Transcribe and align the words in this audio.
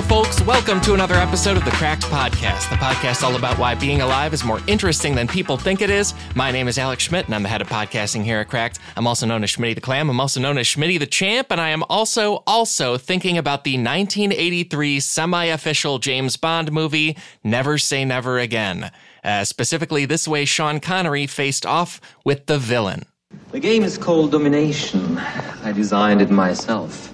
there, 0.00 0.08
folks. 0.08 0.40
Welcome 0.42 0.80
to 0.82 0.94
another 0.94 1.14
episode 1.14 1.56
of 1.56 1.64
the 1.64 1.70
Cracked 1.72 2.04
Podcast, 2.04 2.70
the 2.70 2.76
podcast 2.76 3.22
all 3.22 3.36
about 3.36 3.58
why 3.58 3.74
being 3.74 4.00
alive 4.00 4.32
is 4.32 4.44
more 4.44 4.60
interesting 4.66 5.14
than 5.14 5.26
people 5.28 5.56
think 5.56 5.82
it 5.82 5.90
is. 5.90 6.14
My 6.34 6.50
name 6.50 6.68
is 6.68 6.78
Alex 6.78 7.02
Schmidt, 7.02 7.26
and 7.26 7.34
I'm 7.34 7.42
the 7.42 7.48
head 7.48 7.60
of 7.60 7.68
podcasting 7.68 8.24
here 8.24 8.38
at 8.38 8.48
Cracked. 8.48 8.78
I'm 8.96 9.06
also 9.06 9.26
known 9.26 9.44
as 9.44 9.50
Schmitty 9.50 9.74
the 9.74 9.80
Clam. 9.80 10.08
I'm 10.08 10.20
also 10.20 10.40
known 10.40 10.58
as 10.58 10.66
Schmitty 10.66 10.98
the 10.98 11.06
Champ, 11.06 11.48
and 11.50 11.60
I 11.60 11.70
am 11.70 11.82
also 11.88 12.42
also 12.46 12.96
thinking 12.96 13.36
about 13.36 13.64
the 13.64 13.74
1983 13.74 15.00
semi-official 15.00 15.98
James 15.98 16.36
Bond 16.36 16.72
movie, 16.72 17.16
Never 17.44 17.76
Say 17.76 18.04
Never 18.04 18.38
Again. 18.38 18.90
Uh, 19.22 19.44
specifically, 19.44 20.06
this 20.06 20.26
way 20.26 20.44
Sean 20.44 20.80
Connery 20.80 21.26
faced 21.26 21.66
off 21.66 22.00
with 22.24 22.46
the 22.46 22.58
villain. 22.58 23.04
The 23.50 23.60
game 23.60 23.82
is 23.82 23.98
called 23.98 24.32
Domination. 24.32 25.18
I 25.18 25.72
designed 25.72 26.22
it 26.22 26.30
myself. 26.30 27.12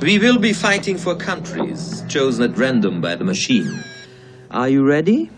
We 0.00 0.18
will 0.18 0.38
be 0.38 0.52
fighting 0.52 0.98
for 0.98 1.14
countries 1.14 2.02
chosen 2.08 2.50
at 2.50 2.58
random 2.58 3.00
by 3.00 3.14
the 3.14 3.24
machine. 3.24 3.82
Are 4.50 4.68
you 4.68 4.84
ready? 4.84 5.30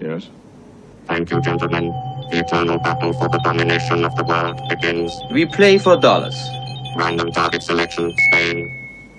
Yes. 0.00 0.28
Thank 1.06 1.30
you, 1.30 1.40
gentlemen. 1.40 1.90
The 2.30 2.40
eternal 2.40 2.78
battle 2.78 3.12
for 3.12 3.28
the 3.28 3.38
domination 3.44 4.04
of 4.04 4.14
the 4.16 4.24
world 4.24 4.60
begins. 4.68 5.12
We 5.30 5.46
play 5.46 5.78
for 5.78 5.96
dollars. 5.96 6.36
Random 6.96 7.30
target 7.32 7.62
selection, 7.62 8.12
Spain. 8.28 8.74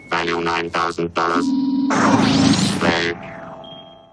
Value 0.10 0.38
$9,000. 0.38 2.80
Play. 2.80 3.14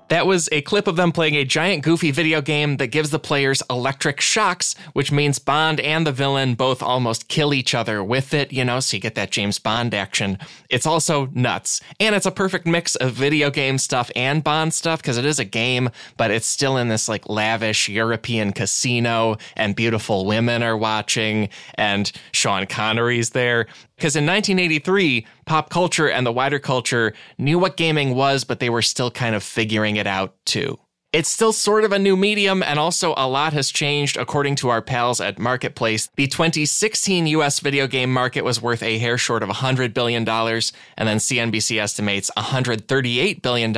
That 0.09 0.27
was 0.27 0.49
a 0.53 0.63
clip 0.63 0.87
of 0.87 0.97
them 0.97 1.11
playing 1.11 1.35
a 1.35 1.45
giant 1.45 1.83
goofy 1.83 2.11
video 2.11 2.41
game 2.41 2.77
that 2.77 2.89
gives 2.89 3.11
the 3.11 3.19
players 3.19 3.63
electric 3.69 4.21
shocks, 4.21 4.75
which 4.93 5.11
means 5.11 5.39
Bond 5.39 5.81
and 5.81 6.07
the 6.07 6.13
villain 6.13 6.55
both 6.55 6.83
almost 6.83 7.29
kill 7.29 7.53
each 7.53 7.75
other 7.75 8.05
with 8.05 8.33
it, 8.33 8.53
you 8.53 8.65
know, 8.65 8.79
so 8.81 8.97
you 8.97 9.01
get 9.01 9.17
that 9.17 9.31
James 9.33 9.59
Bond 9.59 9.95
action. 9.95 10.39
It's 10.71 10.87
also 10.87 11.27
nuts. 11.35 11.81
And 11.99 12.15
it's 12.15 12.27
a 12.27 12.31
perfect 12.31 12.67
mix 12.67 12.95
of 12.97 13.13
video 13.13 13.51
game 13.51 13.79
stuff 13.79 14.11
and 14.15 14.45
Bond 14.45 14.73
stuff 14.73 15.03
because 15.03 15.19
it 15.19 15.25
is 15.25 15.41
a 15.41 15.45
game, 15.45 15.91
but 16.17 16.31
it's 16.31 16.47
still 16.47 16.77
in 16.77 16.89
this 16.89 17.09
like 17.09 17.29
lavish 17.29 17.89
European 17.89 18.53
casino 18.53 19.37
and 19.57 19.75
beautiful 19.75 20.25
women 20.25 20.63
are 20.63 20.77
watching 20.77 21.49
and 21.75 22.13
Sean 22.33 22.67
Connery's 22.67 23.31
there. 23.31 23.67
Because 23.97 24.15
in 24.15 24.27
1983, 24.27 25.27
pop 25.47 25.71
culture 25.71 26.09
and 26.09 26.27
the 26.27 26.33
wider 26.33 26.59
culture 26.59 27.15
knew 27.39 27.59
what 27.59 27.77
gaming 27.77 28.15
was, 28.15 28.45
but 28.45 28.61
they 28.61 28.69
were 28.69 28.83
still 28.83 29.11
kind 29.11 29.35
of 29.35 29.43
figuring 29.43 29.97
it 29.97 30.07
out 30.07 30.35
too. 30.45 30.79
It's 31.17 31.31
still 31.31 31.55
sort 31.55 31.85
of 31.85 31.93
a 31.93 31.99
new 31.99 32.15
medium, 32.15 32.63
and 32.63 32.79
also 32.79 33.15
a 33.17 33.27
lot 33.27 33.55
has 33.55 33.71
changed 33.71 34.19
according 34.19 34.57
to 34.57 34.69
our 34.69 34.83
pals 34.83 35.19
at 35.19 35.39
Marketplace. 35.39 36.11
The 36.17 36.27
2016 36.27 37.27
US 37.29 37.59
video 37.61 37.87
game 37.87 38.13
market 38.13 38.45
was 38.45 38.61
worth 38.61 38.83
a 38.83 38.99
hair 38.99 39.17
short 39.17 39.43
of 39.43 39.49
$100 39.49 39.95
billion, 39.95 40.29
and 40.29 41.09
then 41.09 41.17
CNBC 41.17 41.81
estimates 41.81 42.31
$138 42.37 43.41
billion 43.41 43.71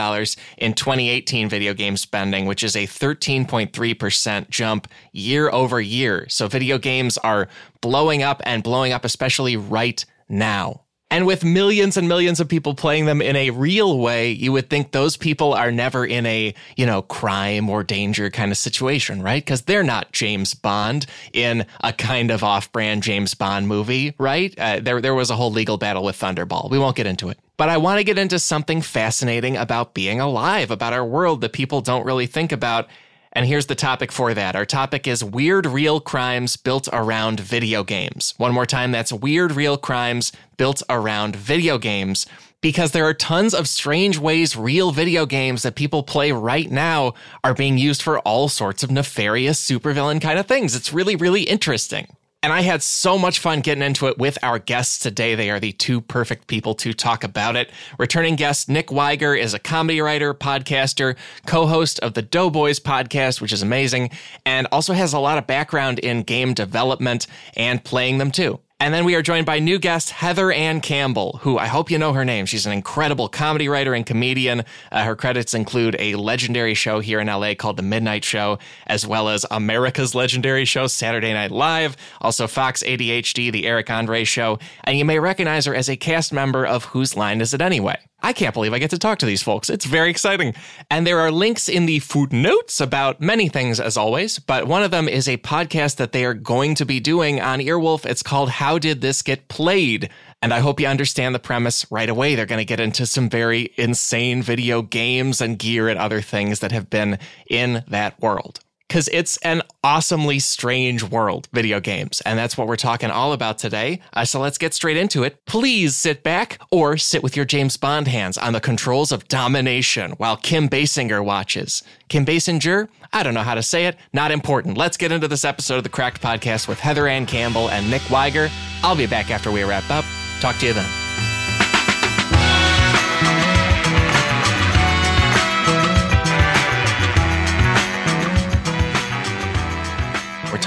in 0.57 0.75
2018 0.75 1.49
video 1.49 1.75
game 1.75 1.97
spending, 1.97 2.47
which 2.47 2.65
is 2.65 2.75
a 2.75 2.89
13.3% 2.89 4.51
jump 4.51 4.89
year 5.13 5.49
over 5.51 5.81
year. 5.81 6.27
So 6.29 6.49
video 6.49 6.77
games 6.77 7.19
are 7.19 7.47
blowing 7.81 8.25
up 8.25 8.43
and 8.43 8.65
blowing 8.65 8.93
up, 8.93 9.05
especially 9.05 9.57
right 9.57 10.05
now. 10.29 10.81
And 11.11 11.27
with 11.27 11.43
millions 11.43 11.97
and 11.97 12.07
millions 12.07 12.39
of 12.39 12.49
people 12.49 12.75
playing 12.75 13.07
them 13.07 13.23
in 13.23 13.35
a 13.35 13.49
real 13.51 13.99
way, 13.99 14.31
you 14.31 14.53
would 14.53 14.69
think 14.69 14.93
those 14.93 15.17
people 15.17 15.55
are 15.55 15.73
never 15.73 16.05
in 16.05 16.27
a, 16.27 16.55
you 16.77 16.85
know, 16.85 17.01
crime 17.01 17.71
or 17.71 17.83
danger 17.83 18.29
kind 18.29 18.53
of 18.53 18.59
situation, 18.59 19.23
right? 19.23 19.43
Because 19.43 19.63
they're 19.63 19.83
not 19.83 20.13
James 20.13 20.53
Bond 20.53 21.07
in 21.33 21.65
a 21.83 21.95
kind 21.95 22.31
of 22.31 22.45
off 22.45 22.71
brand 22.73 23.03
James 23.03 23.33
Bond 23.33 23.69
movie, 23.69 24.15
right? 24.19 24.55
Uh, 24.59 24.81
there, 24.81 25.01
there 25.01 25.15
was 25.15 25.31
a 25.31 25.37
whole 25.37 25.51
legal 25.51 25.79
battle 25.79 26.05
with 26.05 26.19
Thunderball. 26.19 26.69
We 26.71 26.79
won't 26.79 26.97
get 26.97 27.07
into 27.07 27.31
it. 27.31 27.39
But 27.57 27.71
I 27.71 27.79
want 27.79 27.99
to 27.99 28.05
get 28.05 28.19
into 28.19 28.39
something 28.39 28.83
fascinating 28.83 29.57
about 29.57 29.95
being 29.95 30.21
alive, 30.21 30.71
about 30.71 30.93
our 30.93 31.05
world 31.05 31.41
that 31.41 31.55
people 31.55 31.81
don't 31.81 32.05
really 32.05 32.27
think 32.27 32.53
about. 32.53 32.87
And 33.33 33.47
here's 33.47 33.67
the 33.67 33.75
topic 33.75 34.11
for 34.11 34.35
that. 34.35 34.57
Our 34.57 34.65
topic 34.65 35.07
is 35.07 35.23
weird 35.23 35.67
real 35.67 36.01
crimes 36.01 36.57
built 36.57 36.89
around 36.93 37.41
video 37.41 37.85
games. 37.85 38.35
One 38.37 38.53
more 38.53 38.67
time, 38.67 38.93
that's 38.93 39.13
weird 39.13 39.53
real 39.53 39.77
crimes 39.77 40.33
built 40.57 40.83
around 40.89 41.37
video 41.37 41.79
games. 41.79 42.27
Because 42.61 42.91
there 42.91 43.07
are 43.07 43.15
tons 43.15 43.55
of 43.55 43.69
strange 43.69 44.19
ways 44.19 44.57
real 44.57 44.91
video 44.91 45.27
games 45.27 45.63
that 45.63 45.77
people 45.77 46.03
play 46.03 46.33
right 46.33 46.69
now 46.69 47.15
are 47.45 47.55
being 47.55 47.79
used 47.79 48.03
for 48.03 48.19
all 48.21 48.49
sorts 48.49 48.83
of 48.83 48.91
nefarious 48.91 49.63
supervillain 49.63 50.21
kind 50.21 50.41
of 50.41 50.47
things. 50.47 50.75
It's 50.75 50.93
really, 50.93 51.15
really 51.15 51.43
interesting. 51.43 52.09
And 52.41 52.53
I 52.53 52.61
had 52.61 52.85
so 52.85 53.19
much 53.19 53.41
fun 53.41 53.63
getting 53.63 53.83
into 53.83 54.07
it 54.07 54.17
with 54.17 54.39
our 54.45 54.61
guests 54.61 55.01
today. 55.01 55.35
They 55.35 55.51
are 55.51 55.59
the 55.59 55.73
two 55.73 56.01
perfect 56.01 56.47
people 56.47 56.73
to 56.77 56.93
talk 56.93 57.25
about 57.25 57.57
it. 57.57 57.69
Returning 57.99 58.37
guest 58.37 58.69
Nick 58.69 58.93
Wiger 58.93 59.35
is 59.35 59.55
a 59.55 59.59
comedy 59.59 60.01
writer, 60.01 60.33
podcaster, 60.35 61.17
co 61.47 61.67
host 61.67 61.99
of 61.99 62.15
the 62.15 62.23
Doughboys 62.23 62.79
podcast, 62.79 63.41
which 63.41 63.53
is 63.53 63.61
amazing, 63.61 64.11
and 64.47 64.69
also 64.71 64.93
has 64.93 65.13
a 65.13 65.19
lot 65.19 65.37
of 65.37 65.49
background 65.49 65.99
in 65.99 66.23
game 66.23 66.55
development 66.55 67.27
and 67.57 67.83
playing 67.83 68.19
them 68.19 68.31
too. 68.31 68.61
And 68.81 68.95
then 68.95 69.05
we 69.05 69.17
are 69.17 69.23
joined 69.23 69.45
by 69.45 69.59
new 69.59 69.77
guest 69.81 70.11
Heather 70.11 70.53
Anne 70.53 70.81
Campbell, 70.81 71.41
who 71.43 71.59
I 71.59 71.67
hope 71.67 71.91
you 71.91 71.99
know 71.99 72.13
her 72.13 72.25
name. 72.25 72.47
She's 72.47 72.65
an 72.65 72.71
incredible 72.71 73.29
comedy 73.29 73.69
writer 73.69 73.93
and 73.93 74.07
comedian. 74.07 74.63
Uh, 74.93 75.03
her 75.03 75.17
credits 75.17 75.53
include 75.53 75.97
a 75.99 76.15
legendary 76.15 76.75
show 76.75 77.01
here 77.01 77.19
in 77.19 77.27
LA 77.27 77.55
called 77.55 77.77
The 77.77 77.83
Midnight 77.83 78.25
Show, 78.25 78.61
as 78.87 79.05
well 79.05 79.31
as 79.31 79.45
America's 79.51 80.15
legendary 80.15 80.65
show, 80.65 80.87
Saturday 80.87 81.33
Night 81.33 81.51
Live, 81.51 81.97
also 82.21 82.47
Fox 82.47 82.85
ADHD, 82.85 83.51
The 83.51 83.67
Eric 83.67 83.91
Andre 83.91 84.23
Show. 84.23 84.61
And 84.85 84.97
you 84.97 85.05
may 85.05 85.19
recognize 85.19 85.67
her 85.67 85.75
as 85.75 85.89
a 85.89 85.97
cast 85.97 86.33
member 86.33 86.65
of 86.65 86.85
Whose 86.85 87.17
Line 87.17 87.41
Is 87.41 87.53
It 87.53 87.61
Anyway? 87.61 87.99
I 88.21 88.33
can't 88.33 88.53
believe 88.53 88.73
I 88.73 88.79
get 88.79 88.91
to 88.91 88.99
talk 88.99 89.19
to 89.21 89.27
these 89.27 89.43
folks. 89.43 89.71
It's 89.71 89.85
very 89.85 90.11
exciting. 90.11 90.55
And 90.91 91.07
there 91.07 91.21
are 91.21 91.31
links 91.31 91.69
in 91.69 91.87
the 91.87 92.01
footnotes 92.01 92.81
about 92.81 93.21
many 93.21 93.49
things, 93.49 93.79
as 93.79 93.97
always, 93.97 94.39
but 94.39 94.67
one 94.67 94.83
of 94.83 94.91
them 94.91 95.09
is 95.09 95.29
a 95.29 95.37
podcast 95.39 95.97
that 95.97 96.13
they 96.13 96.25
are 96.25 96.35
going 96.35 96.75
to 96.77 96.85
be 96.85 96.99
doing 96.99 97.41
on 97.41 97.61
Earwolf. 97.61 98.05
It's 98.05 98.23
called 98.23 98.51
How 98.51 98.79
Did 98.79 99.01
This 99.01 99.23
Get 99.23 99.47
Played? 99.49 100.11
And 100.43 100.53
I 100.53 100.61
hope 100.61 100.81
you 100.81 100.87
understand 100.87 101.35
the 101.35 101.41
premise 101.41 101.91
right 101.91 102.09
away. 102.09 102.35
They're 102.35 102.47
going 102.47 102.61
to 102.61 102.65
get 102.65 102.81
into 102.81 103.07
some 103.07 103.29
very 103.29 103.73
insane 103.77 104.43
video 104.43 104.83
games 104.83 105.41
and 105.41 105.59
gear 105.59 105.89
and 105.89 105.99
other 105.99 106.21
things 106.21 106.61
that 106.61 106.73
have 106.73 106.91
been 106.91 107.19
in 107.49 107.85
that 107.89 108.21
world 108.21 108.61
because 108.89 109.09
it's 109.13 109.37
an 109.39 109.63
awesomely 109.83 110.39
strange 110.39 111.03
world, 111.03 111.49
video 111.53 111.81
games. 111.81 112.21
And 112.23 112.39
that's 112.39 112.57
what 112.57 112.67
we're 112.67 112.77
talking 112.77 113.11
all 113.11 113.33
about 113.33 113.59
today. 113.59 114.01
Uh, 114.13 114.25
so 114.25 114.41
let's 114.41 114.59
get 114.59 114.75
straight 114.75 114.97
into 114.97 115.23
it. 115.23 115.45
Please 115.47 115.97
sit 115.97 116.23
back 116.23 116.61
or 116.71 116.97
sit 116.97 117.23
with 117.23 117.37
your 117.37 117.45
James 117.45 117.77
Bond 117.77 118.09
hands 118.09 118.39
on 118.39 118.53
the 118.53 118.61
controls 118.61 119.13
of 119.13 119.29
domination 119.29 120.13
while 120.13 120.37
Kim 120.37 120.69
Basinger 120.69 121.25
watches. 121.25 121.83
Kim 122.09 122.25
Basinger? 122.25 122.89
I 123.13 123.23
don't 123.23 123.35
know 123.35 123.43
how 123.43 123.55
to 123.55 123.63
say 123.63 123.87
it. 123.87 123.97
Not 124.13 124.31
important. 124.31 124.77
Let's 124.77 124.97
get 124.97 125.13
into 125.13 125.29
this 125.29 125.45
episode 125.45 125.77
of 125.77 125.83
the 125.83 125.89
Cracked 125.89 126.21
Podcast 126.21 126.69
with 126.69 126.81
Heather 126.81 127.07
Anne 127.07 127.27
Campbell 127.27 127.71
and 127.71 127.91
Nick 127.91 128.09
Wiger. 128.11 128.51
I'll 128.83 128.97
be 128.97 129.07
back 129.07 129.31
after 129.31 129.51
we 129.51 129.63
wrap 129.63 129.89
up. 129.91 130.05
Talk 130.41 130.57
to 130.59 130.67
you 130.67 130.73
then. 130.73 131.08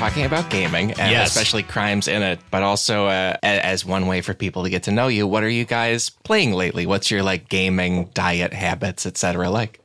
Talking 0.02 0.26
about 0.26 0.50
gaming 0.50 0.92
and 0.94 1.12
Yes. 1.12 1.30
especially 1.30 1.62
crimes 1.64 2.08
in 2.08 2.24
it, 2.24 2.40
but 2.50 2.64
also 2.64 3.06
uh, 3.06 3.38
as 3.44 3.86
one 3.86 4.08
way 4.08 4.22
for 4.22 4.34
people 4.34 4.64
to 4.64 4.70
get 4.70 4.84
to 4.84 4.92
know 4.92 5.08
you. 5.08 5.28
What 5.28 5.44
are 5.44 5.50
you 5.50 5.64
guys 5.64 6.10
playing 6.10 6.54
lately? 6.54 6.86
What's 6.88 7.12
your 7.12 7.22
like 7.22 7.50
gaming 7.50 8.06
diet 8.16 8.52
habits, 8.52 9.06
etc. 9.06 9.50
Like? 9.52 9.80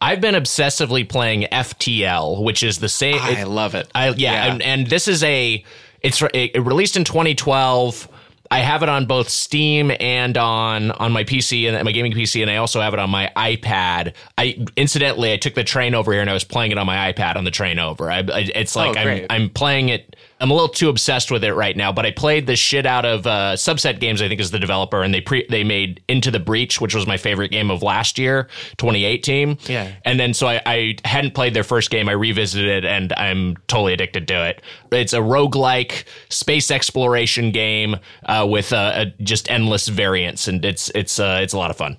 I've 0.00 0.20
been 0.20 0.34
obsessively 0.34 1.06
playing 1.08 1.42
FTL, 1.52 2.42
which 2.42 2.62
is 2.62 2.78
the 2.78 2.88
same. 2.88 3.18
I 3.20 3.42
love 3.44 3.74
it. 3.74 3.88
I, 3.94 4.08
yeah, 4.10 4.52
And, 4.52 4.62
and 4.62 4.86
this 4.86 5.08
is 5.08 5.22
a. 5.22 5.62
It's 6.00 6.20
it, 6.22 6.30
it 6.54 6.60
released 6.60 6.96
in 6.96 7.04
2012. 7.04 8.08
I 8.50 8.60
have 8.60 8.82
it 8.82 8.88
on 8.88 9.06
both 9.06 9.28
Steam 9.28 9.90
and 10.00 10.36
on 10.36 10.90
on 10.92 11.12
my 11.12 11.24
PC 11.24 11.68
and 11.68 11.82
my 11.84 11.92
gaming 11.92 12.12
PC, 12.12 12.42
and 12.42 12.50
I 12.50 12.56
also 12.56 12.80
have 12.80 12.92
it 12.92 13.00
on 13.00 13.10
my 13.10 13.30
iPad. 13.36 14.14
I 14.36 14.64
incidentally 14.76 15.32
I 15.32 15.36
took 15.36 15.54
the 15.54 15.64
train 15.64 15.94
over 15.94 16.12
here 16.12 16.20
and 16.20 16.30
I 16.30 16.34
was 16.34 16.44
playing 16.44 16.70
it 16.70 16.78
on 16.78 16.86
my 16.86 17.12
iPad 17.12 17.36
on 17.36 17.44
the 17.44 17.50
train 17.50 17.78
over. 17.78 18.10
I, 18.10 18.18
I, 18.18 18.50
it's 18.54 18.76
like 18.76 18.96
oh, 18.96 19.00
I'm 19.00 19.06
Oh. 19.14 19.26
I'm 19.30 19.50
playing 19.50 19.88
it. 19.88 20.16
I'm 20.44 20.50
a 20.50 20.52
little 20.52 20.68
too 20.68 20.90
obsessed 20.90 21.30
with 21.30 21.42
it 21.42 21.54
right 21.54 21.74
now, 21.74 21.90
but 21.90 22.04
I 22.04 22.10
played 22.10 22.46
the 22.46 22.54
shit 22.54 22.84
out 22.84 23.06
of 23.06 23.26
uh, 23.26 23.54
Subset 23.54 23.98
Games. 23.98 24.20
I 24.20 24.28
think 24.28 24.42
is 24.42 24.50
the 24.50 24.58
developer, 24.58 25.02
and 25.02 25.14
they 25.14 25.22
pre 25.22 25.46
they 25.48 25.64
made 25.64 26.02
Into 26.06 26.30
the 26.30 26.38
Breach, 26.38 26.82
which 26.82 26.94
was 26.94 27.06
my 27.06 27.16
favorite 27.16 27.50
game 27.50 27.70
of 27.70 27.82
last 27.82 28.18
year, 28.18 28.48
2018. 28.76 29.56
Yeah. 29.64 29.90
And 30.04 30.20
then 30.20 30.34
so 30.34 30.46
I, 30.46 30.60
I 30.66 30.96
hadn't 31.06 31.32
played 31.32 31.54
their 31.54 31.64
first 31.64 31.88
game. 31.88 32.10
I 32.10 32.12
revisited 32.12 32.68
it 32.68 32.84
and 32.84 33.14
I'm 33.14 33.56
totally 33.68 33.94
addicted 33.94 34.28
to 34.28 34.46
it. 34.46 34.60
It's 34.92 35.14
a 35.14 35.20
roguelike 35.20 36.04
space 36.28 36.70
exploration 36.70 37.50
game 37.50 37.96
uh, 38.26 38.46
with 38.46 38.70
uh, 38.74 38.76
uh, 38.76 39.04
just 39.22 39.50
endless 39.50 39.88
variants, 39.88 40.46
and 40.46 40.62
it's 40.62 40.90
it's 40.90 41.18
uh, 41.18 41.40
it's 41.42 41.54
a 41.54 41.58
lot 41.58 41.70
of 41.70 41.78
fun. 41.78 41.96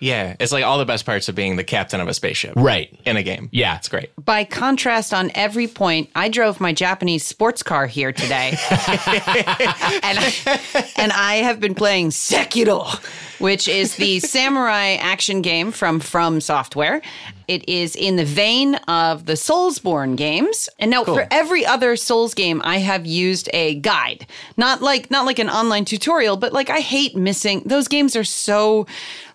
Yeah, 0.00 0.36
it's 0.40 0.52
like 0.52 0.64
all 0.64 0.78
the 0.78 0.84
best 0.84 1.06
parts 1.06 1.28
of 1.28 1.34
being 1.34 1.56
the 1.56 1.64
captain 1.64 2.00
of 2.00 2.08
a 2.08 2.14
spaceship. 2.14 2.54
Right. 2.56 2.98
In 3.04 3.16
a 3.16 3.22
game. 3.22 3.48
Yeah. 3.52 3.76
It's 3.76 3.88
great. 3.88 4.10
By 4.22 4.44
contrast, 4.44 5.14
on 5.14 5.30
every 5.34 5.66
point, 5.66 6.10
I 6.14 6.28
drove 6.28 6.60
my 6.60 6.72
Japanese 6.72 7.24
sports 7.24 7.62
car 7.62 7.86
here 7.86 8.12
today, 8.12 8.56
and 10.02 10.18
and 10.96 11.12
I 11.12 11.40
have 11.42 11.60
been 11.60 11.74
playing 11.74 12.10
Sekiro, 12.10 12.86
which 13.38 13.68
is 13.68 13.96
the 13.96 14.20
samurai 14.20 14.94
action 14.94 15.42
game 15.42 15.70
from 15.72 16.00
From 16.00 16.40
Software. 16.40 17.02
It 17.50 17.68
is 17.68 17.96
in 17.96 18.14
the 18.14 18.24
vein 18.24 18.76
of 18.86 19.26
the 19.26 19.32
Soulsborne 19.32 20.14
games, 20.16 20.68
and 20.78 20.88
now 20.88 21.02
for 21.04 21.26
every 21.32 21.66
other 21.66 21.96
Souls 21.96 22.32
game, 22.32 22.62
I 22.64 22.78
have 22.78 23.04
used 23.06 23.48
a 23.52 23.74
guide, 23.80 24.24
not 24.56 24.82
like 24.82 25.10
not 25.10 25.26
like 25.26 25.40
an 25.40 25.50
online 25.50 25.84
tutorial, 25.84 26.36
but 26.36 26.52
like 26.52 26.70
I 26.70 26.78
hate 26.78 27.16
missing 27.16 27.62
those 27.66 27.88
games 27.88 28.14
are 28.14 28.22
so 28.22 28.86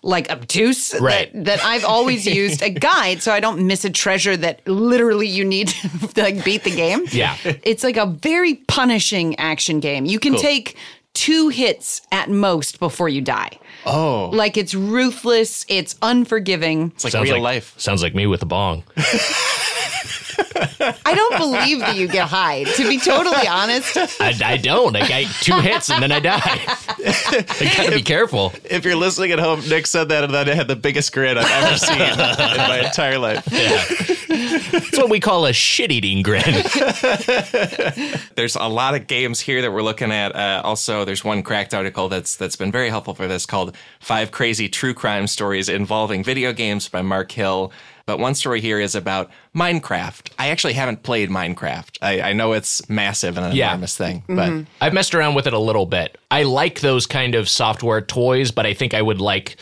like 0.02 0.30
obtuse 0.30 0.92
that- 0.92 1.02
Right. 1.02 1.44
that 1.44 1.62
I've 1.62 1.84
always 1.84 2.26
used 2.42 2.62
a 2.62 2.70
guide 2.70 3.22
so 3.22 3.32
I 3.32 3.40
don't 3.40 3.66
miss 3.66 3.84
a 3.84 3.90
treasure 3.90 4.36
that 4.38 4.66
literally 4.66 5.28
you 5.28 5.44
need 5.44 5.68
to 6.14 6.22
like 6.22 6.42
beat 6.42 6.64
the 6.64 6.74
game. 6.74 7.04
Yeah. 7.12 7.36
It's 7.44 7.84
like 7.84 7.98
a 7.98 8.06
very 8.06 8.54
punishing 8.66 9.38
action 9.38 9.78
game. 9.80 10.06
You 10.06 10.18
can 10.18 10.36
take 10.36 10.76
two 11.12 11.48
hits 11.48 12.00
at 12.12 12.30
most 12.30 12.78
before 12.78 13.08
you 13.10 13.20
die. 13.20 13.58
Oh. 13.86 14.30
Like 14.32 14.56
it's 14.56 14.74
ruthless, 14.74 15.64
it's 15.68 15.96
unforgiving. 16.02 16.92
It's 16.94 17.04
like 17.04 17.12
Sounds 17.12 17.24
real 17.30 17.34
like 17.34 17.54
life. 17.54 17.74
Sounds 17.78 18.02
like 18.02 18.14
me 18.14 18.26
with 18.26 18.42
a 18.42 18.46
bong. 18.46 18.82
I 21.04 21.14
don't 21.14 21.38
believe 21.38 21.80
that 21.80 21.96
you 21.96 22.08
get 22.08 22.28
high. 22.28 22.64
To 22.64 22.88
be 22.88 22.98
totally 22.98 23.46
honest, 23.48 23.96
I, 24.20 24.34
I 24.44 24.56
don't. 24.56 24.94
I 24.96 25.08
got 25.08 25.32
two 25.40 25.58
hits 25.60 25.90
and 25.90 26.02
then 26.02 26.12
I 26.12 26.20
die. 26.20 26.40
I 26.42 27.72
gotta 27.76 27.92
be 27.92 28.02
careful. 28.02 28.52
If 28.64 28.84
you're 28.84 28.96
listening 28.96 29.32
at 29.32 29.38
home, 29.38 29.62
Nick 29.68 29.86
said 29.86 30.08
that 30.10 30.24
and 30.24 30.34
then 30.34 30.48
it 30.48 30.56
had 30.56 30.68
the 30.68 30.76
biggest 30.76 31.12
grin 31.12 31.38
I've 31.38 31.50
ever 31.50 31.78
seen 31.78 32.00
in 32.00 32.16
my 32.18 32.82
entire 32.84 33.18
life. 33.18 33.46
It's 33.48 34.98
what 34.98 35.10
we 35.10 35.20
call 35.20 35.46
a 35.46 35.52
shit 35.52 35.92
eating 35.92 36.22
grin. 36.22 36.42
There's 38.34 38.56
a 38.56 38.68
lot 38.68 38.94
of 38.94 39.06
games 39.06 39.40
here 39.40 39.62
that 39.62 39.72
we're 39.72 39.82
looking 39.82 40.12
at. 40.12 40.34
Uh, 40.34 40.60
also, 40.64 41.04
there's 41.04 41.24
one 41.24 41.42
cracked 41.42 41.74
article 41.74 42.08
that's 42.08 42.36
that's 42.36 42.56
been 42.56 42.72
very 42.72 42.90
helpful 42.90 43.14
for 43.14 43.26
this 43.26 43.46
called 43.46 43.75
Five 44.00 44.30
Crazy 44.30 44.68
True 44.68 44.94
Crime 44.94 45.26
Stories 45.26 45.68
Involving 45.68 46.22
Video 46.24 46.52
Games 46.52 46.88
by 46.88 47.02
Mark 47.02 47.32
Hill. 47.32 47.72
But 48.06 48.20
one 48.20 48.36
story 48.36 48.60
here 48.60 48.78
is 48.78 48.94
about 48.94 49.30
Minecraft. 49.54 50.30
I 50.38 50.48
actually 50.50 50.74
haven't 50.74 51.02
played 51.02 51.28
Minecraft. 51.28 51.98
I, 52.00 52.20
I 52.20 52.32
know 52.34 52.52
it's 52.52 52.88
massive 52.88 53.36
and 53.36 53.46
an 53.46 53.56
Yeah. 53.56 53.70
enormous 53.70 53.96
thing, 53.96 54.22
but 54.28 54.64
I've 54.80 54.92
messed 54.92 55.14
around 55.14 55.34
with 55.34 55.46
it 55.48 55.52
a 55.52 55.58
little 55.58 55.86
bit. 55.86 56.16
I 56.30 56.44
like 56.44 56.80
those 56.80 57.06
kind 57.06 57.34
of 57.34 57.48
software 57.48 58.00
toys, 58.00 58.52
but 58.52 58.64
I 58.64 58.74
think 58.74 58.94
I 58.94 59.02
would 59.02 59.20
like 59.20 59.56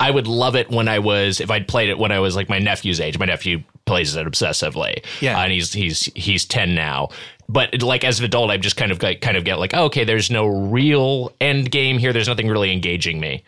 I 0.00 0.10
would 0.10 0.26
love 0.26 0.56
it 0.56 0.68
when 0.70 0.88
I 0.88 0.98
was 0.98 1.40
if 1.40 1.50
I'd 1.50 1.68
played 1.68 1.88
it 1.90 1.98
when 1.98 2.10
I 2.12 2.18
was 2.18 2.34
like 2.34 2.48
my 2.48 2.58
nephew's 2.58 2.98
age. 3.00 3.18
My 3.18 3.26
nephew 3.26 3.62
plays 3.84 4.16
it 4.16 4.26
obsessively. 4.26 5.04
Yeah. 5.20 5.38
Uh, 5.38 5.42
and 5.44 5.52
he's 5.52 5.72
he's 5.72 6.04
he's 6.16 6.44
10 6.46 6.74
now. 6.74 7.10
But 7.52 7.82
like 7.82 8.02
as 8.04 8.18
an 8.18 8.24
adult, 8.24 8.50
I'm 8.50 8.62
just 8.62 8.76
kind 8.76 8.90
of 8.90 9.02
like 9.02 9.20
kind 9.20 9.36
of 9.36 9.44
get 9.44 9.58
like, 9.58 9.74
oh, 9.74 9.84
okay, 9.84 10.04
there's 10.04 10.30
no 10.30 10.46
real 10.46 11.32
end 11.40 11.70
game 11.70 11.98
here. 11.98 12.12
There's 12.12 12.28
nothing 12.28 12.48
really 12.48 12.72
engaging 12.72 13.20
me. 13.20 13.44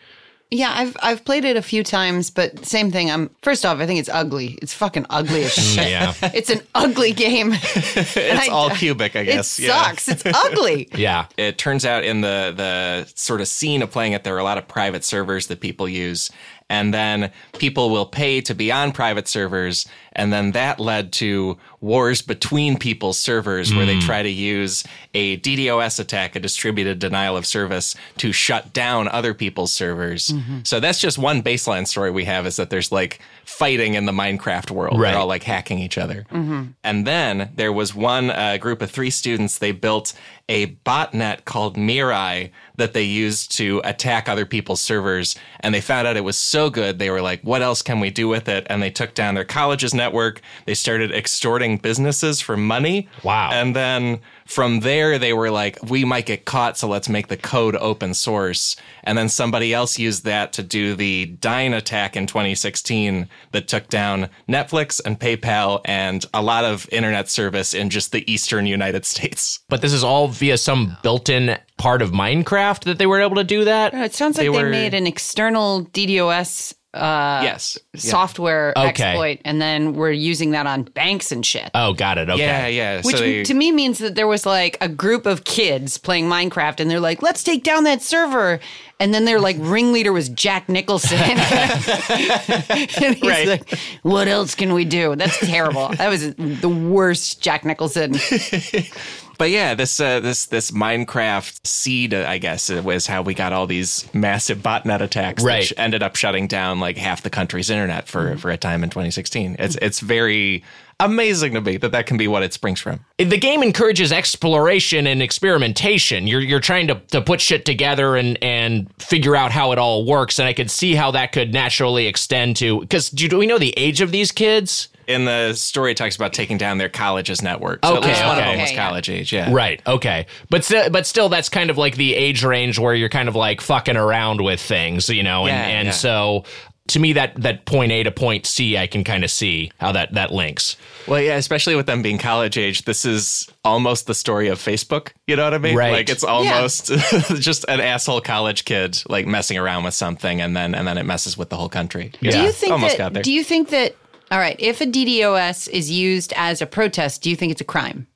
yeah, 0.51 0.71
I've 0.77 0.95
I've 1.01 1.25
played 1.25 1.43
it 1.43 1.57
a 1.57 1.61
few 1.61 1.83
times, 1.83 2.29
but 2.29 2.63
same 2.65 2.91
thing. 2.91 3.09
I'm 3.09 3.31
first 3.41 3.65
off, 3.65 3.79
I 3.79 3.87
think 3.87 3.99
it's 3.99 4.09
ugly. 4.09 4.59
It's 4.61 4.73
fucking 4.75 5.07
ugly 5.09 5.43
as 5.45 5.55
mm, 5.55 5.75
shit. 5.75 5.89
Yeah. 5.89 6.13
It's 6.35 6.51
an 6.51 6.61
ugly 6.75 7.13
game. 7.13 7.49
it's 7.53 8.15
it's 8.15 8.49
all 8.49 8.69
cubic, 8.69 9.15
I 9.15 9.23
guess. 9.23 9.57
It 9.59 9.63
Yeah. 9.65 9.83
sucks. 9.83 10.07
It's 10.07 10.23
ugly. 10.25 10.87
Yeah. 10.95 11.25
it 11.35 11.57
turns 11.57 11.83
out 11.83 12.03
in 12.03 12.21
the 12.21 12.53
the 12.55 13.11
sort 13.15 13.41
of 13.41 13.47
scene 13.47 13.81
of 13.81 13.89
playing 13.91 14.13
it 14.13 14.23
there 14.23 14.35
are 14.35 14.39
a 14.39 14.43
lot 14.43 14.59
of 14.59 14.67
private 14.67 15.03
servers 15.03 15.47
that 15.47 15.59
people 15.61 15.89
use 15.89 16.29
and 16.69 16.93
then 16.93 17.31
people 17.59 17.89
will 17.91 18.05
pay 18.07 18.41
to 18.41 18.53
be 18.55 18.71
on 18.71 18.91
private 18.91 19.27
servers 19.27 19.87
and 20.15 20.31
then 20.31 20.51
that 20.51 20.79
led 20.79 21.11
to 21.13 21.57
wars 21.81 22.21
between 22.21 22.77
people's 22.77 23.19
servers 23.19 23.73
where 23.73 23.85
they 23.85 23.95
hmm. 23.95 23.99
try 23.99 24.23
to 24.23 24.29
use 24.29 24.83
a 25.13 25.37
DDoS 25.37 25.99
attack 25.99 26.35
a 26.35 26.39
distributed 26.39 26.99
denial 26.99 27.37
of 27.37 27.45
service 27.45 27.95
to 28.17 28.31
shut 28.31 28.73
down 28.73 29.07
other 29.07 29.33
people's 29.33 29.71
servers. 29.71 30.29
Mm-hmm. 30.29 30.59
So 30.63 30.79
that's 30.79 30.99
just 30.99 31.17
one 31.17 31.43
baseline 31.43 31.87
story 31.87 32.11
we 32.11 32.25
have 32.25 32.47
is 32.47 32.55
that 32.55 32.69
there's 32.69 32.91
like 32.91 33.19
fighting 33.43 33.93
in 33.93 34.05
the 34.05 34.11
Minecraft 34.11 34.71
world. 34.71 34.99
Right. 34.99 35.11
they're 35.11 35.19
all 35.19 35.27
like 35.27 35.43
hacking 35.43 35.79
each 35.79 35.97
other. 35.97 36.25
Mm-hmm. 36.31 36.63
And 36.83 37.05
then 37.05 37.51
there 37.55 37.71
was 37.71 37.93
one 37.93 38.31
uh, 38.31 38.57
group 38.57 38.81
of 38.81 38.89
three 38.89 39.11
students. 39.11 39.59
They 39.59 39.71
built 39.71 40.13
a 40.47 40.67
botnet 40.85 41.45
called 41.45 41.75
Mirai 41.75 42.51
that 42.77 42.93
they 42.93 43.03
used 43.03 43.55
to 43.57 43.81
attack 43.83 44.29
other 44.29 44.45
people's 44.45 44.81
servers. 44.81 45.35
And 45.61 45.73
they 45.73 45.81
found 45.81 46.07
out 46.07 46.17
it 46.17 46.23
was 46.23 46.37
so 46.37 46.69
good. 46.69 46.99
They 46.99 47.09
were 47.09 47.21
like, 47.21 47.41
what 47.41 47.61
else 47.61 47.81
can 47.81 47.99
we 47.99 48.11
do 48.11 48.27
with 48.27 48.47
it? 48.47 48.67
And 48.69 48.81
they 48.81 48.91
took 48.91 49.13
down 49.15 49.35
their 49.35 49.45
college's 49.45 49.93
network. 49.93 50.41
They 50.65 50.75
started 50.75 51.11
extorting 51.11 51.77
businesses 51.77 52.41
for 52.41 52.57
money. 52.57 53.09
Wow. 53.23 53.49
And 53.51 53.75
then 53.75 54.19
from 54.47 54.81
there, 54.81 55.17
they 55.17 55.33
were 55.33 55.49
like, 55.49 55.79
we 55.89 56.05
might 56.05 56.25
get 56.27 56.45
caught. 56.45 56.77
So 56.77 56.87
let's 56.87 57.09
make 57.09 57.27
the 57.27 57.37
code 57.37 57.75
open 57.75 58.13
source. 58.13 58.75
And 59.03 59.17
then 59.17 59.27
somebody 59.27 59.73
else 59.73 59.97
used 59.97 60.23
that 60.25 60.53
to 60.53 60.63
do 60.63 60.95
the 60.95 61.35
Dyn 61.39 61.75
attack 61.75 62.15
in 62.15 62.27
2016 62.27 63.27
that 63.53 63.67
took 63.67 63.87
down 63.87 64.29
Netflix 64.47 65.01
and 65.03 65.19
PayPal 65.19 65.81
and 65.85 66.25
a 66.33 66.41
lot 66.43 66.63
of 66.63 66.87
internet 66.91 67.27
service 67.29 67.73
in 67.73 67.89
just 67.89 68.11
the 68.11 68.29
eastern 68.31 68.65
United 68.67 69.03
States. 69.05 69.59
But 69.67 69.81
this 69.81 69.93
is 69.93 70.03
all 70.03 70.27
via 70.27 70.57
some 70.57 70.95
built-in 71.01 71.57
part 71.77 72.01
of 72.01 72.11
Minecraft 72.11 72.83
that 72.85 72.97
they 72.99 73.05
were 73.07 73.21
able 73.21 73.35
to 73.37 73.43
do 73.43 73.65
that. 73.65 73.93
Uh, 73.93 73.97
it 73.97 74.13
sounds 74.13 74.37
like 74.37 74.47
They 74.47 74.53
they, 74.53 74.63
were- 74.63 74.69
made 74.69 74.93
an 74.93 75.07
external 75.07 75.85
DDoS 75.87 76.73
uh, 76.95 77.41
yes. 77.43 77.77
Yeah. 77.93 77.99
software 77.99 78.73
Okay. 78.77 78.87
exploit, 78.87 79.39
and 79.45 79.61
then 79.61 79.93
we're 79.93 80.11
using 80.11 80.51
that 80.51 80.65
on 80.67 80.83
banks 80.83 81.31
and 81.31 81.45
shit. 81.45 81.69
Oh, 81.73 81.93
got 81.93 82.17
it. 82.17 82.29
Okay. 82.29 82.39
Yeah, 82.41 82.67
yeah. 82.67 83.01
Which 83.03 83.15
so 83.17 83.21
they, 83.21 83.43
to 83.43 83.53
me 83.53 83.71
means 83.71 83.99
that 83.99 84.15
there 84.15 84.27
was 84.27 84.45
like 84.45 84.77
a 84.81 84.87
group 84.89 85.25
of 85.25 85.43
kids 85.43 85.97
playing 85.97 86.27
Minecraft, 86.29 86.79
and 86.79 86.89
they're 86.89 86.99
like, 86.99 87.21
"Let's 87.21 87.43
take 87.43 87.63
down 87.63 87.83
that 87.85 88.01
server." 88.01 88.59
And 88.99 89.13
then 89.13 89.25
their 89.25 89.41
like 89.41 89.57
ringleader 89.59 90.13
was 90.13 90.29
Jack 90.29 90.69
Nicholson, 90.69 91.17
and 91.19 93.15
he's 93.15 93.21
Right. 93.21 93.47
like, 93.47 93.77
"What 94.03 94.27
else 94.27 94.55
can 94.55 94.73
we 94.73 94.85
do?" 94.85 95.15
That's 95.15 95.37
terrible. 95.45 95.89
That 95.89 96.07
was 96.09 96.33
the 96.35 96.69
worst 96.69 97.41
Jack 97.41 97.65
Nicholson. 97.65 98.15
But 99.37 99.49
yeah, 99.51 99.73
this 99.75 99.99
uh, 99.99 100.19
this 100.19 100.45
this 100.45 100.71
Minecraft 100.71 101.65
seed, 101.65 102.13
uh, 102.13 102.25
I 102.27 102.37
guess, 102.37 102.69
was 102.69 103.07
how 103.07 103.21
we 103.21 103.33
got 103.33 103.53
all 103.53 103.67
these 103.67 104.07
massive 104.13 104.59
botnet 104.59 105.01
attacks, 105.01 105.43
Right. 105.43 105.59
which 105.59 105.73
ended 105.77 106.01
up 106.03 106.15
shutting 106.15 106.47
down 106.47 106.79
like 106.79 106.97
half 106.97 107.21
the 107.21 107.29
country's 107.29 107.69
internet 107.69 108.07
for 108.07 108.25
Mm-hmm. 108.31 108.37
for 108.39 108.49
a 108.51 108.57
time 108.57 108.83
in 108.83 108.89
2016. 108.89 109.57
It's 109.59 109.75
it's 109.81 109.99
very 109.99 110.63
amazing 111.01 111.53
to 111.53 111.59
me 111.59 111.75
that 111.75 111.91
that 111.91 112.05
can 112.05 112.15
be 112.15 112.25
what 112.27 112.41
it 112.41 112.53
springs 112.53 112.79
from. 112.79 113.01
the 113.17 113.37
game 113.37 113.61
encourages 113.61 114.13
exploration 114.13 115.05
and 115.07 115.21
experimentation. 115.21 116.27
You're 116.27 116.39
you're 116.41 116.59
trying 116.61 116.87
to, 116.87 116.95
to 117.11 117.21
put 117.21 117.41
shit 117.41 117.65
together 117.65 118.15
and 118.15 118.41
and 118.43 118.87
figure 118.99 119.35
out 119.35 119.51
how 119.51 119.71
it 119.73 119.77
all 119.77 120.05
works. 120.05 120.39
And 120.39 120.47
I 120.47 120.53
could 120.53 120.71
see 120.71 120.95
how 120.95 121.11
that 121.11 121.31
could 121.33 121.53
naturally 121.53 122.07
extend 122.07 122.55
to 122.57 122.79
because 122.81 123.09
do, 123.09 123.27
do 123.27 123.37
we 123.37 123.45
know 123.47 123.57
the 123.57 123.73
age 123.77 124.01
of 124.01 124.11
these 124.11 124.31
kids? 124.31 124.87
In 125.07 125.25
the 125.25 125.53
story, 125.53 125.91
it 125.91 125.97
talks 125.97 126.15
about 126.15 126.33
taking 126.33 126.57
down 126.57 126.77
their 126.77 126.89
college's 126.89 127.41
network. 127.41 127.85
So 127.85 127.97
Okay, 127.97 127.97
at 127.97 128.07
least 128.07 128.25
one 128.25 128.37
of 128.37 128.43
them 128.43 128.59
was 128.59 128.69
Okay, 128.69 128.75
yeah. 128.75 128.87
college 128.87 129.09
age. 129.09 129.33
Yeah, 129.33 129.53
Right. 129.53 129.81
Okay. 129.85 130.25
But 130.49 130.63
still, 130.63 130.89
but 130.89 131.05
still, 131.05 131.29
that's 131.29 131.49
kind 131.49 131.69
of 131.69 131.77
like 131.77 131.95
the 131.95 132.15
age 132.15 132.43
range 132.43 132.79
where 132.79 132.93
you're 132.95 133.09
kind 133.09 133.29
of 133.29 133.35
like 133.35 133.61
fucking 133.61 133.97
around 133.97 134.41
with 134.41 134.61
things, 134.61 135.09
you 135.09 135.23
know. 135.23 135.47
And 135.47 135.49
Yeah, 135.49 135.77
and 135.79 135.85
yeah. 135.87 135.91
so 135.91 136.43
to 136.87 136.99
me, 136.99 137.13
that 137.13 137.35
that 137.41 137.65
point 137.65 137.91
A 137.91 138.03
to 138.03 138.11
point 138.11 138.45
C, 138.45 138.77
I 138.77 138.85
can 138.87 139.03
kind 139.03 139.23
of 139.23 139.31
see 139.31 139.71
how 139.79 139.91
that 139.93 140.13
that 140.13 140.31
links. 140.31 140.77
Well, 141.07 141.19
yeah, 141.19 141.35
especially 141.35 141.75
with 141.75 141.87
them 141.87 142.01
being 142.01 142.17
college 142.17 142.57
age, 142.57 142.85
this 142.85 143.05
is 143.05 143.47
almost 143.63 144.07
the 144.07 144.13
story 144.13 144.49
of 144.49 144.59
Facebook. 144.59 145.09
You 145.27 145.35
know 145.35 145.43
what 145.45 145.53
I 145.53 145.57
mean? 145.57 145.75
Right. 145.75 145.91
Like 145.93 146.09
it's 146.09 146.23
almost 146.23 146.87
just 147.39 147.65
an 147.67 147.79
asshole 147.79 148.21
college 148.21 148.65
kid 148.65 149.01
like 149.07 149.25
messing 149.25 149.57
around 149.57 149.83
with 149.83 149.93
something, 149.93 150.41
and 150.41 150.55
then 150.55 150.75
and 150.75 150.87
then 150.87 150.97
it 150.97 151.03
messes 151.05 151.37
with 151.37 151.49
the 151.49 151.57
whole 151.57 151.69
country. 151.69 152.11
Do 152.21 152.39
you 152.39 152.51
think 152.51 152.71
almost 152.71 152.97
got 152.97 153.13
there. 153.13 153.23
Do 153.23 153.31
you 153.31 153.43
think 153.43 153.69
that? 153.69 153.95
All 154.31 154.39
right, 154.39 154.55
if 154.59 154.81
a 154.81 154.85
DDoS 154.85 155.69
is 155.69 155.91
used 155.91 156.33
as 156.35 156.61
a 156.61 156.65
protest, 156.65 157.21
do 157.21 157.29
you 157.29 157.35
think 157.35 157.51
it's 157.51 157.61
a 157.61 157.65
crime? 157.65 158.07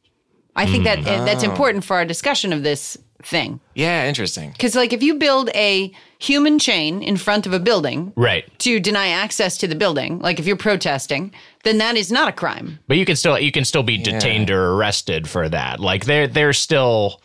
I 0.56 0.66
think 0.66 0.84
that 0.84 1.00
hmm. 1.00 1.26
that's 1.26 1.44
Oh. 1.44 1.50
important 1.50 1.84
for 1.86 1.96
our 1.96 2.06
discussion 2.06 2.52
of 2.52 2.64
this 2.64 2.98
thing. 3.24 3.60
yeah, 3.76 4.08
interesting. 4.08 4.52
Because, 4.52 4.76
like, 4.76 4.94
if 4.94 5.04
you 5.04 5.16
build 5.16 5.50
a 5.54 5.92
human 6.20 6.58
chain 6.58 7.02
in 7.04 7.18
front 7.18 7.46
of 7.46 7.54
a 7.54 7.60
building 7.60 8.12
Right. 8.16 8.46
to 8.60 8.80
deny 8.80 9.08
access 9.10 9.58
to 9.58 9.68
the 9.68 9.76
building, 9.76 10.20
like 10.20 10.40
if 10.40 10.48
you're 10.48 10.56
protesting, 10.58 11.32
then 11.64 11.78
that 11.80 11.96
is 11.96 12.12
not 12.12 12.28
a 12.30 12.32
crime. 12.32 12.80
But 12.88 12.98
you 12.98 13.06
can 13.06 13.16
still 13.16 13.38
you 13.40 13.52
can 13.52 13.66
still 13.66 13.84
be 13.84 13.98
detained 13.98 14.50
or 14.50 14.72
arrested 14.74 15.28
for 15.30 15.48
that. 15.50 15.80
Like 15.80 16.06
they're 16.06 16.28
they're 16.28 16.54
still 16.54 17.22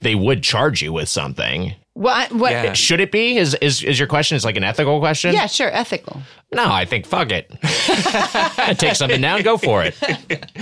they 0.00 0.14
would 0.14 0.42
charge 0.42 0.82
you 0.82 0.92
with 0.92 1.08
something. 1.08 1.74
What? 1.98 2.30
What? 2.30 2.52
Yeah. 2.52 2.72
Should 2.74 3.00
it 3.00 3.10
be? 3.10 3.36
Is 3.38 3.54
is 3.54 3.82
is 3.82 3.98
your 3.98 4.06
question? 4.06 4.36
Is 4.36 4.44
like 4.44 4.56
an 4.56 4.62
ethical 4.62 5.00
question? 5.00 5.34
Yeah, 5.34 5.46
sure, 5.46 5.68
ethical. 5.74 6.22
No, 6.50 6.64
I 6.72 6.84
think 6.86 7.04
fuck 7.06 7.30
it. 7.30 7.50
Take 8.78 8.94
something 8.94 9.20
down, 9.20 9.42
go 9.42 9.58
for 9.58 9.82
it. 9.82 9.96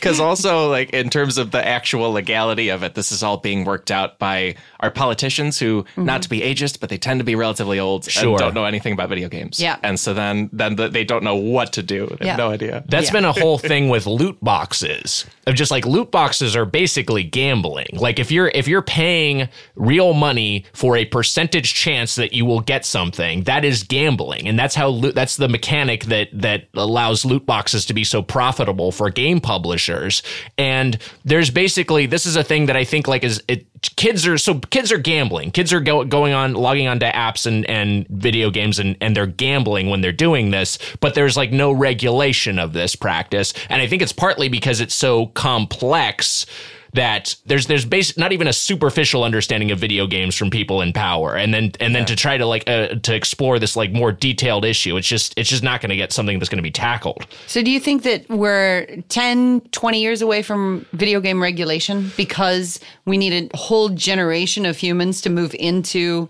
Because 0.00 0.18
also, 0.20 0.70
like 0.70 0.90
in 0.90 1.10
terms 1.10 1.36
of 1.36 1.50
the 1.50 1.64
actual 1.66 2.12
legality 2.12 2.70
of 2.70 2.82
it, 2.82 2.94
this 2.94 3.12
is 3.12 3.22
all 3.22 3.36
being 3.36 3.64
worked 3.64 3.90
out 3.90 4.18
by 4.18 4.54
our 4.80 4.90
politicians, 4.90 5.58
who, 5.58 5.82
mm-hmm. 5.82 6.04
not 6.06 6.22
to 6.22 6.28
be 6.30 6.40
ageist, 6.40 6.80
but 6.80 6.88
they 6.88 6.96
tend 6.96 7.20
to 7.20 7.24
be 7.24 7.34
relatively 7.34 7.78
old 7.78 8.04
Sure. 8.04 8.30
and 8.30 8.38
don't 8.38 8.54
know 8.54 8.64
anything 8.64 8.94
about 8.94 9.10
video 9.10 9.28
games. 9.28 9.60
Yeah. 9.60 9.76
and 9.82 10.00
so 10.00 10.14
then 10.14 10.48
then 10.52 10.76
the, 10.76 10.88
they 10.88 11.04
don't 11.04 11.22
know 11.22 11.36
what 11.36 11.72
to 11.74 11.82
do. 11.82 12.06
They 12.18 12.26
Yeah. 12.26 12.32
have 12.32 12.38
no 12.38 12.50
idea. 12.50 12.84
That's 12.88 13.08
Yeah. 13.08 13.12
been 13.12 13.24
a 13.26 13.32
whole 13.32 13.58
thing 13.70 13.88
with 13.90 14.06
loot 14.06 14.38
boxes. 14.42 15.26
Of 15.46 15.54
just 15.54 15.70
like 15.70 15.84
loot 15.86 16.10
boxes 16.10 16.56
are 16.56 16.64
basically 16.66 17.22
gambling. 17.22 17.88
Like 17.92 18.18
if 18.18 18.30
you're 18.30 18.48
if 18.54 18.66
you're 18.68 18.82
paying 18.82 19.48
real 19.76 20.12
money 20.14 20.64
for 20.80 20.96
a 20.96 21.04
percentage 21.04 21.74
chance 21.74 22.14
that 22.14 22.32
you 22.32 22.46
will 22.46 22.62
get 22.62 22.86
something, 22.86 23.42
that 23.42 23.66
is 23.66 23.82
gambling. 23.82 24.48
And 24.48 24.58
that's 24.58 24.74
how 24.74 24.88
loot 24.88 25.14
that's 25.14 25.36
the 25.36 25.46
mechanic 25.46 26.04
that 26.04 26.28
that 26.32 26.68
allows 26.72 27.22
loot 27.22 27.44
boxes 27.44 27.84
to 27.84 27.92
be 27.92 28.02
so 28.02 28.22
profitable 28.22 28.90
for 28.90 29.10
game 29.10 29.42
publishers. 29.42 30.22
And 30.56 30.96
there's 31.22 31.50
basically 31.50 32.06
this 32.06 32.24
is 32.24 32.34
a 32.34 32.42
thing 32.42 32.64
that 32.64 32.78
I 32.78 32.84
think 32.84 33.06
like 33.06 33.24
is 33.24 33.42
it 33.46 33.66
kids 33.96 34.26
are 34.26 34.38
so 34.38 34.54
kids 34.54 34.90
are 34.90 34.96
gambling. 34.96 35.50
Kids 35.50 35.70
are 35.70 35.80
go, 35.80 36.02
going 36.02 36.32
on 36.32 36.54
logging 36.54 36.88
onto 36.88 37.04
apps 37.04 37.44
and 37.44 37.68
and 37.68 38.08
video 38.08 38.48
games 38.48 38.78
and 38.78 38.96
and 39.02 39.14
they're 39.14 39.26
gambling 39.26 39.90
when 39.90 40.00
they're 40.00 40.12
doing 40.12 40.50
this, 40.50 40.78
but 41.00 41.14
there's 41.14 41.36
like 41.36 41.52
no 41.52 41.72
regulation 41.72 42.58
of 42.58 42.72
this 42.72 42.96
practice. 42.96 43.52
And 43.68 43.82
I 43.82 43.86
think 43.86 44.00
it's 44.00 44.14
partly 44.14 44.48
because 44.48 44.80
it's 44.80 44.94
so 44.94 45.26
complex 45.26 46.46
that 46.94 47.34
there's 47.46 47.66
there's 47.66 47.84
basic 47.84 48.16
not 48.16 48.32
even 48.32 48.46
a 48.46 48.52
superficial 48.52 49.24
understanding 49.24 49.70
of 49.70 49.78
video 49.78 50.06
games 50.06 50.36
from 50.36 50.50
people 50.50 50.80
in 50.82 50.92
power. 50.92 51.36
And 51.36 51.52
then 51.52 51.72
and 51.80 51.94
then 51.94 52.06
to 52.06 52.16
try 52.16 52.36
to 52.36 52.46
like 52.46 52.68
uh, 52.68 52.96
to 52.96 53.14
explore 53.14 53.58
this 53.58 53.76
like 53.76 53.92
more 53.92 54.12
detailed 54.12 54.64
issue 54.64 54.96
it's 54.96 55.08
just 55.08 55.34
it's 55.36 55.48
just 55.48 55.62
not 55.62 55.80
going 55.80 55.90
to 55.90 55.96
get 55.96 56.12
something 56.12 56.38
that's 56.38 56.48
going 56.48 56.58
to 56.58 56.62
be 56.62 56.70
tackled. 56.70 57.26
So, 57.46 57.62
do 57.62 57.70
you 57.70 57.80
think 57.80 58.02
that 58.04 58.28
we're 58.28 59.02
10, 59.08 59.62
20 59.72 60.00
years 60.00 60.22
away 60.22 60.42
from 60.42 60.86
video 60.92 61.20
game 61.20 61.42
regulation 61.42 62.12
because 62.16 62.80
we 63.04 63.18
need 63.18 63.50
a 63.52 63.56
whole 63.56 63.88
generation 63.88 64.66
of 64.66 64.76
humans 64.76 65.20
to 65.22 65.30
move 65.30 65.54
into 65.58 66.28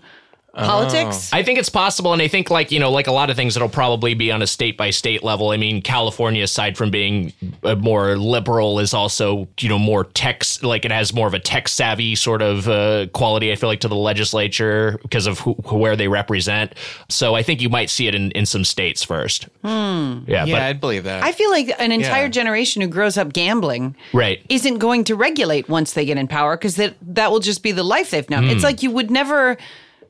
politics? 0.53 1.31
I 1.33 1.43
think 1.43 1.59
it's 1.59 1.69
possible, 1.69 2.13
and 2.13 2.21
I 2.21 2.27
think 2.27 2.49
like 2.49 2.71
you 2.71 2.79
know, 2.79 2.91
like 2.91 3.07
a 3.07 3.11
lot 3.11 3.29
of 3.29 3.35
things, 3.35 3.55
it'll 3.55 3.69
probably 3.69 4.13
be 4.13 4.31
on 4.31 4.41
a 4.41 4.47
state 4.47 4.77
by 4.77 4.89
state 4.89 5.23
level. 5.23 5.51
I 5.51 5.57
mean, 5.57 5.81
California, 5.81 6.43
aside 6.43 6.77
from 6.77 6.91
being 6.91 7.33
uh, 7.63 7.75
more 7.75 8.17
liberal, 8.17 8.79
is 8.79 8.93
also 8.93 9.47
you 9.59 9.69
know 9.69 9.79
more 9.79 10.03
tech, 10.05 10.43
like 10.61 10.85
it 10.85 10.91
has 10.91 11.13
more 11.13 11.27
of 11.27 11.33
a 11.33 11.39
tech 11.39 11.67
savvy 11.67 12.15
sort 12.15 12.41
of 12.41 12.67
uh, 12.67 13.07
quality. 13.13 13.51
I 13.51 13.55
feel 13.55 13.69
like 13.69 13.79
to 13.81 13.87
the 13.87 13.95
legislature 13.95 14.99
because 15.01 15.27
of 15.27 15.39
who, 15.39 15.53
where 15.53 15.95
they 15.95 16.07
represent. 16.07 16.73
So 17.09 17.35
I 17.35 17.43
think 17.43 17.61
you 17.61 17.69
might 17.69 17.89
see 17.89 18.07
it 18.07 18.15
in 18.15 18.31
in 18.31 18.45
some 18.45 18.63
states 18.65 19.03
first. 19.03 19.47
Yeah, 19.63 20.21
Yeah, 20.27 20.45
but 20.45 20.61
I'd 20.61 20.79
believe 20.81 21.03
that. 21.05 21.23
I 21.23 21.31
feel 21.31 21.49
like 21.49 21.71
an 21.79 21.91
entire 21.91 22.23
Yeah. 22.23 22.29
generation 22.29 22.81
who 22.81 22.87
grows 22.87 23.17
up 23.17 23.33
gambling 23.33 23.95
Right. 24.13 24.41
isn't 24.49 24.77
going 24.79 25.03
to 25.05 25.15
regulate 25.15 25.67
once 25.69 25.93
they 25.93 26.05
get 26.05 26.17
in 26.17 26.27
power 26.27 26.57
because 26.57 26.75
that 26.75 26.95
that 27.01 27.31
will 27.31 27.39
just 27.39 27.63
be 27.63 27.71
the 27.71 27.83
life 27.83 28.11
they've 28.11 28.29
known. 28.29 28.43
Hmm. 28.45 28.49
It's 28.51 28.63
like 28.63 28.83
you 28.83 28.91
would 28.91 29.09
never 29.11 29.57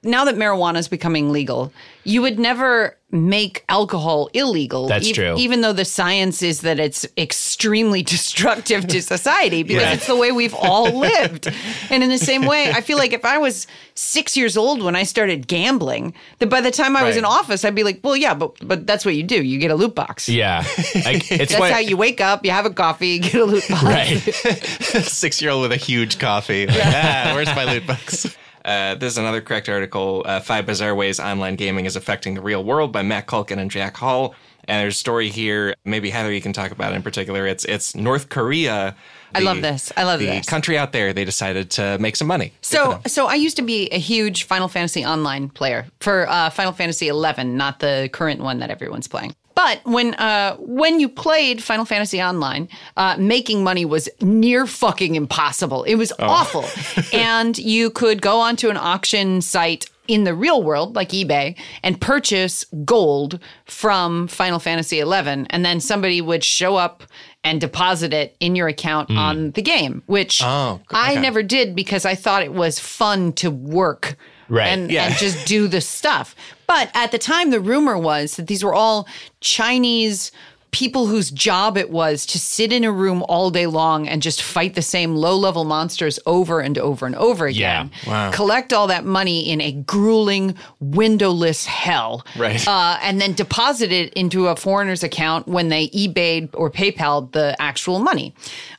now 0.04 0.26
that 0.26 0.36
marijuana 0.36 0.78
is 0.78 0.88
becoming 0.88 1.32
legal, 1.32 1.72
you 2.04 2.22
would 2.24 2.40
never 2.40 2.98
make 3.12 3.64
alcohol 3.70 4.30
illegal. 4.34 4.88
That's 4.88 5.12
true. 5.12 5.36
Even 5.38 5.62
though 5.62 5.74
the 5.74 5.84
science 5.86 6.42
is 6.42 6.62
that 6.62 6.80
it's 6.80 7.06
extremely 7.18 8.02
destructive 8.16 8.88
to 8.88 9.02
society 9.02 9.64
because 9.64 9.84
Yeah. 9.84 9.94
it's 9.94 10.08
the 10.08 10.16
way 10.16 10.32
we've 10.32 10.56
all 10.56 10.98
lived. 10.98 11.48
And 11.90 12.04
in 12.04 12.10
the 12.10 12.18
same 12.18 12.46
way, 12.46 12.72
I 12.72 12.82
feel 12.82 12.98
like 12.98 13.12
if 13.14 13.26
I 13.26 13.38
was 13.38 13.68
six 13.94 14.36
years 14.38 14.56
old 14.58 14.82
when 14.82 14.96
I 14.96 15.04
started 15.04 15.46
gambling, 15.48 16.14
that 16.40 16.48
by 16.50 16.62
the 16.62 16.72
time 16.72 16.96
I 16.96 17.04
was 17.04 17.18
in 17.18 17.26
office, 17.26 17.64
I'd 17.66 17.76
be 17.76 17.84
like, 17.84 18.00
well, 18.04 18.16
yeah, 18.16 18.34
but 18.34 18.56
but 18.68 18.88
that's 18.88 19.06
what 19.06 19.14
you 19.16 19.24
do. 19.24 19.44
You 19.44 19.60
get 19.60 19.70
a 19.72 19.76
loot 19.76 19.94
box. 19.94 20.28
yeah, 20.30 20.64
I, 20.96 21.22
it's 21.22 21.28
That's 21.30 21.60
why, 21.60 21.72
how 21.72 21.80
you 21.80 21.98
wake 21.98 22.22
up, 22.22 22.44
you 22.46 22.52
have 22.52 22.66
a 22.66 22.74
coffee, 22.74 23.20
get 23.20 23.36
a 23.36 23.46
loot 23.46 23.68
box. 23.70 23.84
right. 23.84 24.18
Six 25.06 25.42
year 25.42 25.52
old 25.52 25.62
with 25.64 25.74
a 25.74 25.78
huge 25.78 26.18
coffee. 26.18 26.66
Like, 26.66 26.80
ah, 26.82 27.32
where's 27.36 27.48
my 27.56 27.66
loot 27.72 27.86
box? 27.86 28.36
Uh, 28.64 28.96
this 28.96 29.14
is 29.14 29.18
another 29.18 29.42
correct 29.42 29.70
article. 29.70 30.24
Uh, 30.26 30.40
Five 30.40 30.66
Bizarre 30.66 30.96
Ways 30.96 31.20
Online 31.20 31.56
Gaming 31.56 31.86
is 31.86 31.96
Affecting 31.96 32.36
the 32.36 32.42
Real 32.42 32.64
World 32.64 32.92
by 32.92 33.02
Matt 33.02 33.28
Culkin 33.28 33.58
and 33.58 33.72
Jack 33.72 33.98
Hall. 33.98 34.36
And 34.66 34.84
there's 34.84 34.96
a 34.96 35.00
story 35.00 35.30
here. 35.30 35.76
Maybe 35.86 36.12
Heather, 36.12 36.32
you 36.32 36.42
can 36.42 36.54
talk 36.54 36.72
about 36.72 36.94
it 36.94 36.96
in 36.96 37.02
particular. 37.02 37.48
It's 37.48 37.66
it's 37.66 37.96
North 37.96 38.30
Korea. 38.30 38.96
I 39.34 39.40
love 39.40 39.62
this. 39.62 39.92
I 39.98 40.04
love 40.04 40.20
the 40.20 40.28
this. 40.28 40.46
country 40.46 40.78
out 40.78 40.92
there. 40.92 41.14
They 41.14 41.26
decided 41.26 41.72
to 41.72 41.98
make 42.00 42.16
some 42.16 42.28
money. 42.28 42.54
So, 42.62 43.00
so 43.08 43.28
I 43.28 43.36
used 43.36 43.56
to 43.58 43.62
be 43.64 43.88
a 43.90 43.98
huge 43.98 44.44
Final 44.44 44.68
Fantasy 44.68 45.06
Online 45.06 45.50
player 45.50 45.88
for 46.00 46.30
uh, 46.30 46.50
Final 46.50 46.74
Fantasy 46.74 47.08
XI, 47.08 47.44
not 47.46 47.80
the 47.80 48.10
current 48.12 48.42
one 48.42 48.60
that 48.60 48.70
everyone's 48.70 49.08
playing. 49.08 49.34
But 49.64 49.82
when 49.86 50.16
uh, 50.16 50.56
when 50.58 51.00
you 51.00 51.08
played 51.08 51.62
Final 51.62 51.86
Fantasy 51.86 52.20
Online, 52.22 52.68
uh, 52.98 53.16
making 53.20 53.64
money 53.64 53.86
was 53.86 54.10
near 54.20 54.66
fucking 54.66 55.14
impossible. 55.14 55.84
It 55.84 55.96
was 55.96 56.12
awful, 56.18 56.66
and 57.14 57.56
you 57.60 57.92
could 57.92 58.24
go 58.24 58.40
onto 58.40 58.70
an 58.70 58.78
auction 58.78 59.40
site 59.42 59.86
in 60.08 60.24
the 60.24 60.34
real 60.34 60.64
world, 60.64 60.96
like 60.96 61.10
eBay, 61.10 61.56
and 61.84 62.02
purchase 62.02 62.66
gold 62.86 63.40
from 63.66 64.28
Final 64.28 64.58
Fantasy 64.58 65.00
XI, 65.00 65.06
and 65.52 65.64
then 65.64 65.80
somebody 65.80 66.22
would 66.22 66.44
show 66.44 66.76
up 66.76 67.04
and 67.44 67.62
deposit 67.62 68.14
it 68.14 68.36
in 68.40 68.56
your 68.56 68.68
account 68.68 69.12
on 69.12 69.52
the 69.52 69.62
game, 69.62 70.02
which 70.08 70.42
Oh, 70.44 70.80
I 70.90 71.16
never 71.16 71.44
did 71.44 71.76
because 71.76 72.04
I 72.04 72.16
thought 72.16 72.42
it 72.44 72.54
was 72.54 72.80
fun 72.80 73.34
to 73.34 73.52
work 73.52 74.16
Right. 74.50 74.68
and, 74.68 74.92
Yeah. 74.92 75.06
and 75.06 75.16
just 75.16 75.48
do 75.48 75.68
the 75.68 75.82
stuff. 75.82 76.36
But 76.72 76.90
at 76.94 77.12
the 77.12 77.18
time, 77.18 77.50
the 77.50 77.60
rumor 77.60 77.98
was 77.98 78.38
that 78.38 78.48
these 78.48 78.64
were 78.64 78.74
all 78.74 79.06
Chinese 79.42 80.32
people 80.72 81.06
whose 81.08 81.30
job 81.30 81.78
it 81.78 81.90
was 81.90 82.26
to 82.26 82.40
sit 82.40 82.72
in 82.72 82.86
a 82.86 82.92
room 82.94 83.26
all 83.28 83.52
day 83.52 83.68
long 83.68 84.08
and 84.08 84.22
just 84.22 84.42
fight 84.42 84.74
the 84.74 84.82
same 84.82 85.14
low 85.14 85.36
level 85.36 85.66
monsters 85.66 86.18
over 86.26 86.62
and 86.62 86.78
over 86.78 87.06
and 87.06 87.16
over 87.16 87.46
again. 87.46 87.92
Yeah. 88.06 88.10
Wow. 88.10 88.32
Collect 88.32 88.72
all 88.72 88.88
that 88.88 89.04
money 89.04 89.50
in 89.50 89.60
a 89.60 89.74
grueling, 89.74 90.56
windowless 90.80 91.66
hell. 91.66 92.26
Right. 92.38 92.66
Uh, 92.66 92.98
and 93.02 93.20
then 93.20 93.34
deposit 93.34 93.92
it 93.92 94.14
into 94.14 94.48
a 94.48 94.56
foreigner's 94.56 95.04
account 95.04 95.50
when 95.50 95.68
they 95.68 95.90
eBayed 95.90 96.52
or 96.54 96.72
PayPal 96.72 97.30
the 97.34 97.54
actual 97.60 98.00
money. 98.00 98.34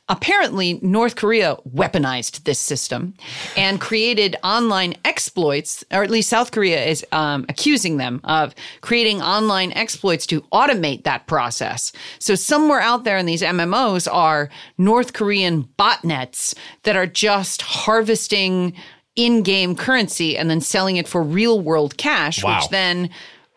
Apparently, 0.09 0.79
North 0.81 1.15
Korea 1.15 1.55
weaponized 1.73 2.43
this 2.43 2.59
system 2.59 3.13
and 3.55 3.79
created 3.79 4.35
online 4.43 4.95
exploits, 5.05 5.81
or 5.91 6.03
at 6.03 6.11
least 6.11 6.27
South 6.29 6.51
Korea 6.51 6.83
is 6.83 7.05
um, 7.13 7.45
accusing 7.47 7.95
them 7.95 8.19
of 8.25 8.53
creating 8.81 9.21
online 9.21 9.71
exploits 9.71 10.27
to 10.27 10.41
automate 10.51 11.03
that 11.05 11.25
process. 11.25 11.93
So, 12.19 12.35
somewhere 12.35 12.81
out 12.81 13.05
there 13.05 13.17
in 13.17 13.25
these 13.25 13.41
MMOs 13.41 14.11
are 14.11 14.49
North 14.77 15.13
Korean 15.13 15.63
botnets 15.79 16.53
that 16.83 16.97
are 16.97 17.07
just 17.07 17.61
harvesting 17.61 18.73
in 19.15 19.41
game 19.41 19.73
currency 19.73 20.37
and 20.37 20.49
then 20.49 20.59
selling 20.59 20.97
it 20.97 21.07
for 21.07 21.23
real 21.23 21.61
world 21.61 21.95
cash, 21.95 22.43
Wow. 22.43 22.59
which 22.59 22.69
then, 22.71 23.09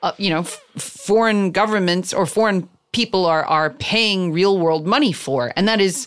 uh, 0.04 0.12
you 0.16 0.30
know, 0.30 0.40
f- 0.40 0.60
foreign 0.78 1.50
governments 1.50 2.12
or 2.12 2.24
foreign 2.24 2.68
people 2.92 3.26
are, 3.26 3.44
are 3.46 3.70
paying 3.70 4.32
real 4.32 4.58
world 4.58 4.86
money 4.86 5.12
for. 5.12 5.52
And 5.56 5.66
that 5.66 5.80
is 5.80 6.06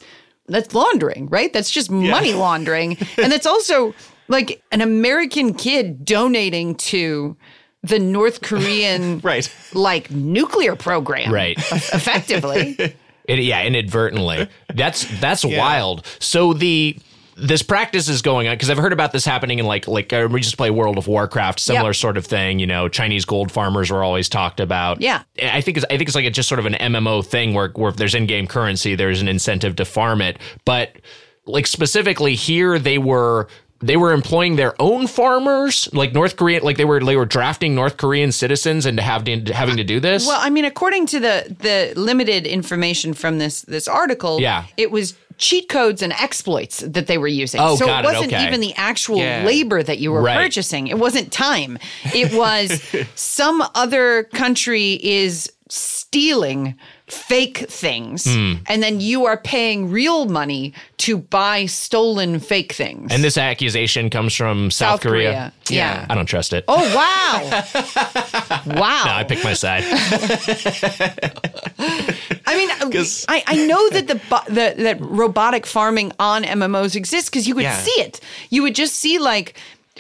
that's 0.50 0.74
laundering, 0.74 1.28
right? 1.28 1.52
That's 1.54 1.72
just 1.72 1.90
money 1.92 2.34
laundering. 2.34 2.98
and 3.18 3.32
that's 3.32 3.46
also 3.46 3.94
like 4.28 4.62
an 4.72 4.82
American 4.82 5.54
kid 5.54 6.04
donating 6.06 6.76
to 6.76 7.36
the 7.84 7.98
North 8.00 8.42
Korean 8.42 9.20
Right. 9.24 9.50
like 9.74 10.12
nuclear 10.12 10.76
program. 10.76 11.32
Right. 11.34 11.58
Effectively. 11.72 12.96
It, 13.26 13.40
yeah, 13.40 13.64
inadvertently. 13.64 14.48
That's 14.74 15.06
that's 15.20 15.46
wild. 15.46 16.06
So 16.20 16.54
the 16.54 16.98
this 17.40 17.64
practice 17.64 18.10
is 18.10 18.22
going 18.22 18.48
on 18.48 18.56
because 18.56 18.70
I've 18.70 18.78
heard 18.78 18.94
about 18.94 19.12
this 19.12 19.26
happening 19.26 19.60
in 19.60 19.66
like 19.66 19.88
like 19.88 20.12
uh, 20.14 20.28
we 20.32 20.42
just 20.42 20.58
play 20.58 20.70
World 20.70 20.98
of 20.98 21.08
Warcraft, 21.08 21.60
similar 21.60 21.90
Yep. 21.90 21.96
sort 21.96 22.18
of 22.18 22.26
thing. 22.26 22.60
You 22.60 22.68
know, 22.68 22.88
Chinese 22.90 23.26
gold 23.26 23.52
farmers 23.52 23.90
were 23.92 24.04
always 24.04 24.28
talked 24.30 24.60
about. 24.60 25.02
Yeah. 25.02 25.24
I 25.42 25.62
think 25.62 25.78
it's, 25.78 25.86
I 25.90 25.98
think 25.98 26.04
it's 26.10 26.16
like 26.16 26.26
a, 26.26 26.30
just 26.32 26.50
sort 26.50 26.60
of 26.60 26.66
an 26.66 26.74
MMO 26.74 27.26
thing 27.26 27.54
where 27.54 27.70
where 27.70 27.90
if 27.90 27.96
there's 27.98 28.14
in-game 28.16 28.48
currency, 28.48 28.96
there's 28.96 29.22
an 29.22 29.28
incentive 29.28 29.76
to 29.78 29.86
farm 29.86 30.22
it. 30.22 30.38
But 30.66 30.98
like 31.46 31.66
specifically 31.68 32.36
here, 32.36 32.78
they 32.78 32.98
were 32.98 33.48
they 33.82 33.96
were 33.98 34.12
employing 34.12 34.56
their 34.56 34.80
own 34.82 35.08
farmers, 35.08 35.88
like 35.94 36.14
North 36.14 36.36
Korean, 36.36 36.64
like 36.64 36.78
they 36.78 36.86
were 36.86 37.00
they 37.04 37.16
were 37.16 37.26
drafting 37.26 37.76
North 37.76 37.98
Korean 37.98 38.32
citizens 38.32 38.86
into 38.86 39.02
having 39.02 39.46
having 39.48 39.78
to 39.78 39.84
do 39.84 40.00
this. 40.00 40.28
Well, 40.28 40.40
I 40.42 40.50
mean, 40.50 40.66
according 40.66 41.06
to 41.08 41.20
the 41.20 41.56
the 41.60 41.94
limited 42.00 42.46
information 42.46 43.14
from 43.14 43.38
this 43.38 43.62
this 43.62 43.88
article, 43.88 44.40
Yeah. 44.42 44.66
it 44.78 44.92
was 44.92 45.16
cheat 45.38 45.70
codes 45.70 46.02
and 46.02 46.12
exploits 46.14 46.80
that 46.80 47.08
they 47.08 47.18
were 47.18 47.28
using. 47.30 47.62
Oh, 47.62 47.78
so 47.78 47.86
got 47.86 48.04
it 48.04 48.10
it, 48.10 48.14
wasn't 48.14 48.34
okay. 48.34 48.46
even 48.46 48.60
the 48.60 48.74
actual 48.76 49.18
Yeah. 49.20 49.44
labor 49.46 49.82
that 49.82 50.00
you 50.00 50.12
were 50.12 50.22
Right. 50.22 50.36
purchasing. 50.36 50.88
It 50.88 51.00
wasn't 51.00 51.32
time. 51.32 51.80
It 52.14 52.34
was 52.34 52.82
some 53.16 53.64
other 53.74 54.24
country 54.34 55.00
is 55.02 55.50
stealing 55.70 56.76
fake 57.12 57.58
things, 57.70 58.26
Hmm. 58.26 58.54
and 58.68 58.82
then 58.84 59.00
you 59.02 59.26
are 59.26 59.38
paying 59.38 59.90
real 59.92 60.26
money 60.26 60.74
to 60.98 61.18
buy 61.18 61.66
stolen 61.66 62.40
fake 62.40 62.74
things. 62.74 63.12
And 63.12 63.24
this 63.24 63.38
accusation 63.38 64.10
comes 64.10 64.36
from 64.36 64.72
South, 64.72 65.02
Korea. 65.02 65.52
Yeah. 65.70 66.06
I 66.10 66.16
don't 66.16 66.26
trust 66.26 66.54
it. 66.54 66.64
Oh 66.68 66.82
wow! 66.96 67.64
wow. 68.66 69.04
No, 69.06 69.12
I 69.12 69.24
picked 69.24 69.44
my 69.44 69.54
side. 69.54 69.84
I 72.46 72.56
mean, 72.58 72.70
I, 73.30 73.44
I 73.48 73.66
know 73.66 73.90
that 73.92 74.08
the, 74.08 74.16
the 74.48 74.84
that 74.84 74.98
robotic 75.02 75.66
farming 75.66 76.12
on 76.20 76.44
MMOs 76.44 76.96
exists 76.96 77.30
because 77.30 77.48
you 77.48 77.56
would 77.56 77.64
Yeah. 77.64 77.78
see 77.78 78.02
it. 78.02 78.20
You 78.50 78.64
would 78.64 78.76
just 78.76 78.96
see 78.96 79.20
like 79.20 79.56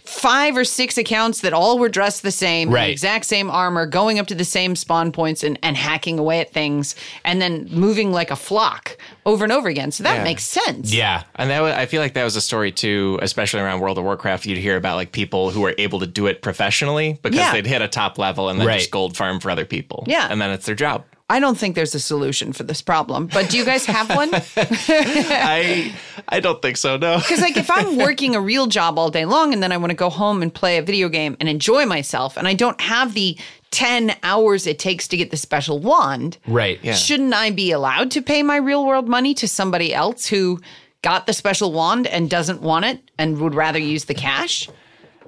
five 0.05 0.55
or 0.57 0.63
six 0.63 0.97
accounts 0.97 1.41
that 1.41 1.53
all 1.53 1.77
were 1.79 1.89
dressed 1.89 2.21
the 2.23 2.31
same, 2.31 2.69
Right. 2.69 2.87
the 2.87 2.91
exact 2.91 3.25
same 3.25 3.49
armor, 3.49 3.85
going 3.85 4.19
up 4.19 4.27
to 4.27 4.35
the 4.35 4.45
same 4.45 4.75
spawn 4.75 5.11
points 5.11 5.43
and, 5.43 5.57
and 5.63 5.75
hacking 5.77 6.19
away 6.19 6.39
at 6.39 6.51
things, 6.51 6.95
and 7.23 7.41
then 7.41 7.67
moving 7.71 8.11
like 8.11 8.31
a 8.31 8.35
flock 8.35 8.97
over 9.25 9.43
and 9.43 9.51
over 9.53 9.67
again. 9.69 9.91
So 9.91 10.03
that 10.03 10.17
Yeah. 10.17 10.23
makes 10.23 10.43
sense. 10.43 10.93
yeah. 10.93 11.23
And 11.35 11.49
that 11.49 11.61
wa- 11.61 11.67
I 11.69 11.85
feel 11.85 12.01
like 12.01 12.13
that 12.15 12.23
was 12.23 12.35
a 12.35 12.41
story 12.41 12.71
too, 12.71 13.19
especially 13.21 13.59
around 13.61 13.79
World 13.79 13.97
of 13.97 14.03
Warcraft. 14.03 14.45
You'd 14.45 14.57
hear 14.57 14.77
about 14.77 14.95
like 14.95 15.11
people 15.11 15.51
who 15.51 15.61
were 15.61 15.75
able 15.77 15.99
to 15.99 16.07
do 16.07 16.27
it 16.27 16.41
professionally 16.41 17.17
because 17.21 17.37
Yeah. 17.39 17.51
they'd 17.53 17.67
hit 17.67 17.81
a 17.81 17.87
top 17.87 18.17
level 18.17 18.49
and 18.49 18.59
then 18.59 18.67
Right. 18.67 18.79
just 18.79 18.91
gold 18.91 19.15
farm 19.17 19.39
for 19.39 19.49
other 19.51 19.65
people. 19.65 20.03
Yeah. 20.07 20.27
and 20.29 20.39
then 20.41 20.51
it's 20.51 20.65
their 20.65 20.75
job. 20.75 21.03
I 21.31 21.39
don't 21.39 21.57
think 21.57 21.75
there's 21.75 21.93
a 21.93 21.99
solution 21.99 22.53
for 22.53 22.63
this 22.63 22.81
problem, 22.81 23.27
but 23.27 23.49
do 23.49 23.57
you 23.57 23.63
guys 23.65 23.85
have 23.85 24.09
one? 24.09 24.29
I 24.33 25.93
I 26.27 26.39
don't 26.39 26.61
think 26.61 26.77
so. 26.77 26.97
No. 26.97 27.17
Because 27.17 27.41
like 27.41 27.57
if 27.57 27.69
I'm 27.69 27.97
working 28.05 28.35
a 28.35 28.41
real 28.41 28.67
job 28.67 28.97
all 28.97 29.09
day 29.09 29.25
long 29.25 29.53
and 29.53 29.61
then 29.61 29.71
I 29.71 29.77
want 29.77 29.91
to 29.91 29.95
go 29.95 30.09
home 30.09 30.41
and 30.41 30.53
play 30.53 30.77
a 30.77 30.81
video 30.81 31.09
game 31.09 31.37
and 31.39 31.47
enjoy 31.47 31.85
myself 31.85 32.37
and 32.37 32.47
I 32.47 32.53
don't 32.53 32.79
have 32.81 33.13
the 33.13 33.37
10 33.71 34.15
hours 34.23 34.65
it 34.65 34.79
takes 34.79 35.07
to 35.09 35.17
get 35.17 35.29
the 35.29 35.37
special 35.37 35.77
wand, 35.79 36.37
Right. 36.47 36.79
Yeah. 36.81 36.93
shouldn't 36.95 37.33
I 37.33 37.51
be 37.51 37.71
allowed 37.71 38.09
to 38.11 38.21
pay 38.21 38.41
my 38.41 38.57
real 38.57 38.85
world 38.85 39.07
money 39.07 39.33
to 39.35 39.47
somebody 39.47 39.93
else 39.93 40.25
who 40.25 40.59
got 41.03 41.27
the 41.27 41.33
special 41.33 41.71
wand 41.71 42.07
and 42.07 42.29
doesn't 42.29 42.61
want 42.61 42.85
it 42.85 42.99
and 43.19 43.37
would 43.39 43.53
rather 43.53 43.77
use 43.79 44.05
the 44.05 44.15
cash? 44.15 44.67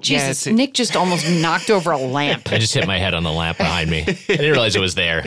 Jesus, 0.02 0.46
it's- 0.46 0.56
Nick 0.56 0.74
just 0.74 0.96
almost 0.96 1.28
knocked 1.28 1.70
over 1.70 1.90
a 1.92 1.96
lamp. 1.98 2.50
I 2.52 2.58
just 2.58 2.74
hit 2.74 2.86
my 2.86 2.98
head 2.98 3.14
on 3.14 3.22
the 3.22 3.32
lamp 3.32 3.58
behind 3.58 3.90
me. 3.90 4.02
I 4.02 4.12
didn't 4.26 4.50
realize 4.50 4.76
it 4.76 4.80
was 4.80 4.94
there. 4.94 5.24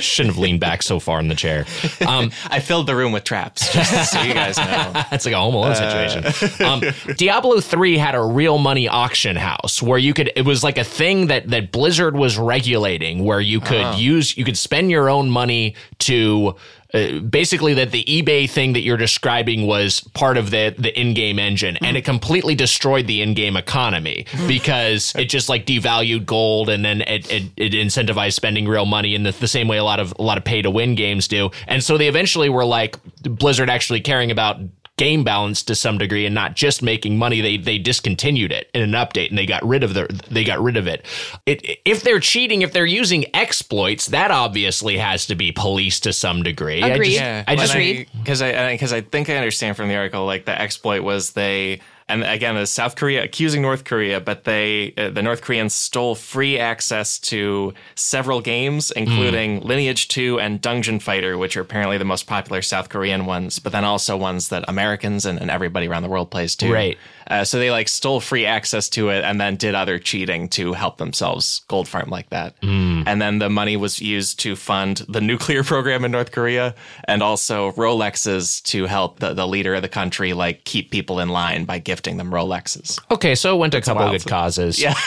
Shouldn't 0.00 0.34
have 0.34 0.38
leaned 0.42 0.60
back 0.60 0.82
so 0.82 0.98
far 0.98 1.20
in 1.20 1.28
the 1.28 1.34
chair. 1.34 1.66
Um, 2.06 2.30
I 2.46 2.60
filled 2.60 2.86
the 2.86 2.96
room 2.96 3.12
with 3.12 3.24
traps, 3.24 3.72
just 3.72 4.12
so 4.12 4.20
you 4.22 4.34
guys 4.34 4.56
know. 4.56 4.64
That's 5.10 5.24
like 5.26 5.34
a 5.34 5.38
Home 5.38 5.54
Alone 5.54 5.74
situation. 5.74 6.66
Um, 6.66 6.82
Diablo 7.16 7.60
3 7.60 7.98
had 7.98 8.14
a 8.14 8.22
real 8.22 8.58
money 8.58 8.88
auction 8.88 9.36
house 9.36 9.82
where 9.82 9.98
you 9.98 10.14
could, 10.14 10.32
it 10.36 10.42
was 10.44 10.64
like 10.64 10.78
a 10.78 10.84
thing 10.84 11.26
that, 11.28 11.48
that 11.50 11.72
Blizzard 11.72 12.16
was 12.16 12.38
regulating 12.38 13.24
where 13.24 13.40
you 13.40 13.60
could 13.60 13.96
use, 13.98 14.36
you 14.36 14.44
could 14.44 14.58
spend 14.58 14.90
your 14.90 15.08
own 15.10 15.30
money 15.30 15.74
to, 16.00 16.56
uh, 16.94 17.18
basically 17.20 17.74
that 17.74 17.90
the 17.90 18.04
eBay 18.04 18.48
thing 18.48 18.72
that 18.72 18.80
you're 18.80 18.96
describing 18.96 19.66
was 19.66 20.00
part 20.14 20.36
of 20.36 20.50
the, 20.50 20.74
the 20.78 20.98
in-game 20.98 21.38
engine 21.38 21.76
and 21.78 21.96
it 21.96 22.04
completely 22.04 22.54
destroyed 22.54 23.06
the 23.06 23.22
in-game 23.22 23.56
economy 23.56 24.26
because 24.46 25.14
it 25.16 25.26
just 25.26 25.48
like 25.48 25.66
devalued 25.66 26.24
gold 26.26 26.68
and 26.68 26.84
then 26.84 27.02
it, 27.02 27.30
it, 27.30 27.42
it 27.56 27.72
incentivized 27.72 28.34
spending 28.34 28.68
real 28.68 28.86
money 28.86 29.14
in 29.14 29.22
the, 29.22 29.32
the 29.32 29.48
same 29.48 29.68
way 29.68 29.76
a 29.76 29.84
lot 29.84 30.00
of 30.00 30.14
a 30.18 30.22
lot 30.22 30.38
of 30.38 30.44
pay 30.44 30.62
to 30.62 30.70
win 30.70 30.94
games 30.94 31.28
do. 31.28 31.50
And 31.66 31.82
so 31.82 31.98
they 31.98 32.08
eventually 32.08 32.48
were 32.48 32.64
like 32.64 32.98
Blizzard 33.22 33.70
actually 33.70 34.00
caring 34.00 34.30
about 34.30 34.58
game 34.96 35.24
balance 35.24 35.62
to 35.62 35.74
some 35.74 35.98
degree 35.98 36.24
and 36.24 36.34
not 36.34 36.54
just 36.54 36.82
making 36.82 37.18
money 37.18 37.42
they 37.42 37.58
they 37.58 37.76
discontinued 37.76 38.50
it 38.50 38.70
in 38.72 38.80
an 38.82 38.92
update 38.92 39.28
and 39.28 39.36
they 39.36 39.44
got 39.44 39.62
rid 39.62 39.82
of 39.82 39.92
their 39.92 40.08
they 40.30 40.42
got 40.42 40.58
rid 40.60 40.76
of 40.76 40.86
it. 40.86 41.04
it 41.44 41.78
if 41.84 42.02
they're 42.02 42.18
cheating 42.20 42.62
if 42.62 42.72
they're 42.72 42.86
using 42.86 43.24
exploits 43.34 44.06
that 44.06 44.30
obviously 44.30 44.96
has 44.96 45.26
to 45.26 45.34
be 45.34 45.52
policed 45.52 46.04
to 46.04 46.12
some 46.14 46.42
degree 46.42 46.82
I 46.82 46.88
Agreed. 46.88 47.08
just- 47.10 47.20
Yeah, 47.20 47.44
I 47.46 47.56
just 47.56 47.74
Agreed. 47.74 48.08
because 48.18 48.40
I 48.40 48.72
because 48.72 48.92
I, 48.92 49.02
think 49.02 49.28
I 49.28 49.36
understand 49.36 49.76
from 49.76 49.88
the 49.88 49.96
article 49.96 50.24
like 50.24 50.46
the 50.46 50.58
exploit 50.58 51.02
was 51.02 51.32
they 51.32 51.80
and 52.08 52.22
again 52.22 52.54
the 52.54 52.66
South 52.66 52.96
Korea 52.96 53.24
accusing 53.24 53.62
North 53.62 53.84
Korea, 53.84 54.20
but 54.20 54.44
they 54.44 54.94
uh, 54.96 55.10
the 55.10 55.22
North 55.22 55.42
Koreans 55.42 55.74
stole 55.74 56.14
free 56.14 56.58
access 56.58 57.18
to 57.20 57.74
several 57.94 58.40
games, 58.40 58.90
including 58.92 59.60
Lineage 59.60 60.08
Two 60.08 60.38
and 60.38 60.60
Dungeon 60.60 61.00
Fighter, 61.00 61.36
which 61.36 61.56
are 61.56 61.62
apparently 61.62 61.98
the 61.98 62.04
most 62.04 62.26
popular 62.26 62.62
South 62.62 62.88
Korean 62.88 63.26
ones, 63.26 63.58
but 63.58 63.72
then 63.72 63.84
also 63.84 64.16
ones 64.16 64.48
that 64.48 64.64
Americans 64.68 65.24
and, 65.26 65.40
and 65.40 65.50
everybody 65.50 65.88
around 65.88 66.02
the 66.02 66.08
world 66.08 66.30
plays 66.30 66.54
too. 66.54 66.72
Right. 66.72 66.98
Uh, 67.28 67.44
so 67.44 67.58
they 67.58 67.70
like 67.70 67.88
stole 67.88 68.20
free 68.20 68.46
access 68.46 68.88
to 68.90 69.08
it 69.10 69.24
and 69.24 69.40
then 69.40 69.56
did 69.56 69.74
other 69.74 69.98
cheating 69.98 70.48
to 70.50 70.72
help 70.72 70.98
themselves 70.98 71.62
gold 71.68 71.88
farm 71.88 72.08
like 72.08 72.30
that. 72.30 72.54
And 72.62 73.20
then 73.22 73.38
the 73.38 73.48
money 73.50 73.76
was 73.76 74.00
used 74.00 74.40
to 74.40 74.56
fund 74.56 75.04
the 75.08 75.20
nuclear 75.30 75.62
program 75.64 76.04
in 76.04 76.10
North 76.10 76.32
Korea 76.32 76.74
and 77.04 77.22
also 77.22 77.72
Rolexes 77.72 78.62
to 78.64 78.86
help 78.86 79.20
the, 79.20 79.34
the 79.34 79.46
leader 79.46 79.74
of 79.74 79.82
the 79.82 79.88
country 79.88 80.32
like 80.32 80.64
keep 80.64 80.90
people 80.90 81.20
in 81.20 81.28
line 81.28 81.64
by 81.64 81.78
gifting 81.78 82.16
them 82.16 82.30
Rolexes. 82.30 82.98
Okay, 83.10 83.34
so 83.34 83.54
it 83.54 83.58
went 83.58 83.72
to 83.72 83.78
a 83.78 83.82
couple 83.82 84.02
of 84.04 84.12
good 84.12 84.26
causes. 84.28 84.80
Yeah, 84.80 84.94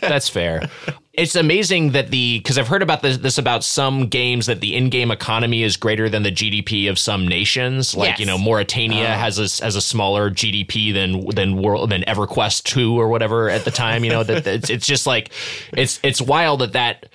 that's 0.00 0.28
fair. 0.28 0.68
It's 1.14 1.36
amazing 1.36 1.90
that 1.92 2.08
the 2.08 2.38
because 2.38 2.56
I've 2.56 2.68
heard 2.68 2.82
about 2.82 3.02
this, 3.02 3.18
this 3.18 3.36
about 3.36 3.64
some 3.64 4.06
games 4.06 4.46
that 4.46 4.60
the 4.60 4.74
in-game 4.74 5.10
economy 5.10 5.62
is 5.62 5.76
greater 5.76 6.08
than 6.08 6.22
the 6.22 6.32
GDP 6.32 6.88
of 6.88 6.98
some 6.98 7.28
nations. 7.28 7.94
Like 7.94 8.10
Yes. 8.10 8.20
you 8.20 8.24
know, 8.24 8.38
Mauritania 8.38 9.04
uh-huh. 9.04 9.18
has 9.18 9.38
a 9.38 9.64
has 9.64 9.76
a 9.76 9.82
smaller 9.82 10.30
GDP 10.30 10.94
than 10.94 11.26
than 11.26 11.60
world 11.60 11.90
than 11.90 12.02
EverQuest 12.04 12.62
two 12.62 12.98
or 12.98 13.08
whatever 13.08 13.50
at 13.50 13.66
the 13.66 13.70
time. 13.70 14.04
You 14.04 14.10
know 14.10 14.22
that 14.24 14.44
that 14.44 14.54
it's, 14.54 14.70
it's 14.70 14.86
just 14.86 15.06
like 15.06 15.30
it's 15.76 16.00
it's 16.02 16.22
wild 16.22 16.60
that 16.60 16.72
that 16.72 17.10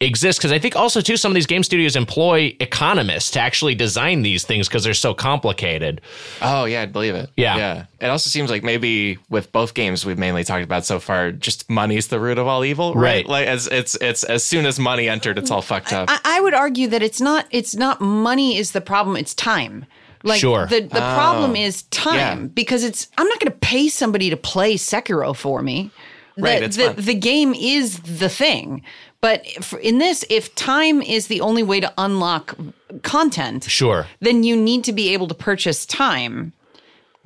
exists 0.00 0.38
because 0.38 0.52
I 0.52 0.58
think 0.58 0.76
also 0.76 1.00
too 1.00 1.16
some 1.16 1.30
of 1.30 1.34
these 1.34 1.46
game 1.46 1.62
studios 1.62 1.96
employ 1.96 2.56
economists 2.60 3.30
to 3.32 3.40
actually 3.40 3.74
design 3.74 4.22
these 4.22 4.44
things 4.44 4.68
because 4.68 4.84
they're 4.84 4.94
so 4.94 5.14
complicated. 5.14 6.00
Oh 6.42 6.64
yeah, 6.64 6.82
I'd 6.82 6.92
believe 6.92 7.14
it. 7.14 7.30
Yeah. 7.36 7.56
yeah. 7.56 7.86
It 8.00 8.06
also 8.06 8.28
seems 8.28 8.50
like 8.50 8.62
maybe 8.62 9.18
with 9.30 9.52
both 9.52 9.74
games 9.74 10.04
we've 10.04 10.18
mainly 10.18 10.44
talked 10.44 10.64
about 10.64 10.84
so 10.84 10.98
far, 10.98 11.32
just 11.32 11.70
money's 11.70 12.08
the 12.08 12.20
root 12.20 12.38
of 12.38 12.46
all 12.46 12.64
evil, 12.64 12.94
right? 12.94 13.02
Right. 13.02 13.28
Like 13.28 13.46
as 13.46 13.66
it's 13.68 13.94
it's 13.96 14.24
as 14.24 14.44
soon 14.44 14.66
as 14.66 14.78
money 14.78 15.08
entered, 15.08 15.38
it's 15.38 15.50
all 15.50 15.62
mm, 15.62 15.66
fucked 15.66 15.92
up. 15.92 16.10
I, 16.10 16.20
I 16.24 16.40
would 16.40 16.54
argue 16.54 16.88
that 16.88 17.02
it's 17.02 17.20
not 17.20 17.46
it's 17.50 17.74
not 17.74 18.00
money 18.00 18.56
is 18.56 18.72
the 18.72 18.80
problem, 18.80 19.16
it's 19.16 19.34
time. 19.34 19.86
Like 20.24 20.40
Sure. 20.40 20.66
the 20.66 20.80
the 20.80 20.88
problem 20.88 21.52
oh. 21.52 21.54
is 21.54 21.82
time 21.84 22.14
Yeah. 22.16 22.34
because 22.46 22.82
it's 22.82 23.08
I'm 23.16 23.28
not 23.28 23.40
going 23.40 23.52
to 23.52 23.58
pay 23.58 23.88
somebody 23.88 24.30
to 24.30 24.36
play 24.36 24.74
Sekiro 24.74 25.36
for 25.36 25.62
me. 25.62 25.90
The, 26.36 26.42
Right, 26.42 26.62
it's 26.64 26.76
the, 26.76 26.86
fun. 26.86 26.96
the 26.98 27.14
game 27.14 27.54
is 27.54 28.00
the 28.00 28.28
thing. 28.28 28.82
But 29.24 29.40
in 29.80 29.96
this, 29.98 30.22
if 30.28 30.54
time 30.54 31.00
is 31.00 31.28
the 31.28 31.40
only 31.40 31.62
way 31.62 31.80
to 31.80 31.90
unlock 31.96 32.54
content, 33.02 33.64
Sure. 33.64 34.06
then 34.20 34.42
you 34.44 34.54
need 34.54 34.84
to 34.84 34.92
be 34.92 35.14
able 35.14 35.28
to 35.28 35.34
purchase 35.34 35.86
time 35.86 36.52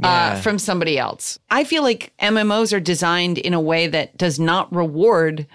uh, 0.03 0.41
from 0.41 0.61
somebody 0.61 0.97
else. 0.97 1.41
I 1.51 1.65
feel 1.65 1.83
like 1.83 2.13
MMOs 2.23 2.73
are 2.73 2.79
designed 2.79 3.37
in 3.39 3.53
a 3.53 3.61
way 3.61 3.89
that 3.89 4.17
does 4.17 4.39
not 4.39 4.73
reward 4.73 5.47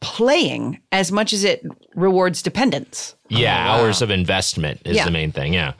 playing 0.00 0.80
as 0.92 1.12
much 1.12 1.34
as 1.34 1.44
it 1.44 1.62
rewards 1.94 2.40
dependence. 2.42 3.14
Yeah, 3.28 3.54
hours 3.74 4.00
of 4.00 4.10
investment 4.10 4.80
is 4.86 4.96
Yeah. 4.96 5.04
the 5.04 5.10
main 5.10 5.30
thing. 5.30 5.52
Yeah. 5.52 5.74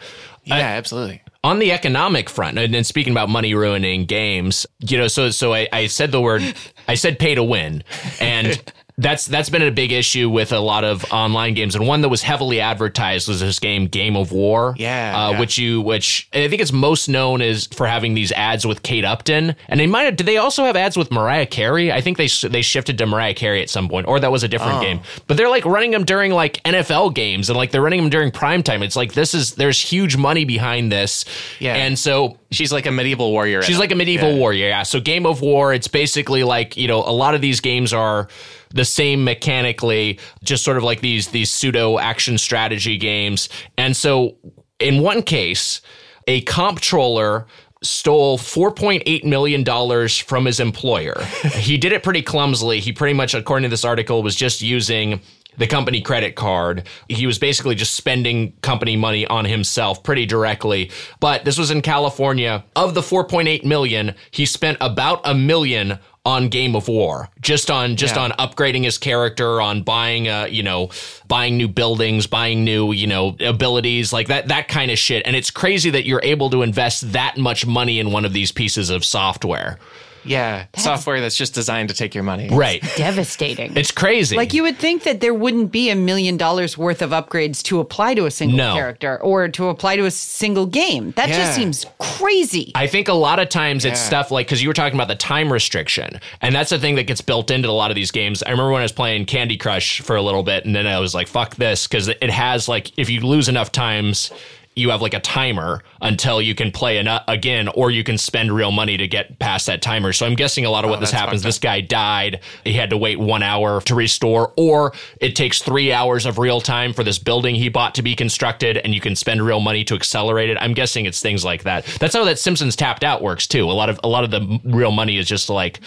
yeah, 0.44 0.57
absolutely. 0.57 1.22
on 1.44 1.59
the 1.59 1.72
economic 1.72 2.29
front, 2.31 2.57
and 2.59 2.72
then 2.75 2.85
speaking 2.85 3.12
about 3.12 3.29
money 3.31 3.55
ruining 3.55 4.05
games, 4.05 4.64
you 4.81 4.96
know, 4.98 5.09
so 5.09 5.31
so 5.31 5.53
I, 5.55 5.68
I 5.72 5.87
said 5.88 6.12
the 6.12 6.20
word, 6.20 6.42
I 6.87 6.94
said 6.96 7.18
pay 7.18 7.35
to 7.35 7.42
win, 7.42 7.83
and 8.20 8.62
that's 9.03 9.27
that's 9.27 9.51
been 9.51 9.62
a 9.62 9.71
big 9.71 9.93
issue 9.93 10.31
with 10.31 10.53
a 10.53 10.61
lot 10.61 10.85
of 10.85 11.05
online 11.12 11.55
games, 11.55 11.75
and 11.75 11.87
one 11.87 12.01
that 12.03 12.09
was 12.09 12.23
heavily 12.23 12.61
advertised 12.61 13.29
was 13.29 13.41
this 13.41 13.59
game 13.59 13.87
Game 13.87 14.17
of 14.17 14.33
War, 14.33 14.75
Yeah, 14.79 15.12
uh, 15.27 15.31
yeah. 15.33 15.41
which 15.41 15.59
you 15.59 15.81
which 15.83 16.29
I 16.33 16.49
think 16.49 16.62
it's 16.62 16.73
most 16.73 17.09
known 17.09 17.43
as 17.43 17.67
for 17.67 17.87
having 17.87 18.15
these 18.15 18.33
ads 18.33 18.67
with 18.67 18.83
Kate 18.83 19.05
Upton, 19.05 19.55
and 19.69 19.79
they 19.81 19.87
might 19.87 20.05
have, 20.05 20.17
did 20.17 20.27
they 20.27 20.37
also 20.38 20.65
have 20.65 20.77
ads 20.77 20.97
with 20.97 21.11
Mariah 21.11 21.47
Carey? 21.47 21.93
I 21.93 22.01
think 22.01 22.17
they 22.17 22.29
they 22.49 22.62
shifted 22.62 22.97
to 22.99 23.07
Mariah 23.07 23.35
Carey 23.35 23.61
at 23.62 23.69
some 23.71 23.88
point, 23.88 24.07
or 24.09 24.21
that 24.21 24.31
was 24.33 24.43
a 24.45 24.49
different 24.49 24.77
Oh. 24.79 24.81
game, 24.81 25.01
but 25.27 25.37
they're 25.37 25.49
like 25.51 25.65
running 25.65 25.91
them 25.91 26.05
during 26.05 26.33
like 26.33 26.62
NFL 26.65 27.15
games, 27.15 27.51
and 27.51 27.57
like 27.57 27.71
they're 27.73 27.83
running 27.83 28.01
them 28.01 28.11
during 28.11 28.31
prime 28.31 28.62
time. 28.62 28.83
It's 28.83 28.97
like 28.97 29.12
this 29.12 29.35
is 29.35 29.55
there's 29.57 29.81
huge 29.81 30.17
money 30.17 30.45
behind 30.45 30.93
this, 30.93 31.25
Yeah. 31.59 31.75
and 31.75 31.99
so 31.99 32.38
She's 32.53 32.71
like 32.71 32.85
a 32.85 32.91
medieval 32.93 33.31
warrior. 33.31 33.62
She's 33.62 33.79
like 33.79 33.93
a 33.93 33.95
medieval 33.95 34.33
Yeah. 34.33 34.37
warrior. 34.38 34.69
Yeah. 34.69 34.83
So 34.83 35.01
Game 35.01 35.25
of 35.25 35.41
War, 35.41 35.73
it's 35.73 35.88
basically 35.88 36.45
like, 36.45 36.77
you 36.77 36.87
know, 36.87 36.99
a 37.03 37.11
lot 37.11 37.35
of 37.35 37.41
these 37.41 37.61
games 37.61 37.95
are 37.95 38.29
the 38.75 38.85
same 38.85 39.25
mechanically, 39.25 40.19
just 40.43 40.65
sort 40.65 40.77
of 40.77 40.83
like 40.83 41.01
these 41.01 41.29
these 41.29 41.51
pseudo 41.51 41.99
action 41.99 42.39
strategy 42.39 42.97
games. 42.97 43.49
And 43.77 43.97
so 43.97 44.37
in 44.79 45.01
one 45.01 45.23
case, 45.23 45.81
a 46.27 46.41
comptroller 46.43 47.47
stole 47.83 48.39
$4.8 48.39 49.25
million 49.25 50.09
from 50.09 50.45
his 50.45 50.61
employer. 50.61 51.21
he 51.55 51.77
did 51.77 51.93
it 51.93 52.03
pretty 52.03 52.23
clumsily. 52.23 52.81
He 52.81 52.93
pretty 52.93 53.15
much, 53.15 53.35
according 53.35 53.65
to 53.65 53.69
this 53.69 53.85
article, 53.85 54.23
was 54.23 54.37
just 54.37 54.63
using 54.63 55.21
the 55.59 55.67
company 55.67 56.01
credit 56.01 56.35
card. 56.35 56.85
He 57.09 57.27
was 57.27 57.38
basically 57.38 57.75
just 57.75 57.95
spending 57.95 58.53
company 58.62 58.97
money 58.97 59.27
on 59.27 59.45
himself 59.45 60.03
pretty 60.03 60.27
directly. 60.27 60.91
But 61.21 61.45
this 61.45 61.59
was 61.59 61.71
in 61.71 61.83
California. 61.83 62.65
Of 62.75 62.95
the 62.95 63.01
4.8 63.03 63.65
million, 63.65 64.15
he 64.31 64.47
spent 64.47 64.79
about 64.81 65.21
a 65.25 65.35
million 65.35 65.99
on 66.25 66.49
Game 66.49 66.77
of 66.77 66.87
War, 66.87 67.29
just 67.41 67.69
on 67.69 67.97
just 67.97 68.15
Yeah. 68.15 68.23
on 68.23 68.31
upgrading 68.33 68.85
his 68.85 68.97
character, 68.97 69.61
on 69.61 69.83
buying 69.83 70.29
uh, 70.29 70.47
you 70.49 70.62
know, 70.62 70.91
buying 71.27 71.57
new 71.57 71.67
buildings, 71.67 72.29
buying 72.29 72.62
new, 72.65 72.93
you 72.93 73.09
know, 73.09 73.37
abilities, 73.41 74.12
like 74.12 74.29
that 74.29 74.47
that 74.49 74.69
kind 74.69 74.91
of 74.93 74.99
shit. 74.99 75.25
And 75.27 75.35
it's 75.35 75.51
crazy 75.51 75.91
that 75.91 76.07
you're 76.07 76.21
able 76.23 76.49
to 76.51 76.62
invest 76.62 77.12
that 77.12 77.38
much 77.38 77.67
money 77.67 77.99
in 77.99 78.12
one 78.12 78.25
of 78.25 78.33
these 78.33 78.53
pieces 78.53 78.88
of 78.88 79.05
software. 79.05 79.79
Yeah, 80.25 80.67
software 80.77 81.21
that's 81.21 81.37
just 81.37 81.55
designed 81.55 81.89
to 81.89 81.95
take 81.95 82.15
your 82.15 82.25
money. 82.25 82.49
Right. 82.51 82.83
Devastating. 82.97 83.77
It's 83.77 83.91
crazy. 83.91 84.37
Like 84.37 84.53
you 84.55 84.63
would 84.63 84.79
think 84.79 85.03
that 85.05 85.21
there 85.21 85.35
wouldn't 85.35 85.73
be 85.73 85.91
a 85.91 85.97
million 85.97 86.37
dollars 86.37 86.79
worth 86.79 87.03
of 87.03 87.11
upgrades 87.11 87.63
to 87.65 87.81
apply 87.81 88.15
to 88.15 88.27
a 88.27 88.31
single 88.31 88.57
No. 88.59 88.75
character 88.75 89.21
or 89.21 89.49
to 89.49 89.69
apply 89.69 89.97
to 89.97 90.05
a 90.05 90.11
single 90.11 90.67
game. 90.67 91.13
That 91.17 91.29
Yeah. 91.29 91.39
just 91.39 91.55
seems 91.57 91.87
crazy. 91.99 92.73
I 92.75 92.87
think 92.87 93.09
a 93.09 93.13
lot 93.15 93.39
of 93.39 93.49
times 93.49 93.85
it's 93.85 94.01
stuff 94.01 94.31
like 94.31 94.47
because 94.47 94.63
you 94.63 94.69
were 94.69 94.75
talking 94.75 94.97
about 94.97 95.09
the 95.09 95.15
time 95.17 95.53
restriction, 95.53 96.21
and 96.41 96.55
that's 96.55 96.71
the 96.71 96.79
thing 96.79 96.95
that 96.97 97.05
gets 97.05 97.21
built 97.21 97.51
into 97.51 97.69
a 97.69 97.73
lot 97.73 97.91
of 97.91 97.95
these 97.95 98.11
games. 98.11 98.43
I 98.43 98.51
remember 98.51 98.71
when 98.73 98.81
I 98.81 98.85
was 98.85 98.93
playing 98.93 99.25
Candy 99.27 99.57
Crush 99.57 100.01
for 100.01 100.17
a 100.17 100.23
little 100.23 100.43
bit, 100.43 100.65
and 100.65 100.75
then 100.75 100.87
I 100.87 100.99
was 101.01 101.15
like, 101.15 101.29
"Fuck 101.29 101.57
this," 101.57 101.87
because 101.87 102.09
it 102.09 102.31
has 102.31 102.69
like 102.69 102.93
if 102.97 103.11
you 103.11 103.21
lose 103.21 103.49
enough 103.49 103.73
times. 103.73 104.31
You 104.75 104.91
have 104.91 105.03
like 105.03 105.13
a 105.13 105.21
timer 105.21 105.83
until 106.01 106.41
you 106.41 106.55
can 106.55 106.71
play 106.71 106.99
eno- 106.99 107.13
uh, 107.13 107.25
again, 107.29 107.69
or 107.69 107.91
you 107.91 108.03
can 108.03 108.17
spend 108.17 108.51
real 108.53 108.73
money 108.73 108.97
to 108.97 109.07
get 109.07 109.39
past 109.39 109.67
that 109.67 109.83
timer. 109.83 110.13
So 110.15 110.25
I'm 110.25 110.35
guessing 110.35 110.65
a 110.65 110.71
lot 110.71 110.85
of 110.85 110.91
what 110.91 111.01
this 111.01 111.11
happens. 111.11 111.43
This 111.43 111.59
guy 111.59 111.83
died. 111.83 112.41
He 112.65 112.73
had 112.73 112.89
to 112.91 112.97
wait 112.97 113.21
one 113.21 113.43
hour 113.43 113.83
to 113.83 113.95
restore, 113.95 114.53
or 114.57 114.93
it 115.21 115.37
takes 115.37 115.61
three 115.61 115.93
hours 115.93 116.25
of 116.25 116.39
real 116.39 116.61
time 116.61 116.95
for 116.95 117.05
this 117.05 117.19
building 117.19 117.55
he 117.55 117.69
bought 117.69 117.95
to 117.97 118.03
be 118.03 118.17
constructed, 118.17 118.79
and 118.79 118.95
you 118.95 119.01
can 119.01 119.15
spend 119.15 119.43
real 119.43 119.61
money 119.61 119.85
to 119.85 119.95
accelerate 119.95 120.49
it. 120.49 120.57
I'm 120.59 120.73
guessing 120.73 121.05
it's 121.05 121.21
things 121.21 121.45
like 121.45 121.65
that. 121.65 121.85
That's 122.01 122.15
how 122.15 122.25
that 122.25 122.39
Simpsons 122.39 122.75
tapped 122.75 123.05
out 123.05 123.23
works 123.23 123.47
too. 123.47 123.65
A 123.65 123.73
lot 123.73 123.91
of 123.91 124.01
a 124.03 124.09
lot 124.09 124.25
of 124.25 124.31
the 124.31 124.61
real 124.65 124.93
money 124.93 125.19
is 125.19 125.29
just 125.29 125.51
like 125.51 125.81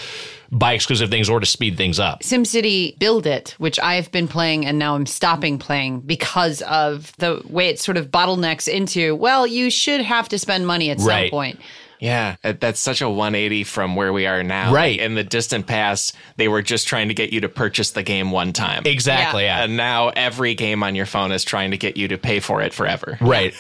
buy 0.52 0.74
exclusive 0.74 1.10
things 1.10 1.30
or 1.30 1.40
to 1.40 1.46
speed 1.46 1.78
things 1.78 2.00
up. 2.00 2.22
SimCity 2.22 2.98
Build 3.00 3.26
It, 3.26 3.56
which 3.58 3.80
I've 3.80 4.12
been 4.12 4.28
playing 4.28 4.66
and 4.66 4.80
now 4.80 4.96
I'm 4.96 5.06
stopping 5.06 5.58
playing 5.58 6.02
because 6.02 6.62
of 6.64 7.16
the 7.18 7.42
way 7.50 7.68
it 7.68 7.80
sort 7.80 7.98
of 7.98 8.12
bottlenecks 8.12 8.68
into, 8.68 9.16
well, 9.16 9.46
you 9.48 9.70
should 9.70 10.02
have 10.02 10.30
to 10.30 10.40
spend 10.40 10.68
money 10.68 10.90
at 10.90 11.00
some 11.00 11.30
point. 11.30 11.60
Yeah, 12.00 12.36
uh, 12.44 12.54
that's 12.60 12.80
such 12.80 13.02
a 13.02 13.10
180 13.10 13.64
from 13.64 13.96
where 13.96 14.12
we 14.12 14.26
are 14.28 14.44
now. 14.44 14.74
Right. 14.74 15.00
In 15.00 15.16
the 15.16 15.24
distant 15.24 15.66
past, 15.66 16.16
they 16.38 16.48
were 16.48 16.62
just 16.62 16.88
trying 16.88 17.08
to 17.08 17.14
get 17.14 17.32
you 17.32 17.42
to 17.42 17.50
purchase 17.50 17.92
the 17.92 18.04
game 18.04 18.32
one 18.32 18.54
time. 18.54 18.84
Exactly. 18.86 19.44
Yeah. 19.44 19.60
Yeah. 19.60 19.64
And 19.64 19.78
now 19.78 20.10
every 20.10 20.56
game 20.56 20.84
on 20.84 20.96
your 20.96 21.06
phone 21.06 21.32
is 21.32 21.44
trying 21.44 21.72
to 21.72 21.78
get 21.78 21.98
you 21.98 22.08
to 22.10 22.18
pay 22.18 22.40
for 22.40 22.62
it 22.62 22.74
forever. 22.74 23.18
Right. 23.26 23.56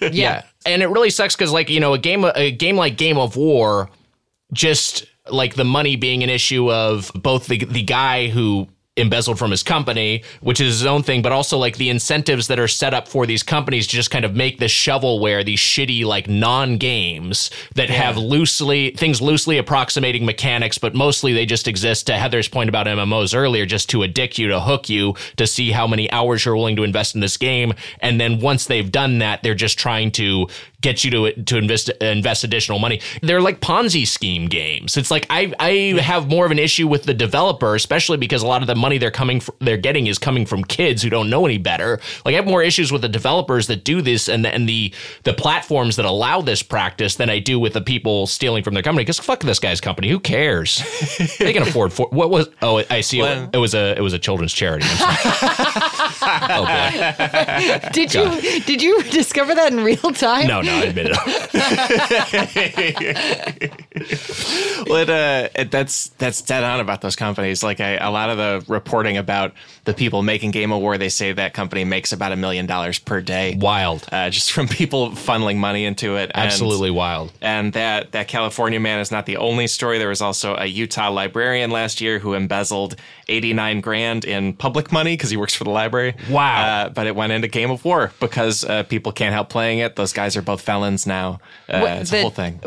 yeah. 0.00 0.42
And 0.64 0.80
it 0.80 0.86
really 0.86 1.10
sucks 1.10 1.34
because, 1.34 1.52
like, 1.52 1.70
you 1.70 1.80
know, 1.80 1.92
a 1.92 1.98
game, 1.98 2.24
a 2.24 2.52
game 2.52 2.76
like 2.76 2.96
Game 2.96 3.18
of 3.18 3.36
War, 3.36 3.90
just 4.52 5.06
like 5.30 5.54
the 5.54 5.64
money 5.64 5.96
being 5.96 6.22
an 6.22 6.30
issue 6.30 6.70
of 6.70 7.10
both 7.14 7.46
the 7.46 7.64
the 7.64 7.82
guy 7.82 8.28
who 8.28 8.68
embezzled 8.98 9.38
from 9.38 9.50
his 9.50 9.62
company, 9.62 10.22
which 10.40 10.60
is 10.60 10.78
his 10.80 10.86
own 10.86 11.02
thing, 11.02 11.22
but 11.22 11.32
also 11.32 11.56
like 11.56 11.76
the 11.76 11.88
incentives 11.88 12.48
that 12.48 12.58
are 12.58 12.68
set 12.68 12.92
up 12.92 13.08
for 13.08 13.26
these 13.26 13.42
companies 13.42 13.86
to 13.86 13.96
just 13.96 14.10
kind 14.10 14.24
of 14.24 14.34
make 14.34 14.58
this 14.58 14.72
shovelware, 14.72 15.44
these 15.44 15.60
shitty 15.60 16.04
like 16.04 16.28
non-games 16.28 17.50
that 17.74 17.88
have 17.88 18.16
loosely 18.16 18.90
things 18.90 19.22
loosely 19.22 19.58
approximating 19.58 20.26
mechanics, 20.26 20.78
but 20.78 20.94
mostly 20.94 21.32
they 21.32 21.46
just 21.46 21.68
exist 21.68 22.06
to 22.06 22.14
Heather's 22.14 22.48
point 22.48 22.68
about 22.68 22.86
MMOs 22.86 23.36
earlier, 23.36 23.64
just 23.64 23.88
to 23.90 24.02
addict 24.02 24.38
you, 24.38 24.48
to 24.48 24.60
hook 24.60 24.88
you, 24.88 25.14
to 25.36 25.46
see 25.46 25.70
how 25.70 25.86
many 25.86 26.10
hours 26.10 26.44
you're 26.44 26.56
willing 26.56 26.76
to 26.76 26.82
invest 26.82 27.14
in 27.14 27.20
this 27.20 27.36
game. 27.36 27.74
And 28.00 28.20
then 28.20 28.40
once 28.40 28.66
they've 28.66 28.90
done 28.90 29.18
that, 29.18 29.42
they're 29.42 29.54
just 29.54 29.78
trying 29.78 30.10
to 30.12 30.48
get 30.80 31.02
you 31.02 31.10
to 31.10 31.42
to 31.44 31.56
invest 31.56 31.88
invest 32.00 32.44
additional 32.44 32.78
money. 32.78 33.00
They're 33.22 33.40
like 33.40 33.60
Ponzi 33.60 34.06
scheme 34.06 34.46
games. 34.46 34.96
It's 34.96 35.10
like 35.10 35.26
I 35.30 35.52
I 35.58 36.00
have 36.00 36.28
more 36.28 36.44
of 36.46 36.52
an 36.52 36.58
issue 36.58 36.86
with 36.86 37.04
the 37.04 37.14
developer, 37.14 37.74
especially 37.74 38.16
because 38.16 38.42
a 38.42 38.46
lot 38.46 38.62
of 38.62 38.68
the 38.68 38.74
money 38.74 38.98
they're 38.98 39.10
coming 39.10 39.40
fr- 39.40 39.50
they're 39.60 39.76
getting 39.76 40.06
is 40.06 40.18
coming 40.18 40.46
from 40.46 40.64
kids 40.64 41.02
who 41.02 41.10
don't 41.10 41.30
know 41.30 41.46
any 41.46 41.58
better. 41.58 42.00
Like 42.24 42.34
I 42.34 42.36
have 42.36 42.46
more 42.46 42.62
issues 42.62 42.92
with 42.92 43.02
the 43.02 43.08
developers 43.08 43.66
that 43.66 43.84
do 43.84 44.02
this 44.02 44.28
and 44.28 44.44
the, 44.44 44.54
and 44.54 44.68
the 44.68 44.94
the 45.24 45.34
platforms 45.34 45.96
that 45.96 46.04
allow 46.04 46.40
this 46.40 46.62
practice 46.62 47.16
than 47.16 47.28
I 47.28 47.38
do 47.40 47.58
with 47.58 47.72
the 47.72 47.80
people 47.80 48.26
stealing 48.26 48.62
from 48.62 48.74
their 48.74 48.82
company. 48.82 49.04
Because 49.04 49.18
fuck 49.18 49.40
this 49.40 49.58
guy's 49.58 49.80
company. 49.80 50.08
Who 50.08 50.20
cares? 50.20 50.82
they 51.38 51.52
can 51.52 51.62
afford 51.62 51.92
for 51.92 52.08
what 52.10 52.30
was 52.30 52.48
oh 52.62 52.84
I 52.90 53.00
see 53.00 53.20
it, 53.20 53.50
it 53.52 53.58
was 53.58 53.74
a 53.74 53.96
it 53.96 54.00
was 54.00 54.12
a 54.12 54.18
children's 54.18 54.52
charity. 54.52 54.86
I'm 54.88 54.96
sorry. 54.96 55.16
oh 56.22 56.64
boy. 56.66 57.88
Did 57.92 58.14
you 58.14 58.60
did 58.62 58.82
you 58.82 59.02
discover 59.04 59.54
that 59.54 59.72
in 59.72 59.82
real 59.82 60.12
time? 60.12 60.46
No, 60.46 60.60
no, 60.60 60.67
I 60.68 60.84
admit 60.84 61.06
it. 61.10 61.16
well, 64.88 65.02
it, 65.02 65.10
uh, 65.10 65.48
it, 65.54 65.70
that's 65.70 66.08
that's 66.18 66.42
dead 66.42 66.64
on 66.64 66.80
about 66.80 67.00
those 67.00 67.16
companies. 67.16 67.62
Like 67.62 67.80
I, 67.80 67.96
a 67.96 68.10
lot 68.10 68.30
of 68.30 68.36
the 68.36 68.64
reporting 68.72 69.16
about 69.16 69.52
the 69.84 69.94
people 69.94 70.22
making 70.22 70.50
Game 70.50 70.72
of 70.72 70.80
War, 70.80 70.98
they 70.98 71.08
say 71.08 71.32
that 71.32 71.54
company 71.54 71.84
makes 71.84 72.12
about 72.12 72.32
a 72.32 72.36
million 72.36 72.66
dollars 72.66 72.98
per 72.98 73.20
day. 73.20 73.56
Wild. 73.58 74.06
Uh, 74.10 74.30
just 74.30 74.52
from 74.52 74.68
people 74.68 75.10
funneling 75.10 75.56
money 75.56 75.84
into 75.84 76.16
it. 76.16 76.30
And- 76.34 76.48
Absolutely 76.48 76.90
wild. 76.90 77.32
And 77.40 77.72
that 77.74 78.12
that 78.12 78.28
California 78.28 78.80
man 78.80 79.00
is 79.00 79.10
not 79.10 79.26
the 79.26 79.36
only 79.36 79.66
story. 79.66 79.98
There 79.98 80.08
was 80.08 80.22
also 80.22 80.54
a 80.56 80.66
Utah 80.66 81.10
librarian 81.10 81.70
last 81.70 82.00
year 82.00 82.18
who 82.18 82.34
embezzled 82.34 82.96
89 83.28 83.80
grand 83.80 84.24
in 84.24 84.54
public 84.54 84.90
money 84.92 85.14
because 85.14 85.30
he 85.30 85.36
works 85.36 85.54
for 85.54 85.64
the 85.64 85.70
library. 85.70 86.14
Wow. 86.30 86.84
Uh, 86.84 86.88
but 86.88 87.06
it 87.06 87.14
went 87.14 87.32
into 87.32 87.48
Game 87.48 87.70
of 87.70 87.84
War 87.84 88.12
because 88.20 88.64
uh, 88.64 88.82
people 88.84 89.12
can't 89.12 89.32
help 89.32 89.48
playing 89.48 89.78
it. 89.78 89.96
Those 89.96 90.12
guys 90.12 90.36
are 90.36 90.42
both 90.42 90.57
felons 90.58 91.06
now. 91.06 91.40
Uh, 91.68 91.80
What- 91.80 91.92
it's 91.98 92.10
the- 92.10 92.18
a 92.18 92.22
whole 92.22 92.30
thing. 92.30 92.60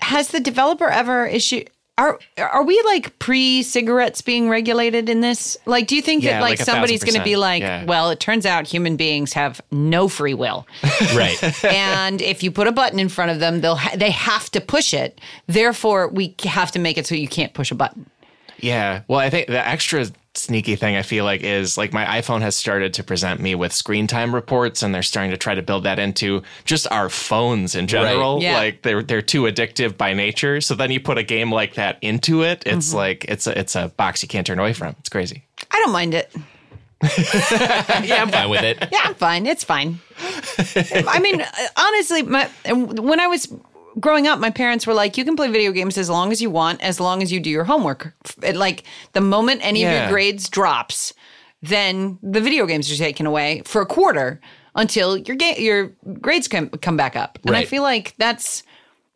Has 0.00 0.28
the 0.28 0.40
developer 0.40 0.88
ever 0.88 1.26
issue? 1.26 1.64
Are 1.98 2.18
are 2.38 2.62
we 2.64 2.80
like 2.86 3.18
pre 3.18 3.62
cigarettes 3.62 4.22
being 4.22 4.48
regulated 4.48 5.10
in 5.10 5.20
this? 5.20 5.58
Like, 5.66 5.86
do 5.86 5.94
you 5.94 6.00
think 6.00 6.22
Yeah, 6.24 6.32
that 6.32 6.40
like, 6.40 6.58
like 6.58 6.66
somebody's 6.66 7.04
going 7.04 7.18
to 7.18 7.22
be 7.22 7.36
like, 7.36 7.60
Yeah. 7.60 7.84
well, 7.84 8.08
it 8.08 8.18
turns 8.18 8.46
out 8.46 8.66
human 8.66 8.96
beings 8.96 9.34
have 9.34 9.60
no 9.70 10.08
free 10.08 10.32
will, 10.32 10.66
Right. 11.14 11.36
and 11.64 12.22
if 12.22 12.42
you 12.42 12.50
put 12.50 12.66
a 12.66 12.72
button 12.72 12.98
in 12.98 13.10
front 13.10 13.30
of 13.30 13.40
them, 13.40 13.60
they'll 13.60 13.76
ha- 13.76 13.94
they 13.94 14.10
have 14.10 14.50
to 14.52 14.60
push 14.60 14.94
it. 14.94 15.20
Therefore, 15.48 16.08
we 16.08 16.34
have 16.44 16.72
to 16.72 16.78
make 16.78 16.96
it 16.96 17.06
so 17.06 17.14
you 17.14 17.28
can't 17.28 17.52
push 17.52 17.70
a 17.70 17.74
button. 17.74 18.06
Yeah. 18.58 19.02
Well, 19.06 19.18
I 19.20 19.28
think 19.28 19.48
the 19.48 19.64
extra 19.68 20.06
sneaky 20.34 20.76
thing 20.76 20.96
I 20.96 21.02
feel 21.02 21.24
like 21.24 21.42
is 21.42 21.76
like 21.76 21.92
my 21.92 22.04
iPhone 22.06 22.40
has 22.40 22.56
started 22.56 22.94
to 22.94 23.04
present 23.04 23.40
me 23.40 23.54
with 23.54 23.72
screen 23.72 24.06
time 24.06 24.34
reports 24.34 24.82
and 24.82 24.94
they're 24.94 25.02
starting 25.02 25.30
to 25.30 25.36
try 25.36 25.54
to 25.54 25.62
build 25.62 25.84
that 25.84 25.98
into 25.98 26.42
just 26.64 26.90
our 26.90 27.08
phones 27.10 27.74
in 27.74 27.86
general. 27.86 28.42
Yeah. 28.42 28.56
Like 28.56 28.82
they're 28.82 29.02
they're 29.02 29.20
too 29.22 29.42
addictive 29.42 29.96
by 29.98 30.14
nature. 30.14 30.60
So 30.62 30.74
then 30.74 30.90
you 30.90 31.00
put 31.00 31.18
a 31.18 31.22
game 31.22 31.52
like 31.52 31.74
that 31.74 31.98
into 32.00 32.42
it, 32.42 32.62
it's 32.64 32.88
Mm-hmm. 32.88 32.96
like 32.96 33.24
it's 33.26 33.46
a 33.46 33.58
it's 33.58 33.76
a 33.76 33.88
box 33.88 34.22
you 34.22 34.28
can't 34.28 34.46
turn 34.46 34.58
away 34.58 34.72
from. 34.72 34.96
It's 35.00 35.08
crazy. 35.10 35.44
I 35.70 35.78
don't 35.80 35.92
mind 35.92 36.14
it. 36.14 36.30
yeah, 38.04 38.22
I'm 38.22 38.30
fine 38.30 38.48
with 38.48 38.62
it. 38.62 38.78
Yeah, 38.92 39.00
I'm 39.04 39.14
fine. 39.14 39.44
It's 39.46 39.64
fine. 39.64 39.98
I 41.08 41.18
mean, 41.20 41.44
honestly, 41.76 42.22
my 42.22 42.46
when 42.72 43.18
I 43.20 43.26
was 43.26 43.52
growing 44.00 44.26
up, 44.26 44.38
my 44.38 44.50
parents 44.50 44.86
were 44.86 44.94
like, 44.94 45.16
"You 45.16 45.24
can 45.24 45.36
play 45.36 45.48
video 45.50 45.72
games 45.72 45.96
as 45.98 46.08
long 46.08 46.32
as 46.32 46.40
you 46.40 46.50
want, 46.50 46.80
as 46.82 47.00
long 47.00 47.22
as 47.22 47.32
you 47.32 47.40
do 47.40 47.50
your 47.50 47.64
homework." 47.64 48.14
It, 48.42 48.56
like 48.56 48.84
the 49.12 49.20
moment 49.20 49.60
any 49.62 49.84
of 49.84 49.92
your 49.92 50.08
grades 50.10 50.48
drops, 50.48 51.12
then 51.62 52.18
the 52.22 52.40
video 52.40 52.66
games 52.66 52.90
are 52.92 52.96
taken 52.96 53.26
away 53.26 53.62
for 53.64 53.80
a 53.82 53.86
quarter 53.86 54.40
until 54.74 55.16
your 55.16 55.36
ga- 55.36 55.60
your 55.62 55.92
grades 56.20 56.48
come 56.48 56.68
come 56.70 56.96
back 56.96 57.16
up. 57.16 57.38
And 57.44 57.56
I 57.56 57.64
feel 57.64 57.82
like 57.82 58.14
that's. 58.18 58.62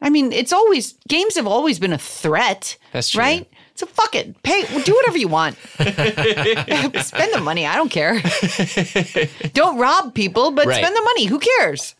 I 0.02 0.10
mean, 0.10 0.30
it's 0.30 0.52
always 0.52 0.94
games 1.08 1.36
have 1.36 1.46
always 1.46 1.78
been 1.78 1.92
a 1.92 1.98
threat. 1.98 2.76
That's 2.92 3.10
true. 3.10 3.20
right. 3.20 3.48
So 3.76 3.86
fuck 3.86 4.14
it. 4.14 4.42
Pay. 4.42 4.62
Do 4.84 4.94
whatever 4.94 5.18
you 5.18 5.28
want. 5.28 5.56
Spend 5.78 7.32
the 7.34 7.40
money. 7.42 7.66
I 7.66 7.76
don't 7.76 7.90
care. 7.90 8.20
don't 9.52 9.78
rob 9.78 10.14
people, 10.14 10.50
but 10.50 10.66
Right. 10.66 10.76
spend 10.82 10.96
the 10.96 11.02
money. 11.02 11.26
Who 11.26 11.38
cares? 11.38 11.94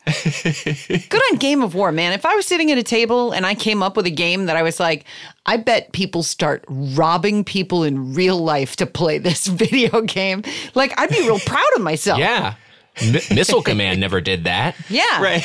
Good 1.09 1.23
on 1.33 1.37
Game 1.39 1.63
of 1.63 1.75
War, 1.75 1.93
man. 1.93 2.13
If 2.13 2.25
I 2.25 2.35
was 2.35 2.47
sitting 2.47 2.71
at 2.73 2.79
a 2.79 2.83
table 2.83 3.33
and 3.33 3.45
I 3.47 3.55
came 3.55 3.83
up 3.83 3.97
with 3.97 4.07
a 4.07 4.11
game 4.11 4.47
that 4.47 4.57
I 4.57 4.63
was 4.63 4.81
like, 4.81 5.05
I 5.45 5.59
bet 5.59 5.93
people 5.93 6.23
start 6.23 6.65
robbing 6.69 7.45
people 7.45 7.85
in 7.85 8.15
real 8.15 8.39
life 8.39 8.77
to 8.77 8.87
play 8.87 9.19
this 9.19 9.47
video 9.63 10.01
game. 10.01 10.43
Like, 10.75 10.99
I'd 10.99 11.11
be 11.11 11.21
real 11.21 11.39
proud 11.41 11.69
of 11.77 11.83
myself. 11.83 12.19
Yeah. 12.19 12.55
M- 13.01 13.13
Missile 13.35 13.63
Command 13.63 14.01
never 14.01 14.21
did 14.21 14.45
that. 14.45 14.75
Yeah. 14.89 15.23
Right. 15.23 15.45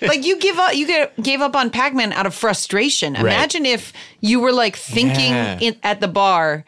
like 0.02 0.24
you 0.24 0.38
give 0.38 0.58
up 0.58 0.74
you 0.74 0.86
get, 0.86 1.20
gave 1.22 1.40
up 1.40 1.54
on 1.54 1.70
pac-man 1.70 2.12
out 2.12 2.26
of 2.26 2.34
frustration 2.34 3.14
imagine 3.16 3.66
if 3.66 3.92
you 4.20 4.40
were 4.40 4.52
like 4.52 4.76
thinking 4.76 5.32
Yeah. 5.32 5.58
in, 5.60 5.76
at 5.82 6.00
the 6.00 6.08
bar 6.08 6.64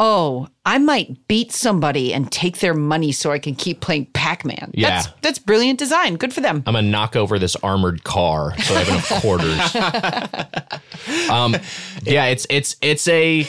oh 0.00 0.48
i 0.66 0.76
might 0.78 1.28
beat 1.28 1.52
somebody 1.52 2.12
and 2.12 2.30
take 2.32 2.58
their 2.58 2.74
money 2.74 3.12
so 3.12 3.30
i 3.30 3.38
can 3.38 3.54
keep 3.54 3.80
playing 3.80 4.06
pac-man 4.06 4.72
Yeah. 4.74 4.90
that's 4.90 5.08
that's 5.22 5.38
brilliant 5.38 5.78
design 5.78 6.16
good 6.16 6.34
for 6.34 6.40
them 6.40 6.62
I'm 6.66 6.74
gonna 6.74 6.82
knock 6.88 7.14
over 7.14 7.38
this 7.38 7.54
armored 7.56 8.02
car 8.04 8.58
so 8.58 8.74
I 8.74 8.82
have 8.82 8.88
enough 8.88 9.22
quarters. 9.22 9.76
um, 11.30 11.56
yeah, 12.02 12.26
it's 12.26 12.46
it's 12.50 12.76
it's 12.82 13.06
a 13.08 13.46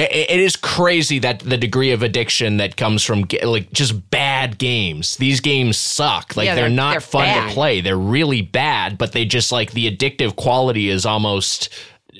It, 0.00 0.30
it 0.30 0.40
is 0.40 0.56
crazy 0.56 1.18
that 1.20 1.40
the 1.40 1.56
degree 1.56 1.92
of 1.92 2.02
addiction 2.02 2.56
that 2.58 2.76
comes 2.76 3.04
from 3.04 3.26
like 3.42 3.72
just 3.72 4.10
bad 4.10 4.58
games. 4.58 5.16
These 5.16 5.40
games 5.40 5.76
suck. 5.78 6.36
Like 6.36 6.46
Yeah, 6.46 6.54
they're, 6.54 6.64
they're- 6.64 6.70
not 6.76 6.92
they're 6.92 7.00
fun 7.00 7.24
bad. 7.24 7.48
to 7.48 7.54
play. 7.54 7.80
They're 7.80 7.96
really 7.98 8.42
bad, 8.42 8.98
but 8.98 9.12
they 9.12 9.24
just 9.24 9.52
like 9.52 9.72
the 9.72 9.90
addictive 9.94 10.36
quality 10.36 10.88
is 10.88 11.04
almost 11.06 11.68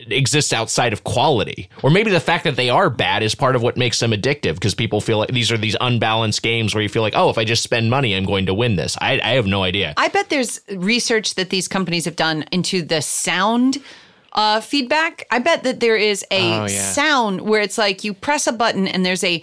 exists 0.07 0.53
outside 0.53 0.93
of 0.93 1.05
quality. 1.05 1.69
Or 1.83 1.91
maybe 1.91 2.11
the 2.11 2.21
fact 2.21 2.45
that 2.45 2.57
they 2.57 2.71
are 2.71 2.89
bad 2.89 3.23
is 3.23 3.35
part 3.35 3.55
of 3.57 3.63
what 3.63 3.77
makes 3.77 3.99
them 4.01 4.13
addictive 4.13 4.55
because 4.55 4.75
people 4.75 5.01
feel 5.01 5.19
like 5.19 5.31
these 5.31 5.51
are 5.53 5.59
these 5.59 5.77
unbalanced 5.81 6.43
games 6.43 6.75
where 6.75 6.83
you 6.83 6.89
feel 6.89 7.03
like, 7.03 7.13
"Oh, 7.17 7.29
if 7.29 7.37
I 7.37 7.45
just 7.45 7.63
spend 7.63 7.91
money, 7.91 8.15
I'm 8.15 8.25
going 8.25 8.47
to 8.47 8.55
win 8.55 8.77
this." 8.77 8.97
I 9.01 9.21
I 9.23 9.31
have 9.35 9.47
no 9.47 9.63
idea. 9.63 9.93
I 9.97 10.09
bet 10.09 10.31
there's 10.31 10.61
research 10.71 11.35
that 11.35 11.51
these 11.51 11.69
companies 11.69 12.05
have 12.07 12.17
done 12.17 12.45
into 12.53 12.83
the 12.83 13.03
sound 13.03 13.79
uh, 14.33 14.61
feedback. 14.61 15.27
I 15.31 15.39
bet 15.41 15.63
that 15.65 15.81
there 15.81 15.97
is 15.97 16.25
a 16.31 16.53
Oh, 16.61 16.67
yeah. 16.67 16.69
sound 16.69 17.41
where 17.43 17.61
it's 17.61 17.79
like 17.79 18.05
you 18.05 18.15
press 18.15 18.47
a 18.47 18.53
button 18.53 18.87
and 18.89 19.05
there's 19.05 19.25
a 19.25 19.43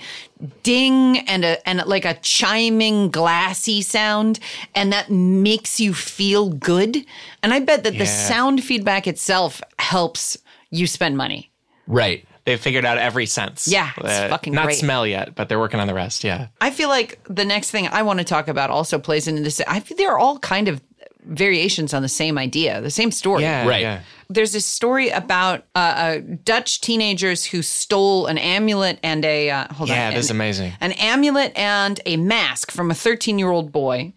ding 0.63 1.19
and 1.27 1.43
a 1.43 1.67
and 1.67 1.83
like 1.87 2.05
a 2.05 2.13
chiming 2.21 3.09
glassy 3.09 3.81
sound 3.81 4.39
and 4.75 4.93
that 4.93 5.09
makes 5.11 5.79
you 5.79 5.93
feel 5.93 6.49
good. 6.49 7.05
And 7.43 7.53
I 7.53 7.59
bet 7.59 7.83
that 7.83 7.97
the 7.97 8.05
sound 8.05 8.63
feedback 8.63 9.07
itself 9.07 9.61
helps 9.79 10.37
you 10.69 10.87
spend 10.87 11.17
money. 11.17 11.51
right. 11.87 12.25
They've 12.45 12.57
figured 12.57 12.85
out 12.85 12.97
every 12.97 13.25
sense. 13.25 13.67
Yeah, 13.67 13.91
it's 13.97 14.29
fucking 14.31 14.53
Not 14.53 14.67
great. 14.67 14.77
smell 14.77 15.05
yet, 15.05 15.35
but 15.35 15.49
they're 15.49 15.59
working 15.59 15.81
on 15.81 15.87
the 15.87 15.93
rest. 15.93 16.23
Yeah. 16.23 16.47
I 16.61 16.71
feel 16.71 16.87
like 16.87 17.19
the 17.27 17.43
next 17.43 17.71
thing 17.71 17.89
I 17.89 18.03
want 18.03 18.19
to 18.19 18.23
talk 18.23 18.47
about 18.47 18.69
also 18.69 18.99
plays 18.99 19.27
into 19.27 19.41
this. 19.41 19.59
I 19.67 19.81
feel 19.81 19.97
they're 19.97 20.17
all 20.17 20.39
kind 20.39 20.69
of 20.69 20.81
variations 21.27 21.93
on 21.93 22.01
the 22.01 22.09
same 22.09 22.37
idea, 22.37 22.81
the 22.81 22.89
same 22.91 23.11
story. 23.11 23.43
Yeah. 23.43 23.67
Right. 23.67 23.81
Yeah. 23.81 24.01
There's 24.29 24.51
this 24.51 24.65
story 24.65 25.09
about 25.09 25.65
uh, 25.75 25.77
uh, 25.79 26.19
Dutch 26.43 26.81
teenagers 26.81 27.45
who 27.45 27.61
stole 27.61 28.25
an 28.25 28.37
amulet 28.37 28.99
and 29.03 29.23
a 29.23 29.49
uh, 29.49 29.73
hold 29.73 29.89
Yeah, 29.89 30.07
on, 30.09 30.13
this 30.15 30.25
is 30.25 30.31
an- 30.31 30.37
amazing. 30.37 30.73
An 30.81 30.91
amulet 30.93 31.53
and 31.57 31.99
a 32.05 32.17
mask 32.17 32.71
from 32.71 32.91
a 32.91 32.95
13 32.95 33.39
year 33.39 33.49
old 33.51 33.71
boy, 33.71 34.13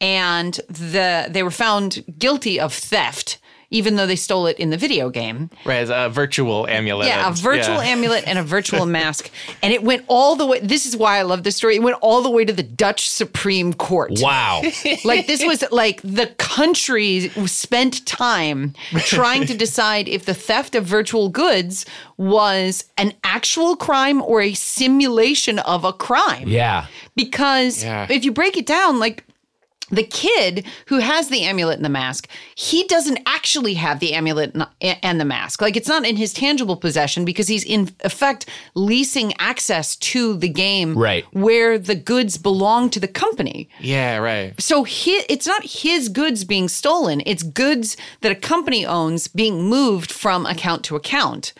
and 0.00 0.54
the 0.68 1.26
they 1.28 1.42
were 1.42 1.50
found 1.50 2.04
guilty 2.18 2.58
of 2.58 2.72
theft, 2.72 3.38
even 3.70 3.96
though 3.96 4.06
they 4.06 4.16
stole 4.16 4.46
it 4.46 4.58
in 4.58 4.70
the 4.70 4.76
video 4.76 5.10
game. 5.10 5.48
Right. 5.64 5.80
It's 5.82 5.90
a 5.90 6.08
virtual 6.08 6.66
amulet. 6.66 7.06
Yeah, 7.06 7.28
a 7.28 7.32
virtual 7.32 7.76
yeah. 7.76 7.90
amulet 7.90 8.24
and 8.26 8.38
a 8.38 8.42
virtual 8.42 8.84
mask, 8.98 9.30
and 9.62 9.72
it 9.72 9.82
went 9.82 10.04
all 10.08 10.36
the 10.36 10.46
way. 10.46 10.60
This 10.60 10.86
is 10.86 10.96
why 10.96 11.18
I 11.18 11.22
love 11.22 11.42
this 11.44 11.56
story. 11.56 11.76
It 11.76 11.82
went 11.82 11.96
all 12.00 12.22
the 12.22 12.30
way 12.30 12.44
to 12.44 12.52
the 12.52 12.62
Dutch 12.62 13.08
Supreme 13.08 13.72
Court. 13.72 14.12
Wow. 14.20 14.62
Like 15.04 15.26
this 15.26 15.44
was 15.44 15.64
like 15.70 16.00
the 16.02 16.26
country 16.38 17.28
spent 17.46 18.04
time 18.06 18.74
trying 18.98 19.46
to 19.46 19.56
decide 19.66 20.08
if 20.08 20.24
the 20.26 20.34
theft 20.34 20.74
of 20.74 20.84
virtual 20.84 21.28
goods 21.28 21.86
was 22.16 22.84
an 22.98 23.12
actual 23.24 23.76
crime 23.76 24.20
or 24.22 24.40
a 24.42 24.52
simulation 24.54 25.58
of 25.60 25.84
a 25.84 25.92
crime. 25.92 26.48
yeah. 26.48 26.86
Because 27.16 27.82
Yeah. 27.84 28.06
if 28.10 28.24
you 28.24 28.32
break 28.32 28.56
it 28.56 28.66
down, 28.66 28.98
like 28.98 29.24
the 29.90 30.02
kid 30.04 30.64
who 30.86 30.98
has 30.98 31.28
the 31.28 31.42
amulet 31.42 31.76
and 31.76 31.84
the 31.84 31.88
mask, 31.90 32.28
he 32.54 32.84
doesn't 32.84 33.18
actually 33.26 33.74
have 33.74 34.00
the 34.00 34.14
amulet 34.14 34.54
and- 34.54 34.66
and 35.02 35.20
the 35.20 35.24
mask. 35.24 35.60
Like 35.60 35.76
it's 35.76 35.88
not 35.88 36.06
in 36.06 36.16
his 36.16 36.32
tangible 36.32 36.76
possession 36.76 37.24
because 37.24 37.48
he's 37.48 37.64
in 37.64 37.90
effect 38.04 38.46
leasing 38.74 39.32
access 39.38 39.96
to 39.96 40.36
the 40.36 40.48
game 40.48 40.96
Right. 40.96 41.24
where 41.32 41.78
the 41.78 41.94
goods 41.94 42.38
belong 42.38 42.90
to 42.90 43.00
the 43.00 43.08
company. 43.08 43.68
Yeah. 43.80 44.16
Right. 44.18 44.54
So 44.60 44.84
hi 44.84 45.24
it's 45.28 45.46
not 45.46 45.62
his 45.64 46.08
goods 46.08 46.44
being 46.44 46.68
stolen, 46.68 47.22
it's 47.26 47.42
goods 47.42 47.96
that 48.20 48.32
a 48.32 48.36
company 48.36 48.86
owns 48.86 49.28
being 49.28 49.64
moved 49.68 50.10
from 50.12 50.46
account 50.46 50.84
to 50.84 50.96
account. 50.96 51.52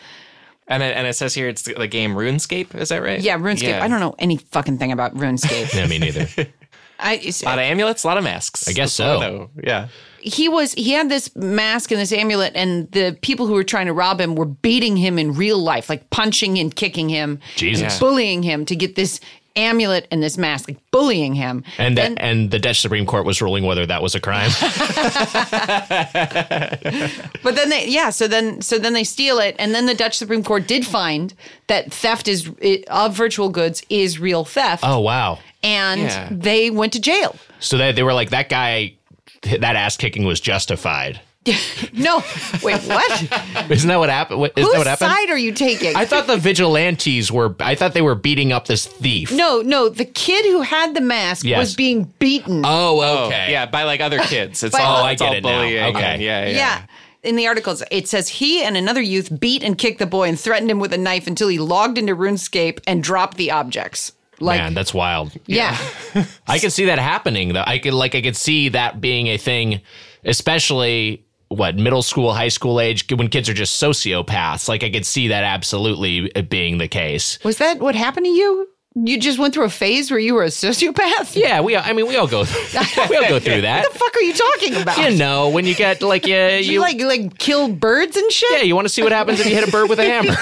And 0.67 0.81
it, 0.83 0.95
and 0.95 1.05
it 1.05 1.15
says 1.15 1.33
here 1.33 1.49
it's 1.49 1.63
the, 1.63 1.73
the 1.73 1.87
game 1.87 2.13
RuneScape. 2.15 2.75
Is 2.75 2.89
that 2.89 3.01
right? 3.01 3.19
Yeah, 3.19 3.37
RuneScape. 3.37 3.81
I 3.81 3.89
don't 3.89 3.99
know 3.99 4.15
any 4.19 4.37
fucking 4.37 4.77
thing 4.77 4.91
about 4.93 5.13
RuneScape. 5.15 5.73
Yeah, 5.75 5.87
me 5.87 5.97
neither. 5.99 6.27
I, 7.01 7.13
it's- 7.15 7.41
A 7.41 7.45
lot 7.45 7.57
of 7.59 7.63
amulets, 7.63 8.03
a 8.03 8.07
lot 8.07 8.17
of 8.17 8.23
masks. 8.23 8.67
I 8.67 8.73
guess 8.73 8.95
That's 8.95 9.21
so. 9.21 9.49
I. 9.57 9.61
Yeah. 9.67 9.87
he 10.19 10.47
was 10.47 10.73
he 10.73 10.91
had 10.91 11.09
this 11.09 11.35
mask 11.35 11.91
and 11.91 11.99
this 11.99 12.11
amulet 12.13 12.53
and 12.55 12.91
the 12.91 13.17
people 13.21 13.47
who 13.47 13.53
were 13.53 13.63
trying 13.63 13.87
to 13.87 13.93
rob 13.93 14.21
him 14.21 14.35
were 14.35 14.45
beating 14.45 14.95
him 14.97 15.17
in 15.17 15.33
real 15.33 15.57
life 15.57 15.89
like 15.89 16.09
punching 16.11 16.59
and 16.59 16.75
kicking 16.75 17.09
him 17.09 17.39
Jesus. 17.55 17.97
bullying 17.99 18.43
him 18.43 18.65
to 18.65 18.75
get 18.75 18.95
this 18.95 19.19
amulet 19.55 20.07
and 20.11 20.21
this 20.23 20.37
mask 20.37 20.67
like 20.69 20.77
bullying 20.91 21.33
him 21.35 21.63
And 21.77 21.97
Then- 21.97 22.17
and 22.17 22.51
the 22.51 22.59
Dutch 22.59 22.79
Supreme 22.81 23.05
Court 23.05 23.25
was 23.25 23.41
ruling 23.41 23.63
whether 23.65 23.85
that 23.85 24.01
was 24.01 24.15
a 24.15 24.19
crime. 24.19 24.49
but 27.43 27.55
then 27.55 27.69
they 27.69 27.87
yeah 27.87 28.09
so 28.09 28.27
then 28.27 28.61
so 28.61 28.77
then 28.77 28.93
they 28.93 29.03
steal 29.03 29.39
it 29.39 29.55
and 29.59 29.73
then 29.73 29.85
the 29.85 29.93
dutch 29.93 30.17
supreme 30.17 30.43
court 30.43 30.67
did 30.67 30.85
find 30.85 31.33
that 31.67 31.91
theft 31.91 32.27
is 32.27 32.49
of 32.89 33.15
virtual 33.15 33.49
goods 33.49 33.83
is 33.89 34.19
real 34.19 34.45
theft 34.45 34.83
oh 34.85 34.99
wow. 34.99 35.39
and 35.63 36.01
Yeah. 36.01 36.27
they 36.31 36.69
went 36.69 36.93
to 36.93 37.01
jail 37.01 37.35
So 37.59 37.77
they 37.77 37.91
they 37.91 38.03
were 38.03 38.13
like 38.13 38.29
that 38.31 38.49
guy 38.49 38.95
that 39.43 39.75
ass 39.75 39.97
kicking 39.97 40.23
was 40.25 40.39
justified. 40.39 41.19
no 41.93 42.17
wait 42.61 42.79
what 42.83 43.71
Isn't 43.71 43.87
that 43.89 43.97
what 43.97 44.09
happened? 44.09 44.39
What, 44.41 44.53
isn't 44.55 44.71
that 44.71 44.77
what 44.77 44.85
happened? 44.85 45.09
side 45.11 45.29
are 45.31 45.37
you 45.37 45.51
taking 45.51 45.95
I 45.95 46.05
thought 46.05 46.27
the 46.27 46.37
vigilantes 46.37 47.31
were. 47.31 47.55
I 47.59 47.73
thought 47.73 47.93
they 47.93 48.03
were 48.03 48.13
beating 48.13 48.51
up 48.51 48.67
this 48.67 48.85
thief. 48.85 49.31
no 49.31 49.61
no 49.63 49.89
the 49.89 50.05
kid 50.05 50.45
who 50.45 50.61
had 50.61 50.93
the 50.93 51.01
mask 51.01 51.43
Yes. 51.43 51.57
was 51.57 51.75
being 51.75 52.13
beaten 52.19 52.63
Oh, 52.63 52.99
Oh, 53.01 53.25
okay. 53.25 53.51
yeah, 53.51 53.65
by 53.65 53.83
like 53.85 54.01
other 54.01 54.19
kids. 54.19 54.61
It's 54.61 54.75
By- 54.75 54.81
oh, 54.83 54.85
all, 54.85 55.01
Oh, 55.01 55.05
I 55.05 55.11
it's 55.13 55.21
get 55.21 55.29
all 55.29 55.33
it 55.35 55.43
now. 55.43 55.49
bullying. 55.61 55.95
Okay. 55.95 56.03
and 56.03 56.21
yeah, 56.21 56.45
yeah. 56.45 56.55
Yeah. 56.55 56.81
In 57.23 57.35
the 57.35 57.47
articles, 57.47 57.81
it 57.89 58.07
says 58.07 58.27
he 58.29 58.63
and 58.63 58.77
another 58.77 59.01
youth 59.01 59.39
beat 59.39 59.63
and 59.63 59.75
kicked 59.77 59.97
the 59.99 60.05
boy 60.07 60.27
and 60.29 60.39
threatened 60.39 60.69
him 60.69 60.79
with 60.79 60.93
a 60.93 60.97
knife 60.97 61.25
until 61.27 61.47
he 61.47 61.57
logged 61.59 61.97
into 61.97 62.15
RuneScape 62.15 62.81
and 62.87 63.03
dropped 63.03 63.37
the 63.37 63.49
objects. 63.51 64.11
Like, 64.39 64.59
Man, 64.59 64.73
that's 64.75 64.93
wild. 64.93 65.31
yeah. 65.47 65.75
I 66.47 66.57
could 66.59 66.71
see 66.73 66.85
that 66.85 66.97
happening 66.99 67.53
though. 67.53 67.63
I 67.65 67.79
could 67.79 67.93
like 67.93 68.13
I 68.15 68.21
could 68.21 68.35
see 68.37 68.69
that 68.69 69.01
being 69.01 69.25
a 69.27 69.37
thing, 69.37 69.81
especially 70.23 71.23
what 71.51 71.75
middle 71.75 72.01
school, 72.01 72.33
high 72.33 72.47
school 72.47 72.79
age 72.79 73.11
when 73.11 73.27
kids 73.27 73.49
are 73.49 73.53
just 73.53 73.81
sociopaths. 73.81 74.67
Like 74.67 74.83
I 74.83 74.89
could 74.89 75.05
see 75.05 75.27
that 75.27 75.43
absolutely 75.43 76.29
being 76.49 76.77
the 76.77 76.87
case. 76.87 77.39
Was 77.43 77.57
that 77.57 77.79
what 77.79 77.95
happened 77.95 78.25
to 78.25 78.31
you? 78.31 78.67
You 78.93 79.17
just 79.17 79.39
went 79.39 79.53
through 79.53 79.63
a 79.63 79.69
phase 79.69 80.11
where 80.11 80.19
you 80.19 80.33
were 80.33 80.43
a 80.43 80.47
sociopath? 80.47 81.33
Yeah, 81.37 81.61
we. 81.61 81.77
I 81.77 81.93
mean, 81.93 82.07
we 82.07 82.17
all 82.17 82.27
go. 82.27 82.41
we 83.09 83.15
all 83.15 83.29
go 83.29 83.39
through 83.39 83.61
that. 83.61 83.83
What 83.83 83.93
the 83.93 83.99
fuck 83.99 84.15
are 84.17 84.21
you 84.21 84.33
talking 84.33 84.75
about? 84.81 84.97
You 84.97 85.17
know, 85.17 85.47
when 85.47 85.65
you 85.65 85.75
get 85.75 86.01
like 86.01 86.27
you, 86.27 86.35
you, 86.35 86.73
you 86.73 86.79
like 86.81 86.99
like 86.99 87.37
kill 87.37 87.69
birds 87.69 88.17
and 88.17 88.29
shit? 88.33 88.51
yeah, 88.51 88.63
you 88.63 88.75
want 88.75 88.85
to 88.85 88.93
see 88.93 89.01
what 89.01 89.13
happens 89.13 89.39
if 89.39 89.45
you 89.45 89.55
hit 89.55 89.65
a 89.65 89.71
bird 89.71 89.89
with 89.89 89.99
a 89.99 90.03
hammer. 90.03 90.35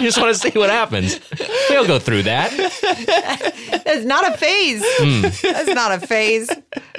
you 0.00 0.06
just 0.06 0.18
want 0.18 0.34
to 0.34 0.40
see 0.50 0.58
what 0.58 0.70
happens. 0.70 1.20
We 1.68 1.76
all 1.76 1.86
go 1.86 1.98
through 1.98 2.22
that. 2.22 2.50
That's 3.84 4.04
not 4.06 4.32
a 4.32 4.38
phase. 4.38 4.82
Hmm. 4.84 5.22
That's 5.42 5.68
not 5.74 5.92
a 6.02 6.06
phase. 6.06 6.48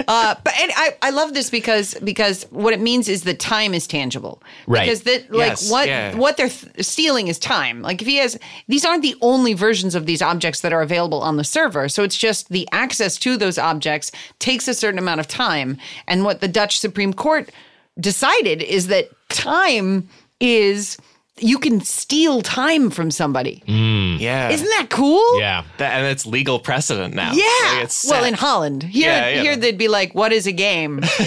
Uh, 0.06 0.34
but 0.44 0.54
and 0.60 0.72
I, 0.76 0.96
I 1.02 1.10
love 1.10 1.34
this 1.34 1.50
because 1.50 1.94
because 1.94 2.44
what 2.50 2.72
it 2.72 2.80
means 2.80 3.08
is 3.08 3.24
that 3.24 3.40
time 3.40 3.74
is 3.74 3.88
tangible. 3.88 4.40
Right. 4.68 4.82
Because 4.84 5.02
that 5.02 5.32
like 5.32 5.48
Yes, 5.48 5.70
what 5.70 5.88
yeah. 5.88 6.14
what 6.14 6.36
they're 6.36 6.48
th- 6.48 6.84
stealing 6.84 7.26
is 7.26 7.38
time. 7.40 7.82
Like 7.82 8.00
if 8.00 8.06
he 8.06 8.16
has 8.18 8.38
these 8.68 8.84
aren't 8.84 9.02
the 9.02 9.16
only 9.20 9.54
versions 9.54 9.94
of 9.94 10.03
these 10.04 10.22
objects 10.22 10.60
that 10.60 10.72
are 10.72 10.82
available 10.82 11.20
on 11.20 11.36
the 11.36 11.44
server. 11.44 11.88
So 11.88 12.02
it's 12.02 12.16
just 12.16 12.48
the 12.50 12.68
access 12.72 13.16
to 13.18 13.36
those 13.36 13.58
objects 13.58 14.12
takes 14.38 14.68
a 14.68 14.74
certain 14.74 14.98
amount 14.98 15.20
of 15.20 15.28
time. 15.28 15.76
And 16.06 16.24
what 16.24 16.40
the 16.40 16.48
Dutch 16.48 16.78
Supreme 16.78 17.12
Court 17.12 17.50
decided 17.98 18.62
is 18.62 18.86
that 18.88 19.08
time 19.28 20.08
is 20.40 20.96
you 21.38 21.58
can 21.58 21.80
steal 21.80 22.42
time 22.42 22.90
from 22.90 23.10
somebody. 23.10 23.62
Mm. 23.66 24.20
Yeah. 24.20 24.50
Isn't 24.50 24.68
that 24.68 24.86
cool? 24.90 25.40
Yeah. 25.40 25.64
That, 25.78 25.94
and 25.94 26.06
it's 26.06 26.26
legal 26.26 26.60
precedent 26.60 27.14
now. 27.14 27.32
Yeah. 27.32 27.44
Like, 27.72 27.84
it's 27.84 28.08
well, 28.08 28.24
in 28.24 28.34
Holland, 28.34 28.84
here, 28.84 29.10
Yeah, 29.10 29.28
yeah. 29.28 29.42
here 29.42 29.56
they'd 29.56 29.78
be 29.78 29.88
like, 29.88 30.14
"What 30.14 30.32
is 30.32 30.46
a 30.46 30.52
game?" 30.52 31.00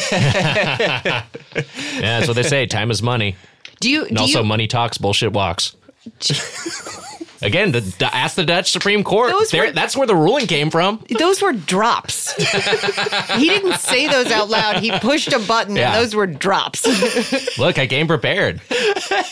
Yeah, 1.97 2.19
that's 2.19 2.27
what 2.27 2.35
they 2.35 2.43
say. 2.43 2.65
Time 2.67 2.91
is 2.91 3.01
money. 3.01 3.35
Do 3.79 3.89
you? 3.89 4.05
And 4.05 4.15
do 4.15 4.21
also, 4.21 4.39
you, 4.39 4.45
money 4.45 4.67
talks, 4.67 4.97
bullshit 4.97 5.33
walks. 5.33 5.75
Again, 7.41 7.71
the, 7.71 7.81
the, 7.81 8.13
ask 8.15 8.35
the 8.35 8.45
Dutch 8.45 8.71
Supreme 8.71 9.03
Court. 9.03 9.33
Were- 9.53 9.71
that's 9.71 9.95
where 9.95 10.07
the 10.07 10.15
ruling 10.15 10.47
came 10.47 10.69
from. 10.69 11.03
those 11.19 11.41
were 11.41 11.53
drops. 11.53 12.33
he 13.35 13.49
didn't 13.49 13.75
say 13.79 14.07
those 14.07 14.31
out 14.31 14.49
loud. 14.49 14.77
He 14.81 14.91
pushed 14.99 15.31
a 15.33 15.39
button, 15.39 15.75
Yeah. 15.75 15.93
and 15.93 16.03
those 16.03 16.15
were 16.15 16.27
drops. 16.27 16.85
Look, 17.59 17.77
I 17.77 17.87
came 17.87 18.07
prepared. 18.07 18.61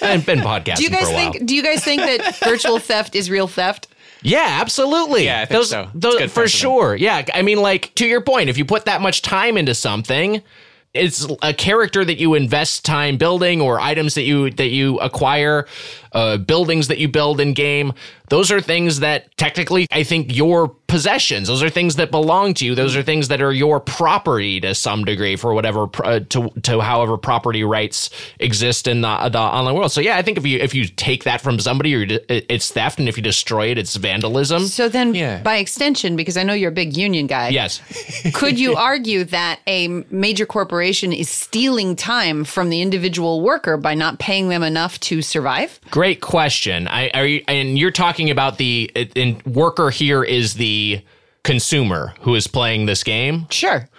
I've 0.01 0.25
been 0.25 0.39
podcasting 0.39 0.75
Do 0.77 0.83
you 0.83 0.89
guys 0.89 1.05
for 1.05 1.09
a 1.09 1.13
while. 1.13 1.31
think? 1.33 1.45
Do 1.45 1.55
you 1.55 1.63
guys 1.63 1.83
think 1.83 2.01
that 2.01 2.37
virtual 2.43 2.79
theft 2.79 3.15
is 3.15 3.29
real 3.29 3.47
theft? 3.47 3.87
Yeah, 4.21 4.57
absolutely. 4.61 5.25
Yeah, 5.25 5.41
I 5.41 5.45
think 5.45 5.57
those, 5.59 5.69
so. 5.69 5.81
It's 5.83 5.91
those- 5.93 6.17
good 6.17 6.31
for 6.31 6.41
precedent. 6.41 6.49
sure. 6.61 6.95
Yeah, 6.95 7.25
I 7.33 7.41
mean, 7.41 7.57
like 7.61 7.93
to 7.95 8.07
your 8.07 8.21
point, 8.21 8.49
if 8.49 8.57
you 8.57 8.65
put 8.65 8.85
that 8.85 9.01
much 9.01 9.21
time 9.21 9.57
into 9.57 9.75
something, 9.75 10.41
it's 10.93 11.27
a 11.41 11.53
character 11.53 12.05
that 12.05 12.17
you 12.19 12.33
invest 12.35 12.85
time 12.85 13.17
building, 13.17 13.59
or 13.61 13.79
items 13.81 14.15
that 14.15 14.21
you 14.23 14.49
that 14.51 14.69
you 14.69 14.97
acquire, 14.99 15.67
uh, 16.15 16.37
buildings 16.37 16.87
that 16.87 16.97
you 16.97 17.07
build 17.07 17.39
in 17.39 17.53
game. 17.53 17.93
Those 18.29 18.51
are 18.51 18.59
things 18.59 19.01
that 19.01 19.37
technically, 19.37 19.85
I 19.91 20.03
think 20.03 20.35
your 20.35 20.69
possessions. 20.87 21.47
Those 21.47 21.61
are 21.61 21.69
things 21.69 21.97
that 21.97 22.09
belong 22.09 22.55
to 22.55 22.65
you. 22.65 22.73
Those 22.73 22.95
are 22.95 23.03
things 23.03 23.27
that 23.27 23.39
are 23.41 23.51
your 23.51 23.79
property 23.79 24.59
to 24.61 24.73
some 24.73 25.05
degree 25.05 25.35
for 25.35 25.53
whatever 25.53 25.87
uh, 26.03 26.21
to 26.29 26.49
to 26.63 26.79
however 26.81 27.17
property 27.17 27.63
rights 27.63 28.09
exist 28.39 28.87
in 28.87 29.01
the, 29.01 29.29
the 29.29 29.37
online 29.39 29.75
world. 29.75 29.91
So 29.91 30.01
yeah, 30.01 30.17
I 30.17 30.23
think 30.23 30.37
if 30.39 30.45
you 30.47 30.57
if 30.57 30.73
you 30.73 30.85
take 30.87 31.25
that 31.25 31.41
from 31.41 31.59
somebody, 31.59 31.93
or 31.95 32.07
it's 32.29 32.71
theft, 32.71 32.97
and 32.97 33.07
if 33.07 33.17
you 33.17 33.21
destroy 33.23 33.67
it, 33.67 33.77
it's 33.77 33.95
vandalism. 33.95 34.65
So 34.67 34.89
then, 34.89 35.13
Yeah. 35.13 35.41
by 35.43 35.57
extension, 35.57 36.15
because 36.15 36.37
I 36.37 36.43
know 36.43 36.53
you're 36.53 36.71
a 36.71 36.79
big 36.83 36.97
union 36.97 37.27
guy, 37.27 37.49
Yes. 37.49 37.81
could 38.33 38.57
you 38.59 38.75
argue 38.75 39.23
that 39.25 39.59
a 39.67 39.87
major 40.09 40.45
corporation 40.47 41.11
is 41.13 41.29
stealing 41.29 41.95
time 41.95 42.43
from 42.43 42.69
the 42.69 42.81
individual 42.81 43.41
worker 43.41 43.77
by 43.77 43.93
not 43.93 44.17
paying 44.17 44.49
them 44.49 44.63
enough 44.63 44.99
to 45.01 45.21
survive? 45.21 45.79
Great 45.91 46.04
question. 46.13 46.87
I 46.87 47.09
are 47.13 47.25
you, 47.25 47.43
and 47.47 47.79
you're 47.79 47.91
talking 47.91 48.29
about 48.29 48.57
the 48.59 48.91
in, 49.15 49.41
worker 49.45 49.89
here 49.89 50.23
is 50.23 50.53
the 50.53 51.01
consumer 51.43 52.13
who 52.21 52.35
is 52.35 52.45
playing 52.45 52.85
this 52.85 53.03
game. 53.03 53.47
Sure. 53.49 53.89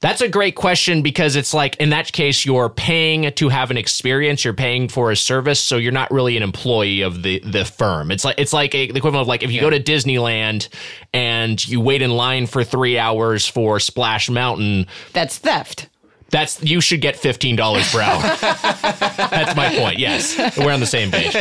That's 0.00 0.22
a 0.22 0.28
great 0.28 0.54
question 0.54 1.02
because 1.02 1.36
it's 1.36 1.52
like 1.52 1.76
in 1.76 1.90
that 1.90 2.10
case 2.10 2.46
you're 2.46 2.70
paying 2.70 3.30
to 3.32 3.48
have 3.50 3.70
an 3.70 3.76
experience, 3.76 4.44
you're 4.44 4.54
paying 4.54 4.88
for 4.88 5.10
a 5.10 5.16
service, 5.16 5.60
so 5.60 5.76
you're 5.76 5.92
not 5.92 6.10
really 6.10 6.38
an 6.38 6.42
employee 6.42 7.02
of 7.02 7.22
the 7.22 7.40
the 7.40 7.66
firm. 7.66 8.10
It's 8.10 8.24
like 8.24 8.36
it's 8.38 8.54
like 8.54 8.74
a, 8.74 8.90
the 8.90 8.96
equivalent 8.96 9.22
of 9.22 9.28
like 9.28 9.42
if 9.42 9.50
you 9.50 9.60
go 9.60 9.68
to 9.68 9.80
Disneyland 9.80 10.68
and 11.12 11.66
you 11.68 11.80
wait 11.80 12.00
in 12.00 12.10
line 12.10 12.46
for 12.46 12.64
3 12.64 12.98
hours 12.98 13.46
for 13.46 13.78
Splash 13.78 14.30
Mountain, 14.30 14.86
That's 15.12 15.36
theft. 15.36 15.88
That's 16.30 16.62
you 16.62 16.80
should 16.80 17.00
get 17.00 17.16
$15 17.16 17.92
per 17.92 18.00
hour. 18.00 18.20
that's 19.30 19.56
my 19.56 19.74
point. 19.76 19.98
Yes. 19.98 20.36
We're 20.56 20.72
on 20.72 20.80
the 20.80 20.86
same 20.86 21.10
page. 21.10 21.34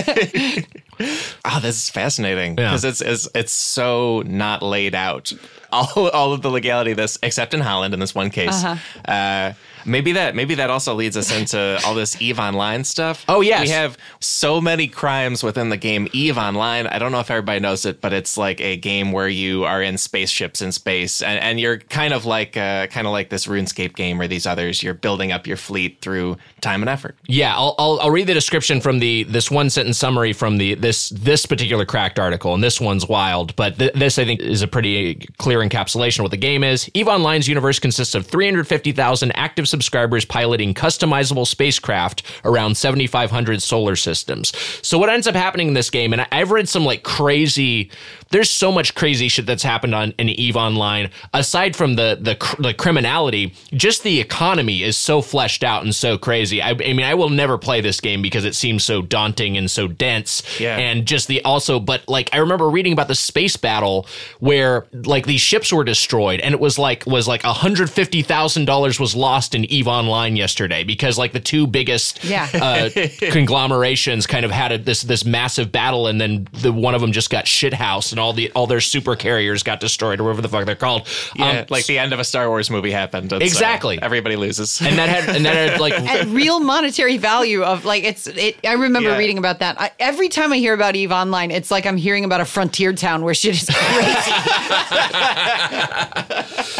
Oh, 1.45 1.59
this 1.61 1.75
is 1.77 1.89
fascinating 1.89 2.57
Yeah. 2.57 2.69
because 2.69 2.83
it's, 2.83 3.01
it's 3.01 3.27
it's 3.33 3.53
so 3.53 4.21
not 4.25 4.61
laid 4.61 4.95
out. 4.95 5.31
All 5.73 6.09
all 6.09 6.33
of 6.33 6.41
the 6.41 6.49
legality 6.49 6.91
of 6.91 6.97
this, 6.97 7.17
except 7.21 7.53
in 7.53 7.59
Holland 7.59 7.93
in 7.93 7.99
this 7.99 8.15
one 8.15 8.29
case. 8.29 8.63
Uh-huh. 8.63 9.11
uh 9.11 9.53
maybe 9.85 10.11
that 10.13 10.35
maybe 10.35 10.55
that 10.55 10.69
also 10.69 10.93
leads 10.93 11.17
us 11.17 11.35
into 11.35 11.79
all 11.85 11.93
this 11.93 12.21
Eve 12.21 12.39
Online 12.39 12.83
stuff. 12.83 13.25
Oh, 13.27 13.41
yes. 13.41 13.61
we 13.61 13.69
have 13.69 13.97
so 14.19 14.61
many 14.61 14.87
crimes 14.87 15.43
within 15.43 15.69
the 15.69 15.77
game 15.77 16.07
Eve 16.13 16.37
Online. 16.37 16.87
I 16.87 16.99
don't 16.99 17.11
know 17.11 17.19
if 17.19 17.31
everybody 17.31 17.59
knows 17.59 17.85
it, 17.85 18.01
but 18.01 18.13
it's 18.13 18.37
like 18.37 18.61
a 18.61 18.77
game 18.77 19.11
where 19.11 19.27
you 19.27 19.65
are 19.65 19.81
in 19.81 19.97
spaceships 19.97 20.61
in 20.61 20.71
space, 20.71 21.21
and, 21.21 21.39
and 21.41 21.59
you're 21.59 21.77
kind 21.77 22.13
of 22.13 22.25
like 22.25 22.57
uh, 22.57 22.87
kind 22.87 23.07
of 23.07 23.11
like 23.11 23.29
this 23.29 23.47
RuneScape 23.47 23.95
game 23.95 24.19
or 24.21 24.27
these 24.27 24.45
others. 24.45 24.83
You're 24.83 24.93
building 24.93 25.31
up 25.31 25.47
your 25.47 25.57
fleet 25.57 26.01
through 26.01 26.37
time 26.61 26.81
and 26.81 26.89
effort. 26.89 27.15
Yeah, 27.27 27.55
I'll, 27.55 27.75
I'll 27.77 27.99
I'll 28.01 28.11
read 28.11 28.27
the 28.27 28.33
description 28.33 28.81
from 28.81 28.99
the 28.99 29.23
this 29.23 29.49
one 29.49 29.69
sentence 29.69 29.97
summary 29.97 30.33
from 30.33 30.57
the 30.57 30.75
this 30.75 31.09
this 31.09 31.45
particular 31.45 31.85
cracked 31.85 32.19
article, 32.19 32.53
and 32.53 32.63
this 32.63 32.79
one's 32.79 33.07
wild, 33.07 33.55
but 33.55 33.77
th- 33.79 33.93
this 33.93 34.19
I 34.19 34.25
think 34.25 34.39
is 34.41 34.61
a 34.61 34.67
pretty 34.67 35.15
clear 35.37 35.58
encapsulation 35.59 36.19
of 36.19 36.23
what 36.23 36.31
the 36.31 36.37
game 36.37 36.63
is. 36.63 36.89
Eve 36.93 37.07
Online's 37.07 37.47
universe 37.47 37.79
consists 37.79 38.15
of 38.15 38.27
350,000 38.27 39.31
active 39.35 39.67
subscribers 39.67 40.25
piloting 40.25 40.73
customizable 40.73 41.45
spacecraft 41.45 42.23
around 42.45 42.75
7,500 42.75 43.61
solar 43.61 43.95
systems. 43.95 44.51
So 44.81 44.97
what 44.97 45.09
ends 45.09 45.27
up 45.27 45.35
happening 45.35 45.69
in 45.69 45.73
this 45.73 45.89
game, 45.89 46.13
and 46.13 46.27
I've 46.31 46.51
read 46.51 46.69
some 46.69 46.85
like 46.85 47.03
crazy. 47.03 47.91
There's 48.31 48.49
so 48.49 48.71
much 48.71 48.93
crazy 48.95 49.27
shit 49.27 49.45
that's 49.45 49.63
happened 49.63 49.95
on 49.95 50.13
in 50.19 50.29
Eve 50.29 50.55
Online. 50.55 51.09
Aside 51.33 51.75
from 51.75 51.95
the 51.95 52.17
the 52.21 52.35
cr- 52.35 52.61
the 52.61 52.73
criminality, 52.73 53.53
just 53.73 54.03
the 54.03 54.19
economy 54.19 54.83
is 54.83 54.97
so 54.97 55.21
fleshed 55.21 55.63
out 55.63 55.83
and 55.83 55.95
so 55.95 56.17
crazy. 56.17 56.61
I, 56.61 56.69
I 56.71 56.73
mean, 56.93 57.01
I 57.03 57.13
will 57.15 57.29
never 57.29 57.57
play 57.57 57.81
this 57.81 57.99
game 57.99 58.21
because 58.21 58.45
it 58.45 58.55
seems 58.55 58.83
so 58.83 59.01
daunting 59.01 59.57
and 59.57 59.69
so 59.69 59.87
dense. 59.87 60.43
Yeah. 60.59 60.77
And 60.77 61.05
just 61.05 61.27
the 61.27 61.41
also, 61.43 61.79
but 61.79 62.07
like 62.07 62.29
I 62.33 62.37
remember 62.37 62.69
reading 62.69 62.93
about 62.93 63.07
the 63.07 63.15
space 63.15 63.57
battle 63.57 64.05
where 64.39 64.85
like 64.93 65.25
these 65.25 65.41
ships 65.41 65.73
were 65.73 65.83
destroyed, 65.83 66.39
and 66.39 66.53
it 66.53 66.59
was 66.59 66.77
like 66.77 67.05
was 67.07 67.27
like 67.27 67.41
hundred 67.43 67.89
fifty 67.89 68.21
thousand 68.21 68.65
dollars 68.65 68.99
was 68.99 69.15
lost 69.15 69.55
in 69.55 69.65
Eve 69.65 69.87
Online 69.87 70.35
yesterday 70.35 70.83
because 70.83 71.17
like 71.17 71.31
the 71.33 71.39
two 71.39 71.65
biggest 71.67 72.23
Yeah. 72.23 72.47
uh, 72.53 72.89
conglomerations 73.31 74.27
kind 74.27 74.45
of 74.45 74.51
had 74.51 74.71
a, 74.71 74.77
this 74.77 75.01
this 75.01 75.25
massive 75.25 75.71
battle, 75.71 76.07
and 76.07 76.19
then 76.21 76.47
the 76.61 76.71
one 76.71 76.93
of 76.95 77.01
them 77.01 77.11
just 77.11 77.29
got 77.29 77.45
shithouse, 77.45 78.15
and 78.19 78.25
all 78.25 78.33
the 78.33 78.51
all 78.51 78.67
their 78.67 78.81
super 78.81 79.15
carriers 79.15 79.63
got 79.63 79.79
destroyed, 79.79 80.19
or 80.19 80.23
whatever 80.25 80.41
the 80.41 80.49
fuck 80.49 80.65
they're 80.65 80.75
called. 80.75 81.07
Yeah, 81.35 81.59
Um, 81.61 81.65
like 81.69 81.85
the 81.85 81.97
end 81.97 82.11
of 82.11 82.19
a 82.19 82.25
Star 82.25 82.49
Wars 82.49 82.69
movie 82.69 82.91
happened. 82.91 83.31
It's, 83.31 83.41
uh, 83.41 83.45
Exactly. 83.45 83.97
everybody 84.01 84.35
loses. 84.35 84.81
and 84.81 84.97
that 84.97 85.07
had 85.07 85.33
and 85.35 85.45
that 85.45 85.55
had 85.55 85.79
like 85.79 85.93
At 86.09 86.27
real 86.27 86.59
monetary 86.59 87.17
value 87.17 87.63
of 87.63 87.85
like 87.85 88.03
it's 88.03 88.27
it 88.27 88.57
I 88.67 88.73
remember 88.73 89.09
Yeah. 89.11 89.17
reading 89.17 89.37
about 89.37 89.59
that. 89.59 89.79
I, 89.79 89.91
every 89.99 90.27
time 90.27 90.51
I 90.51 90.57
hear 90.57 90.73
about 90.73 90.95
Eve 90.97 91.11
Online, 91.13 91.49
it's 91.51 91.71
like 91.71 91.85
I'm 91.85 91.95
hearing 91.97 92.25
about 92.25 92.41
a 92.41 92.45
frontier 92.45 92.91
town 92.93 93.23
where 93.23 93.33
shit 93.33 93.55
is 93.61 93.69
crazy. 93.71 94.31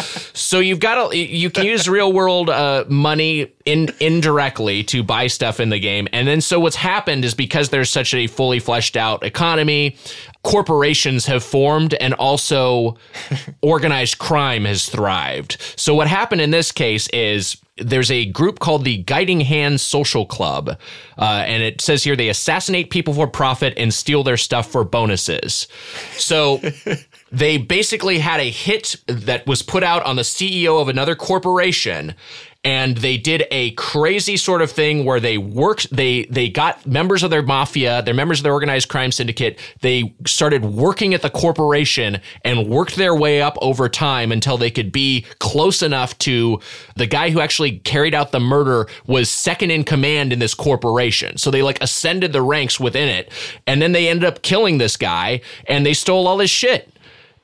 So 0.40 0.58
you've 0.58 0.80
got 0.80 1.10
to 1.10 1.16
you 1.16 1.50
can 1.50 1.66
use 1.66 1.88
real 1.88 2.12
world 2.12 2.48
uh, 2.48 2.84
money 2.88 3.52
in 3.64 3.90
indirectly 4.00 4.82
to 4.84 5.02
buy 5.02 5.26
stuff 5.26 5.60
in 5.60 5.68
the 5.68 5.78
game, 5.78 6.08
and 6.12 6.26
then 6.26 6.40
so 6.40 6.58
what's 6.58 6.76
happened 6.76 7.24
is 7.24 7.34
because 7.34 7.68
there's 7.68 7.90
such 7.90 8.14
a 8.14 8.26
fully 8.26 8.58
fleshed 8.58 8.96
out 8.96 9.22
economy, 9.22 9.96
corporations 10.42 11.26
have 11.26 11.44
formed, 11.44 11.94
and 11.94 12.14
also 12.14 12.96
organized 13.62 14.18
crime 14.18 14.64
has 14.64 14.88
thrived. 14.88 15.58
So 15.76 15.94
what 15.94 16.08
happened 16.08 16.40
in 16.40 16.50
this 16.50 16.72
case 16.72 17.08
is 17.08 17.56
there's 17.80 18.10
a 18.10 18.26
group 18.26 18.58
called 18.58 18.84
the 18.84 18.98
Guiding 18.98 19.40
Hands 19.40 19.80
Social 19.80 20.26
Club, 20.26 20.78
uh, 21.18 21.44
and 21.46 21.62
it 21.62 21.80
says 21.80 22.04
here 22.04 22.16
they 22.16 22.28
assassinate 22.28 22.90
people 22.90 23.14
for 23.14 23.26
profit 23.26 23.74
and 23.76 23.92
steal 23.92 24.22
their 24.22 24.36
stuff 24.36 24.70
for 24.70 24.84
bonuses. 24.84 25.66
So 26.12 26.60
they 27.32 27.58
basically 27.58 28.18
had 28.18 28.40
a 28.40 28.50
hit 28.50 28.96
that 29.06 29.46
was 29.46 29.62
put 29.62 29.82
out 29.82 30.04
on 30.04 30.16
the 30.16 30.22
CEO 30.22 30.80
of 30.80 30.88
another 30.88 31.14
corporation 31.14 32.14
and 32.62 32.98
they 32.98 33.16
did 33.16 33.46
a 33.50 33.70
crazy 33.72 34.36
sort 34.36 34.60
of 34.60 34.70
thing 34.70 35.04
where 35.06 35.18
they 35.18 35.38
worked 35.38 35.88
they 35.94 36.24
they 36.26 36.48
got 36.48 36.84
members 36.86 37.22
of 37.22 37.30
their 37.30 37.42
mafia 37.42 38.02
they're 38.02 38.12
members 38.12 38.40
of 38.40 38.44
their 38.44 38.52
organized 38.52 38.88
crime 38.88 39.10
syndicate 39.10 39.58
they 39.80 40.14
started 40.26 40.64
working 40.64 41.14
at 41.14 41.22
the 41.22 41.30
corporation 41.30 42.20
and 42.44 42.68
worked 42.68 42.96
their 42.96 43.14
way 43.14 43.40
up 43.40 43.56
over 43.62 43.88
time 43.88 44.30
until 44.30 44.58
they 44.58 44.70
could 44.70 44.92
be 44.92 45.24
close 45.38 45.82
enough 45.82 46.16
to 46.18 46.60
the 46.96 47.06
guy 47.06 47.30
who 47.30 47.40
actually 47.40 47.78
carried 47.78 48.14
out 48.14 48.30
the 48.30 48.40
murder 48.40 48.86
was 49.06 49.30
second 49.30 49.70
in 49.70 49.82
command 49.82 50.32
in 50.32 50.38
this 50.38 50.54
corporation. 50.54 51.38
So 51.38 51.50
they 51.50 51.62
like 51.62 51.82
ascended 51.82 52.32
the 52.32 52.42
ranks 52.42 52.78
within 52.78 53.08
it 53.08 53.32
and 53.66 53.80
then 53.80 53.92
they 53.92 54.08
ended 54.08 54.26
up 54.26 54.42
killing 54.42 54.76
this 54.76 54.98
guy 54.98 55.40
and 55.66 55.86
they 55.86 55.94
stole 55.94 56.26
all 56.26 56.38
his 56.38 56.50
shit 56.50 56.92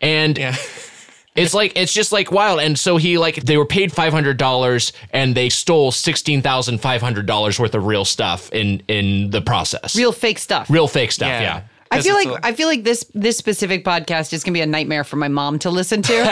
and 0.00 0.36
yeah. 0.36 0.56
it's 1.36 1.54
like 1.54 1.72
it's 1.76 1.92
just 1.92 2.12
like 2.12 2.32
wild. 2.32 2.60
And 2.60 2.78
so 2.78 2.96
he 2.96 3.18
like 3.18 3.36
they 3.36 3.56
were 3.56 3.66
paid 3.66 3.92
five 3.92 4.12
hundred 4.12 4.36
dollars 4.36 4.92
and 5.12 5.34
they 5.34 5.48
stole 5.48 5.92
sixteen 5.92 6.42
thousand 6.42 6.78
five 6.78 7.00
hundred 7.00 7.26
dollars 7.26 7.58
worth 7.60 7.74
of 7.74 7.86
real 7.86 8.04
stuff 8.04 8.50
in 8.52 8.82
in 8.88 9.30
the 9.30 9.42
process. 9.42 9.96
Real 9.96 10.12
fake 10.12 10.38
stuff. 10.38 10.70
real 10.70 10.88
fake 10.88 11.12
stuff. 11.12 11.28
Yeah. 11.28 11.40
Yeah. 11.40 11.62
I 11.90 12.02
feel 12.02 12.14
like 12.14 12.28
I 12.44 12.52
feel 12.52 12.68
like 12.68 12.84
this 12.84 13.04
this 13.14 13.36
specific 13.38 13.84
podcast 13.84 14.32
is 14.32 14.44
gonna 14.44 14.54
be 14.54 14.60
a 14.60 14.66
nightmare 14.66 15.04
for 15.04 15.16
my 15.16 15.28
mom 15.28 15.58
to 15.60 15.70
listen 15.70 16.02
to. 16.02 16.12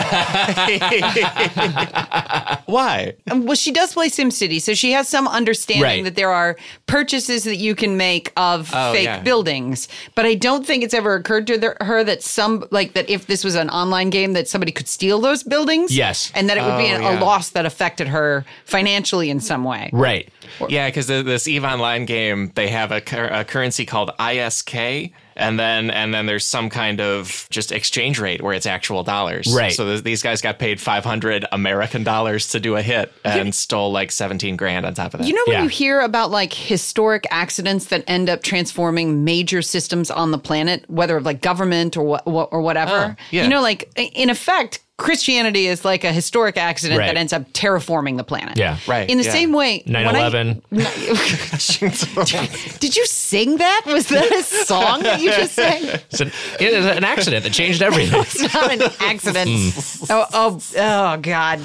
Why? 2.67 3.14
Well, 3.33 3.55
she 3.55 3.73
does 3.73 3.93
play 3.95 4.09
SimCity, 4.09 4.61
so 4.61 4.75
she 4.75 4.93
has 4.93 5.09
some 5.09 5.29
understanding 5.29 5.83
Right. 5.85 6.05
that 6.05 6.14
there 6.17 6.31
are 6.33 6.57
purchases 6.87 7.45
that 7.45 7.57
you 7.57 7.75
can 7.75 7.97
make 7.97 8.33
of 8.37 8.71
Oh, 8.75 8.93
fake 8.93 9.05
yeah. 9.05 9.21
buildings. 9.21 9.88
But 10.14 10.27
I 10.27 10.35
don't 10.35 10.67
think 10.67 10.83
it's 10.83 10.95
ever 10.95 11.14
occurred 11.14 11.47
to 11.49 11.59
the, 11.59 11.77
her 11.81 12.03
that 12.05 12.23
some 12.23 12.64
like 12.71 12.95
that 12.95 13.09
if 13.09 13.27
this 13.27 13.45
was 13.45 13.55
an 13.55 13.71
online 13.71 14.11
game 14.11 14.33
that 14.33 14.49
somebody 14.49 14.73
could 14.73 14.88
steal 14.88 15.21
those 15.21 15.43
buildings. 15.43 15.97
Yes. 15.97 16.33
and 16.35 16.49
that 16.49 16.57
it 16.59 16.62
would 16.62 16.79
be 16.79 16.90
Oh, 16.90 16.97
an, 16.97 17.03
yeah. 17.03 17.19
a 17.19 17.21
loss 17.21 17.51
that 17.51 17.67
affected 17.67 18.09
her 18.09 18.45
financially 18.64 19.31
in 19.31 19.40
some 19.40 19.64
way. 19.64 19.90
Right. 19.93 20.29
Yeah, 20.69 20.88
because 20.88 21.07
this 21.07 21.47
Eve 21.49 21.64
Online 21.64 22.05
game, 22.07 22.53
they 22.55 22.69
have 22.69 22.93
a, 22.93 23.03
a 23.31 23.45
currency 23.45 23.85
called 23.87 24.11
ISK, 24.19 25.12
and 25.37 25.59
then 25.59 25.90
and 25.90 26.12
then 26.14 26.27
there's 26.27 26.44
some 26.47 26.70
kind 26.70 27.01
of 27.01 27.47
just 27.51 27.73
exchange 27.73 28.18
rate 28.18 28.40
where 28.42 28.53
it's 28.55 28.66
actual 28.66 29.03
dollars. 29.03 29.53
Right. 29.55 29.73
So 29.73 29.85
th- 29.85 30.03
these 30.05 30.23
guys 30.23 30.40
got 30.40 30.59
paid 30.59 30.81
500 30.81 31.44
American 31.53 32.05
dollars 32.05 32.49
to 32.49 32.61
do 32.61 32.77
a 32.77 32.83
hit 32.83 33.12
and 33.25 33.55
stole 33.55 33.90
like 33.92 34.12
17 34.12 34.57
grand 34.57 34.87
on 34.87 34.94
top 34.94 35.14
of 35.14 35.20
that. 35.20 35.27
You 35.27 35.35
know 35.35 35.42
when 35.47 35.57
Yeah. 35.57 35.62
you 35.64 35.68
hear 35.68 36.01
about 36.01 36.31
like 36.31 36.53
historic 36.53 37.27
accidents 37.31 37.87
that 37.87 38.05
end 38.07 38.29
up 38.29 38.42
transforming 38.42 39.25
major 39.25 39.62
systems 39.62 40.11
on 40.11 40.31
the 40.31 40.38
planet, 40.38 40.85
whether 40.88 41.16
of 41.16 41.25
like 41.25 41.40
government 41.40 41.97
or 41.97 42.03
what 42.05 42.23
or 42.27 42.61
whatever. 42.61 43.16
Oh, 43.18 43.23
yeah. 43.31 43.44
You 43.44 43.49
know, 43.49 43.62
like 43.62 43.90
in 43.97 44.31
effect, 44.31 44.81
Christianity 44.96 45.66
is 45.66 45.85
like 45.85 46.04
a 46.04 46.12
historic 46.12 46.57
accident 46.57 47.00
Right. 47.00 47.09
that 47.09 47.16
ends 47.16 47.33
up 47.33 47.52
terraforming 47.52 48.16
the 48.16 48.22
planet. 48.22 48.57
Yeah. 48.57 48.78
Right, 48.87 49.11
In 49.11 49.18
the 49.18 49.24
yeah. 49.24 49.33
same 49.33 49.52
way, 49.52 49.83
when 49.87 50.04
9/11. 50.04 50.62
Did 52.78 52.96
you 52.96 53.04
sing 53.07 53.57
that? 53.57 53.83
Was 53.87 54.07
that 54.09 54.30
a 54.30 54.42
song 54.44 55.02
that 55.02 55.20
you 55.20 55.33
just 55.33 55.54
sang? 55.54 55.83
It's 55.85 56.20
an, 56.20 56.28
it 56.61 56.72
is 56.72 56.87
an 56.87 57.02
accident 57.02 57.42
that 57.42 57.52
changed 57.52 57.83
everything. 57.83 58.20
It's 58.20 58.54
not 58.54 58.72
an 58.72 58.83
accident. 59.00 59.50
Hmm. 59.50 60.04
oh, 60.11 60.26
oh, 60.33 60.61
oh, 60.76 61.16
God. 61.16 61.61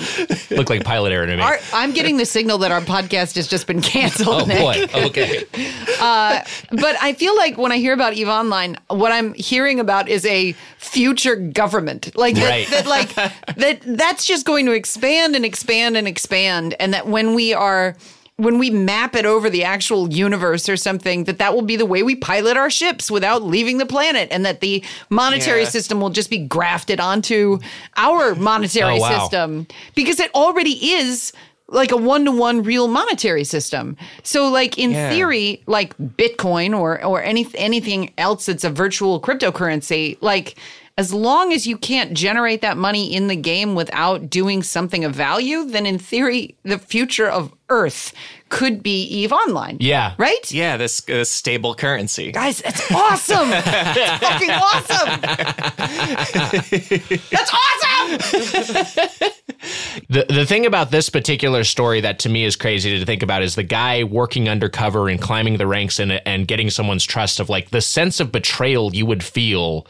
Looked 0.49 0.71
like 0.71 0.83
pilot 0.83 1.11
error 1.11 1.27
to 1.27 1.37
me. 1.37 1.43
Our, 1.43 1.59
I'm 1.71 1.91
getting 1.93 2.17
the 2.17 2.25
signal 2.25 2.57
that 2.59 2.71
our 2.71 2.81
podcast 2.81 3.35
has 3.35 3.47
just 3.47 3.67
been 3.67 3.81
canceled. 3.81 4.41
oh 4.41 4.45
Nick. 4.45 4.91
boy. 4.91 5.01
Okay. 5.07 5.43
Uh, 5.99 6.45
but 6.71 6.95
I 7.01 7.11
feel 7.11 7.35
like 7.35 7.57
when 7.57 7.73
I 7.73 7.77
hear 7.77 7.91
about 7.91 8.13
Eve 8.13 8.29
Online, 8.29 8.77
what 8.87 9.11
I'm 9.11 9.33
hearing 9.33 9.81
about 9.81 10.07
is 10.07 10.25
a 10.25 10.53
future 10.77 11.35
government. 11.35 12.15
Like 12.15 12.35
that, 12.35 12.67
that 12.69 12.87
like 12.87 13.09
that 13.57 13.79
that's 13.85 14.25
just 14.25 14.45
going 14.45 14.65
to 14.65 14.71
expand 14.71 15.35
and 15.35 15.45
expand 15.45 15.97
and 15.97 16.07
expand 16.07 16.75
and 16.79 16.93
that 16.93 17.07
when 17.07 17.33
we 17.35 17.53
are 17.53 17.95
when 18.37 18.57
we 18.57 18.69
map 18.69 19.15
it 19.17 19.25
over 19.25 19.49
the 19.49 19.65
actual 19.65 20.09
universe 20.13 20.69
or 20.69 20.77
something 20.77 21.25
that 21.25 21.39
that 21.39 21.53
will 21.53 21.61
be 21.61 21.75
the 21.75 21.85
way 21.85 22.03
we 22.03 22.15
pilot 22.15 22.55
our 22.55 22.69
ships 22.69 23.11
without 23.11 23.43
leaving 23.43 23.79
the 23.79 23.85
planet 23.85 24.29
and 24.31 24.45
that 24.45 24.61
the 24.61 24.81
monetary 25.09 25.63
Yeah. 25.63 25.69
system 25.69 25.99
will 25.99 26.09
just 26.09 26.29
be 26.29 26.37
grafted 26.37 27.01
onto 27.01 27.59
our 27.97 28.35
monetary 28.35 28.95
Oh, 28.97 29.01
wow. 29.01 29.19
system 29.19 29.67
because 29.93 30.21
it 30.21 30.33
already 30.33 30.93
is 30.93 31.33
like 31.67 31.91
a 31.91 31.97
one-to-one 31.97 32.63
real 32.63 32.87
monetary 32.87 33.43
system. 33.43 33.95
So 34.23 34.47
like 34.49 34.77
in 34.79 34.91
Yeah. 34.91 35.09
theory 35.09 35.61
like 35.67 35.95
Bitcoin 35.97 36.75
or 36.75 37.03
or 37.03 37.21
any 37.21 37.45
anything 37.55 38.13
else 38.17 38.45
that's 38.45 38.63
a 38.63 38.69
virtual 38.69 39.19
cryptocurrency 39.19 40.17
like 40.21 40.55
as 40.99 41.13
long 41.13 41.53
as 41.53 41.65
you 41.65 41.77
can't 41.77 42.13
generate 42.13 42.59
that 42.59 42.75
money 42.75 43.15
in 43.15 43.27
the 43.27 43.35
game 43.37 43.73
without 43.73 44.29
doing 44.29 44.61
something 44.61 45.05
of 45.05 45.15
value, 45.15 45.63
then 45.63 45.85
in 45.85 45.97
theory, 45.97 46.57
the 46.63 46.77
future 46.77 47.29
of 47.29 47.53
Earth 47.69 48.11
could 48.49 48.83
be 48.83 49.03
Eve 49.03 49.31
Online. 49.31 49.77
Yeah. 49.79 50.13
Right? 50.17 50.51
Yeah, 50.51 50.75
this, 50.75 50.99
this 50.99 51.29
stable 51.29 51.73
currency. 51.73 52.33
Guys, 52.33 52.61
that's 52.61 52.91
awesome. 52.91 53.49
that's 53.49 54.23
fucking 54.25 54.49
awesome. 54.49 55.21
that's 57.31 57.53
awesome. 57.53 57.79
The 60.09 60.25
the 60.29 60.45
thing 60.45 60.65
about 60.65 60.91
this 60.91 61.09
particular 61.09 61.63
story 61.63 62.01
that 62.01 62.19
to 62.19 62.29
me 62.29 62.43
is 62.43 62.55
crazy 62.57 62.99
to 62.99 63.05
think 63.05 63.23
about 63.23 63.41
is 63.41 63.55
the 63.55 63.63
guy 63.63 64.03
working 64.03 64.49
undercover 64.49 65.07
and 65.07 65.21
climbing 65.21 65.57
the 65.57 65.67
ranks 65.67 65.99
and 65.99 66.13
and 66.25 66.47
getting 66.47 66.69
someone's 66.69 67.05
trust 67.05 67.39
of 67.39 67.49
like 67.49 67.69
the 67.69 67.81
sense 67.81 68.19
of 68.19 68.31
betrayal 68.31 68.95
you 68.95 69.05
would 69.05 69.23
feel 69.23 69.85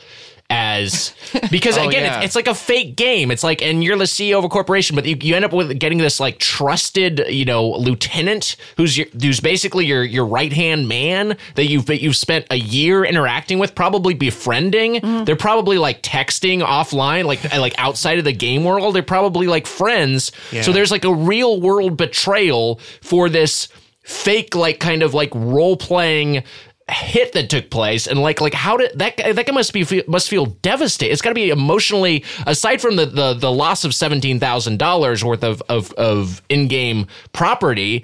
as 0.49 1.13
because 1.51 1.77
Oh, 1.79 1.87
again 1.87 2.03
yeah. 2.03 2.17
it's, 2.17 2.25
it's 2.27 2.35
like 2.35 2.47
a 2.47 2.55
fake 2.55 2.95
game. 2.95 3.31
It's 3.31 3.43
like 3.43 3.61
and 3.61 3.83
you're 3.83 3.97
the 3.97 4.05
ceo 4.05 4.37
of 4.39 4.43
a 4.43 4.49
corporation 4.49 4.95
but 4.95 5.05
you, 5.05 5.15
you 5.21 5.35
end 5.35 5.45
up 5.45 5.53
with 5.53 5.77
getting 5.79 5.99
this 5.99 6.19
like 6.19 6.39
trusted 6.39 7.23
you 7.29 7.45
know 7.45 7.69
lieutenant 7.69 8.55
who's 8.77 8.97
your, 8.97 9.07
who's 9.21 9.39
basically 9.39 9.85
your 9.85 10.03
your 10.03 10.25
right 10.25 10.51
hand 10.51 10.87
man 10.87 11.37
that 11.55 11.69
you've 11.69 11.85
that 11.85 12.01
you've 12.01 12.15
spent 12.15 12.45
a 12.49 12.55
year 12.55 13.03
interacting 13.05 13.59
with 13.59 13.75
probably 13.75 14.13
befriending. 14.13 14.95
Mm-hmm. 14.95 15.25
They're 15.25 15.35
probably 15.35 15.77
like 15.77 16.01
texting 16.01 16.65
offline 16.65 17.25
like 17.25 17.43
like 17.57 17.75
outside 17.77 18.17
of 18.17 18.25
the 18.25 18.33
game 18.33 18.63
world. 18.63 18.95
They're 18.95 19.03
probably 19.03 19.47
like 19.47 19.67
friends. 19.67 20.31
Yeah. 20.51 20.63
so 20.63 20.71
there's 20.71 20.91
like 20.91 21.05
a 21.05 21.13
real 21.13 21.61
world 21.61 21.95
betrayal 21.97 22.79
for 23.01 23.29
this 23.29 23.67
fake 24.03 24.55
like 24.55 24.79
kind 24.79 25.03
of 25.03 25.13
like 25.13 25.29
role 25.35 25.77
playing 25.77 26.43
hit 26.91 27.33
that 27.33 27.49
took 27.49 27.69
place 27.69 28.07
and 28.07 28.21
like 28.21 28.41
like 28.41 28.53
how 28.53 28.77
did 28.77 28.97
that 28.97 29.17
that 29.17 29.45
guy 29.45 29.51
must 29.51 29.73
be 29.73 30.03
must 30.07 30.29
feel 30.29 30.45
devastated. 30.47 31.11
It's 31.11 31.21
got 31.21 31.29
to 31.29 31.35
be 31.35 31.49
emotionally 31.49 32.23
aside 32.45 32.81
from 32.81 32.95
the 32.95 33.05
the, 33.05 33.33
the 33.33 33.51
loss 33.51 33.85
of 33.85 33.91
$17,000 33.91 35.23
worth 35.23 35.43
of 35.43 35.61
of 35.69 35.93
of 35.93 36.41
in-game 36.49 37.07
property 37.33 38.03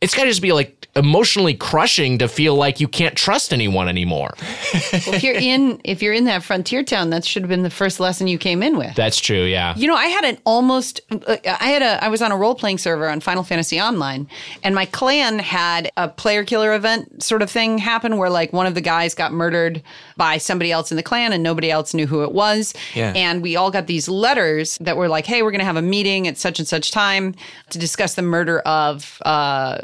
it's 0.00 0.14
got 0.14 0.24
to 0.24 0.28
just 0.30 0.42
be 0.42 0.52
like 0.52 0.88
emotionally 0.96 1.52
crushing 1.54 2.16
to 2.18 2.26
feel 2.28 2.54
like 2.54 2.80
you 2.80 2.88
can't 2.88 3.16
trust 3.16 3.52
anyone 3.52 3.86
anymore 3.88 4.34
Well, 4.38 5.14
if 5.14 5.22
you're 5.22 5.34
in 5.34 5.80
if 5.84 6.02
you're 6.02 6.14
in 6.14 6.24
that 6.24 6.42
frontier 6.42 6.82
town, 6.82 7.10
that 7.10 7.24
should 7.24 7.42
have 7.42 7.50
been 7.50 7.62
the 7.62 7.70
first 7.70 8.00
lesson 8.00 8.26
you 8.26 8.38
came 8.38 8.62
in 8.62 8.78
with. 8.78 8.94
that's 8.94 9.20
true 9.20 9.44
yeah 9.44 9.74
You 9.76 9.88
know, 9.88 9.94
I 9.96 10.06
had 10.06 10.24
an 10.24 10.38
almost. 10.44 11.00
uh, 11.10 11.36
I 11.44 11.66
had 11.68 11.82
a. 11.82 12.02
I 12.02 12.08
was 12.08 12.22
on 12.22 12.32
a 12.32 12.36
role 12.36 12.54
playing 12.54 12.78
server 12.78 13.08
on 13.08 13.20
Final 13.20 13.42
Fantasy 13.42 13.80
Online, 13.80 14.26
and 14.62 14.74
my 14.74 14.86
clan 14.86 15.38
had 15.38 15.90
a 15.96 16.08
player 16.08 16.44
killer 16.44 16.74
event 16.74 17.22
sort 17.22 17.42
of 17.42 17.50
thing 17.50 17.76
happen 17.78 18.16
where 18.16 18.30
like 18.30 18.52
one 18.54 18.66
of 18.66 18.74
the 18.74 18.80
guys 18.80 19.14
got 19.14 19.32
murdered 19.32 19.82
by 20.16 20.38
somebody 20.38 20.72
else 20.72 20.90
in 20.90 20.96
the 20.96 21.02
clan, 21.02 21.32
and 21.32 21.42
nobody 21.42 21.70
else 21.70 21.94
knew 21.94 22.06
who 22.06 22.22
it 22.22 22.32
was. 22.32 22.74
Yeah. 22.94 23.12
And 23.14 23.42
we 23.42 23.56
all 23.56 23.70
got 23.70 23.86
these 23.86 24.08
letters 24.08 24.78
that 24.80 24.96
were 24.96 25.08
like, 25.08 25.26
"Hey, 25.26 25.42
we're 25.42 25.50
going 25.50 25.58
to 25.60 25.64
have 25.66 25.76
a 25.76 25.82
meeting 25.82 26.26
at 26.26 26.38
such 26.38 26.58
and 26.58 26.66
such 26.66 26.90
time 26.90 27.34
to 27.70 27.78
discuss 27.78 28.14
the 28.14 28.22
murder 28.22 28.60
of 28.60 29.18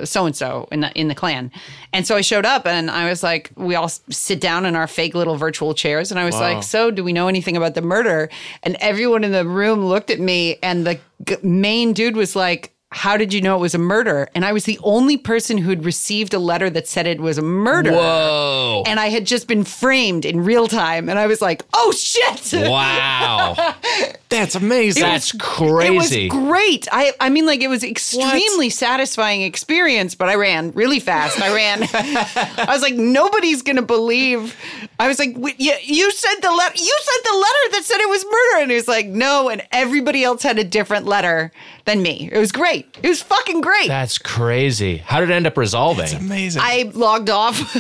so 0.05 0.27
and 0.27 0.35
so 0.37 0.69
in 0.73 0.81
the 0.81 0.93
in 0.93 1.09
the 1.09 1.15
clan." 1.15 1.51
And 1.93 2.07
so 2.07 2.17
I 2.17 2.23
showed 2.23 2.47
up, 2.47 2.67
and 2.67 2.91
I 2.91 3.09
was 3.09 3.23
like, 3.23 3.51
we 3.57 3.75
all 3.75 3.89
sit 3.89 4.41
down 4.41 4.65
in 4.65 4.75
our 4.75 4.87
fake 4.87 5.15
little 5.15 5.37
virtual 5.37 5.75
chairs, 5.75 6.11
and 6.11 6.19
I 6.19 6.25
was 6.25 6.35
like, 6.41 6.63
"So, 6.63 6.91
do 6.91 7.05
we 7.05 7.13
know 7.13 7.29
anything 7.29 7.57
about 7.57 7.75
the 7.75 7.83
murder?" 7.83 8.31
And 8.63 8.77
everyone 8.81 9.25
in 9.25 9.33
the 9.33 9.47
room 9.47 9.85
looked 9.85 10.11
at 10.11 10.19
me, 10.19 10.57
and 10.63 10.87
the 10.87 10.99
g- 11.27 11.37
main 11.43 11.93
dude 11.93 12.17
was 12.17 12.35
like. 12.35 12.72
How 12.93 13.17
did 13.17 13.33
you 13.33 13.41
know 13.41 13.57
it 13.57 13.61
was 13.61 13.75
a 13.75 13.79
murder? 13.79 14.29
And 14.35 14.45
I 14.45 14.53
was 14.53 14.65
the 14.65 14.79
only 14.83 15.17
person 15.17 15.59
who'd 15.59 15.85
received 15.85 16.35
a 16.35 16.39
letter 16.39 16.71
that 16.71 16.87
said 16.87 17.07
it 17.07 17.21
was 17.21 17.39
a 17.39 17.43
murder. 17.43 17.93
whoa 17.93 18.83
And 18.87 19.01
I 19.01 19.09
had 19.09 19.27
just 19.27 19.49
been 19.49 19.65
framed 19.65 20.25
in 20.25 20.45
real 20.45 20.69
time. 20.69 21.09
And 21.09 21.19
I 21.19 21.27
was 21.27 21.41
like, 21.41 21.65
oh 21.75 21.93
shit. 21.93 22.53
wow 22.69 23.75
That's 24.29 24.55
amazing. 24.55 25.03
that's 25.03 25.33
crazy 25.33 25.95
It 25.95 26.31
was 26.31 26.47
great. 26.49 26.89
I 26.91 27.13
I 27.21 27.29
mean, 27.29 27.45
like 27.45 27.61
it 27.63 27.69
was 27.69 27.85
extremely 27.85 28.71
satisfying 28.71 29.43
experience. 29.43 30.15
But 30.15 30.31
I 30.31 30.37
ran 30.37 30.73
really 30.73 31.01
fast. 31.01 31.39
I 31.41 31.55
ran. 31.55 31.83
I 31.93 32.67
was 32.69 32.81
like, 32.81 32.95
nobody's 32.95 33.61
gonna 33.61 33.83
believe. 33.83 34.57
I 34.99 35.09
was 35.09 35.19
like, 35.19 35.35
"Wait, 35.37 35.61
you, 35.61 35.75
you 35.83 36.11
sent 36.13 36.41
the 36.41 36.51
letter. 36.51 36.75
You 36.77 36.99
sent 37.03 37.25
the 37.25 37.35
letter 37.35 37.73
that 37.73 37.83
said 37.85 37.99
it 38.01 38.09
was 38.09 38.25
murder. 38.25 38.63
And 38.63 38.71
he 38.71 38.77
was 38.77 38.89
like, 38.89 39.07
no. 39.07 39.49
And 39.49 39.63
everybody 39.71 40.25
else 40.25 40.43
had 40.43 40.59
a 40.59 40.65
different 40.65 41.07
letter 41.07 41.53
than 41.85 42.03
me. 42.03 42.29
It 42.33 42.39
was 42.39 42.53
great. 42.53 42.97
It 43.03 43.09
was 43.09 43.23
fucking 43.23 43.61
great. 43.61 43.89
that's 43.89 44.19
crazy 44.19 44.99
how 44.99 45.21
did 45.21 45.31
it 45.31 45.35
end 45.35 45.47
up 45.47 45.57
resolving 45.57 46.05
It's 46.05 46.13
amazing. 46.15 46.63
I 46.65 46.91
logged 46.95 47.31
off. 47.31 47.59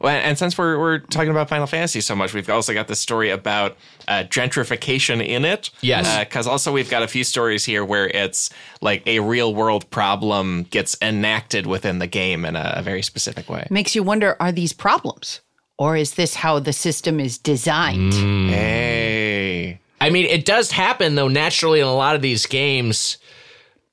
Well, 0.00 0.16
and 0.16 0.38
since 0.38 0.56
we're, 0.56 0.78
we're 0.78 1.00
talking 1.00 1.30
about 1.30 1.50
Final 1.50 1.66
Fantasy 1.66 2.00
so 2.00 2.16
much, 2.16 2.32
we've 2.32 2.48
also 2.48 2.72
got 2.72 2.88
this 2.88 2.98
story 2.98 3.28
about 3.28 3.76
uh, 4.08 4.24
gentrification 4.28 5.24
in 5.24 5.44
it. 5.44 5.68
Yes. 5.82 6.18
Because 6.18 6.46
also 6.46 6.72
we've 6.72 6.88
got 6.88 7.02
a 7.02 7.06
few 7.06 7.22
stories 7.22 7.66
here 7.66 7.84
where 7.84 8.08
it's 8.08 8.48
like 8.80 9.06
a 9.06 9.20
real 9.20 9.54
world 9.54 9.90
problem 9.90 10.62
gets 10.64 10.96
enacted 11.02 11.66
within 11.66 11.98
the 11.98 12.06
game 12.06 12.46
in 12.46 12.56
a, 12.56 12.74
a 12.76 12.82
very 12.82 13.02
specific 13.02 13.50
way. 13.50 13.66
Makes 13.68 13.94
you 13.94 14.02
wonder: 14.02 14.36
Are 14.40 14.52
these 14.52 14.72
problems, 14.72 15.42
or 15.80 15.96
is 15.96 16.12
this 16.12 16.34
how 16.34 16.58
the 16.58 16.74
system 16.74 17.18
is 17.18 17.38
designed? 17.38 18.12
Mm. 18.12 18.50
Hey. 18.50 19.80
I 19.98 20.10
mean, 20.10 20.26
it 20.26 20.44
does 20.44 20.70
happen 20.70 21.14
though 21.14 21.26
naturally 21.26 21.80
in 21.80 21.86
a 21.86 21.94
lot 21.94 22.14
of 22.14 22.20
these 22.20 22.44
games. 22.44 23.16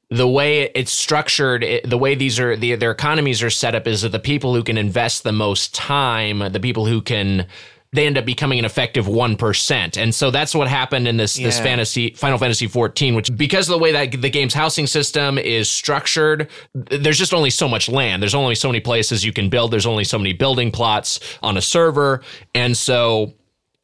The 0.09 0.27
way 0.27 0.69
it's 0.75 0.91
structured, 0.91 1.63
it, 1.63 1.89
the 1.89 1.97
way 1.97 2.13
these 2.13 2.41
are 2.41 2.57
the, 2.57 2.75
their 2.75 2.91
economies 2.91 3.41
are 3.41 3.49
set 3.49 3.73
up 3.73 3.87
is 3.87 4.01
that 4.01 4.11
the 4.11 4.19
people 4.19 4.53
who 4.53 4.63
can 4.63 4.77
invest 4.77 5.23
the 5.23 5.31
most 5.31 5.73
time, 5.73 6.39
the 6.51 6.59
people 6.59 6.85
who 6.85 7.01
can, 7.01 7.47
they 7.93 8.05
end 8.05 8.17
up 8.17 8.25
becoming 8.25 8.59
an 8.59 8.65
effective 8.65 9.07
one 9.07 9.35
percent, 9.37 9.97
and 9.97 10.13
so 10.13 10.29
that's 10.29 10.53
what 10.53 10.67
happened 10.67 11.07
in 11.07 11.17
this 11.17 11.35
this 11.35 11.59
fantasy 11.59 12.11
Final 12.11 12.37
Fantasy 12.37 12.67
fourteen, 12.67 13.15
which 13.15 13.35
because 13.35 13.69
of 13.69 13.73
the 13.73 13.79
way 13.79 13.91
that 13.91 14.21
the 14.21 14.29
game's 14.29 14.53
housing 14.53 14.87
system 14.87 15.37
is 15.37 15.69
structured, 15.69 16.49
there's 16.73 17.17
just 17.17 17.33
only 17.33 17.49
so 17.49 17.67
much 17.67 17.89
land. 17.89 18.21
There's 18.21 18.35
only 18.35 18.55
so 18.55 18.67
many 18.67 18.79
places 18.79 19.23
you 19.23 19.33
can 19.33 19.49
build. 19.49 19.71
There's 19.71 19.85
only 19.85 20.03
so 20.03 20.17
many 20.17 20.33
building 20.33 20.71
plots 20.71 21.19
on 21.41 21.57
a 21.57 21.61
server, 21.61 22.21
and 22.53 22.75
so 22.75 23.33